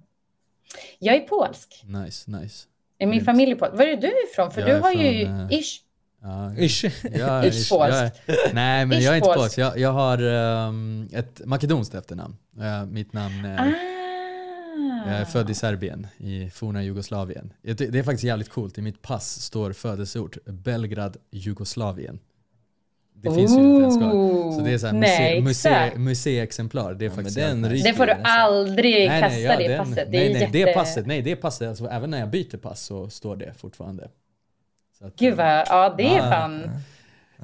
Jag 0.99 1.17
är 1.17 1.21
polsk. 1.21 1.85
Nice, 1.87 2.31
nice. 2.31 2.67
Är 2.99 3.07
min 3.07 3.25
familj 3.25 3.55
polsk? 3.55 3.75
Var 3.77 3.85
är 3.85 3.97
du 3.97 4.13
ifrån? 4.33 4.51
För 4.51 4.61
Jag 4.61 4.71
du 4.71 4.75
är 4.75 4.81
har 4.81 4.93
ju 4.93 5.23
eh, 5.23 5.47
ish. 5.59 5.81
Ja, 6.23 6.55
Ish. 6.59 6.85
jag, 6.85 6.93
Ish 7.47 7.71
jag, 7.73 7.91
jag, 7.91 7.91
polskt. 7.91 8.21
nej 8.53 8.87
men 8.87 8.99
Ish 8.99 9.03
jag 9.05 9.13
är 9.13 9.17
inte 9.17 9.27
polskt. 9.27 9.41
polsk. 9.43 9.59
Jag, 9.59 9.79
jag 9.79 9.93
har 9.93 10.19
ehm, 10.23 11.09
ett 11.13 11.41
makedonskt 11.45 11.95
efternamn. 11.95 12.37
Eh, 12.61 12.85
mitt 12.87 13.13
namn 13.13 13.45
är, 13.45 13.59
Ah. 13.61 15.11
jag 15.11 15.21
är 15.21 15.25
född 15.25 15.51
i 15.51 15.55
Serbien, 15.55 16.07
i 16.19 16.51
forna 16.51 16.83
Jugoslavien. 16.83 17.53
Det 17.63 17.75
det 17.75 17.99
är 17.99 18.03
faktiskt 18.03 18.25
jävligt 18.25 18.49
coolt. 18.49 18.79
I 18.79 18.83
mitt 18.83 19.03
pass 19.03 19.41
står 19.41 19.73
födelseort 19.73 20.37
Belgrad, 20.45 21.17
Jugoslavien. 21.31 22.19
Det 23.23 23.35
finns 23.35 23.53
ju 23.57 23.61
inte 23.63 23.83
ens 23.83 23.97
kvar. 23.97 24.53
Så 24.53 24.61
det 24.61 24.71
är 24.73 24.79
så 24.79 24.87
här 24.87 24.95
Nej, 24.95 25.41
muse, 25.43 25.93
museiexemplar. 25.97 26.95
Det 26.95 27.05
är 27.05 27.09
Ja, 27.09 27.15
faktiskt 27.15 27.37
den 27.37 27.63
nice. 27.63 27.89
Det 27.89 27.95
får 27.95 28.07
du 28.07 28.13
nästan. 28.15 28.33
aldrig 28.41 29.09
Nej, 29.09 29.21
kasta 29.21 29.29
nej, 29.37 29.43
ja, 29.43 29.57
det 29.57 29.69
den- 29.69 29.79
passet. 29.79 29.97
Det 29.97 30.19
nej, 30.19 30.27
är 30.27 30.33
nej, 30.33 30.43
jätte... 30.43 30.59
det 30.59 30.75
passet, 30.75 31.07
nej, 31.07 31.23
det 31.23 31.37
passet, 31.37 31.69
alltså, 31.69 31.87
även 31.87 32.11
när 32.11 32.19
jag 32.21 32.31
byter 32.31 32.57
pass 32.57 32.83
så 32.83 33.09
står 33.11 33.37
det 33.37 33.53
fortfarande. 33.59 34.09
Så 34.99 35.07
att, 35.07 35.17
Gud 35.17 35.35
vad, 35.37 35.47
ja 35.47 35.95
det 35.99 36.17
är 36.17 36.21
Ah. 36.21 36.31
fan. 36.31 36.71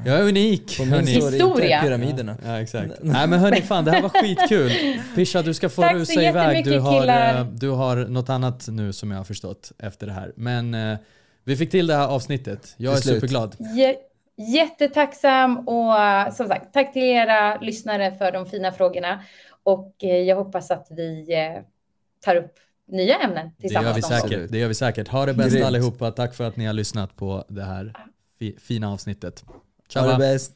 Jag 0.06 0.18
är 0.18 0.22
unik. 0.22 0.80
Historia. 1.06 1.82
pyramiderna. 1.82 2.36
Ja, 2.46 2.60
exakt. 2.60 2.90
Nej 3.02 3.26
men 3.28 3.38
hörni, 3.38 3.60
fan 3.62 3.84
det 3.84 3.90
här 3.90 4.02
var 4.02 4.08
skitkul. 4.08 4.70
Pisha, 5.14 5.42
du 5.42 5.54
ska 5.54 5.68
få 5.68 5.82
Tack 5.82 5.94
rusa 5.94 6.22
iväg. 6.22 6.64
Du 6.64 6.78
har, 6.78 7.00
killar. 7.00 7.40
eh, 7.40 7.46
du 7.46 7.70
har 7.70 7.96
något 7.96 8.28
annat 8.28 8.68
nu 8.68 8.92
som 8.92 9.10
jag 9.10 9.18
har 9.18 9.24
förstått 9.24 9.72
efter 9.78 10.06
det 10.06 10.12
här. 10.12 10.32
Men 10.36 10.74
eh, 10.74 10.98
vi 11.44 11.56
fick 11.56 11.70
till 11.70 11.86
det 11.86 11.94
här 11.94 12.06
avsnittet. 12.06 12.74
Jag 12.76 12.96
är 12.96 13.00
superglad. 13.00 13.56
Jä- 13.58 13.94
Jättetacksam 14.38 15.68
och 15.68 16.00
eh, 16.00 16.30
som 16.32 16.48
sagt, 16.48 16.72
tack 16.74 16.92
till 16.92 17.02
era 17.02 17.56
lyssnare 17.60 18.12
för 18.12 18.32
de 18.32 18.46
fina 18.46 18.72
frågorna. 18.72 19.22
Och 19.62 19.94
eh, 20.02 20.16
jag 20.16 20.36
hoppas 20.36 20.70
att 20.70 20.86
vi 20.90 21.34
eh, 21.34 21.62
tar 22.24 22.36
upp 22.36 22.54
nya 22.88 23.16
ämnen 23.16 23.34
Det 23.58 23.68
gör 23.68 23.82
tillsammans. 23.82 23.96
vi 23.96 24.02
säkert. 24.02 24.52
Det 24.52 24.58
gör 24.58 24.68
vi 24.68 24.74
säkert. 24.74 25.08
Ha 25.08 25.26
det 25.26 25.34
bäst 25.34 25.52
Grymt. 25.52 25.66
allihopa. 25.66 26.10
Tack 26.10 26.34
för 26.34 26.44
att 26.48 26.56
ni 26.56 26.66
har 26.66 26.72
lyssnat 26.72 27.16
på 27.16 27.44
det 27.48 27.64
här 27.64 27.92
fi- 28.38 28.56
fina 28.60 28.92
avsnittet. 28.92 29.44
Ha 29.94 30.00
det 30.02 30.08
Ciao. 30.08 30.18
bäst. 30.18 30.52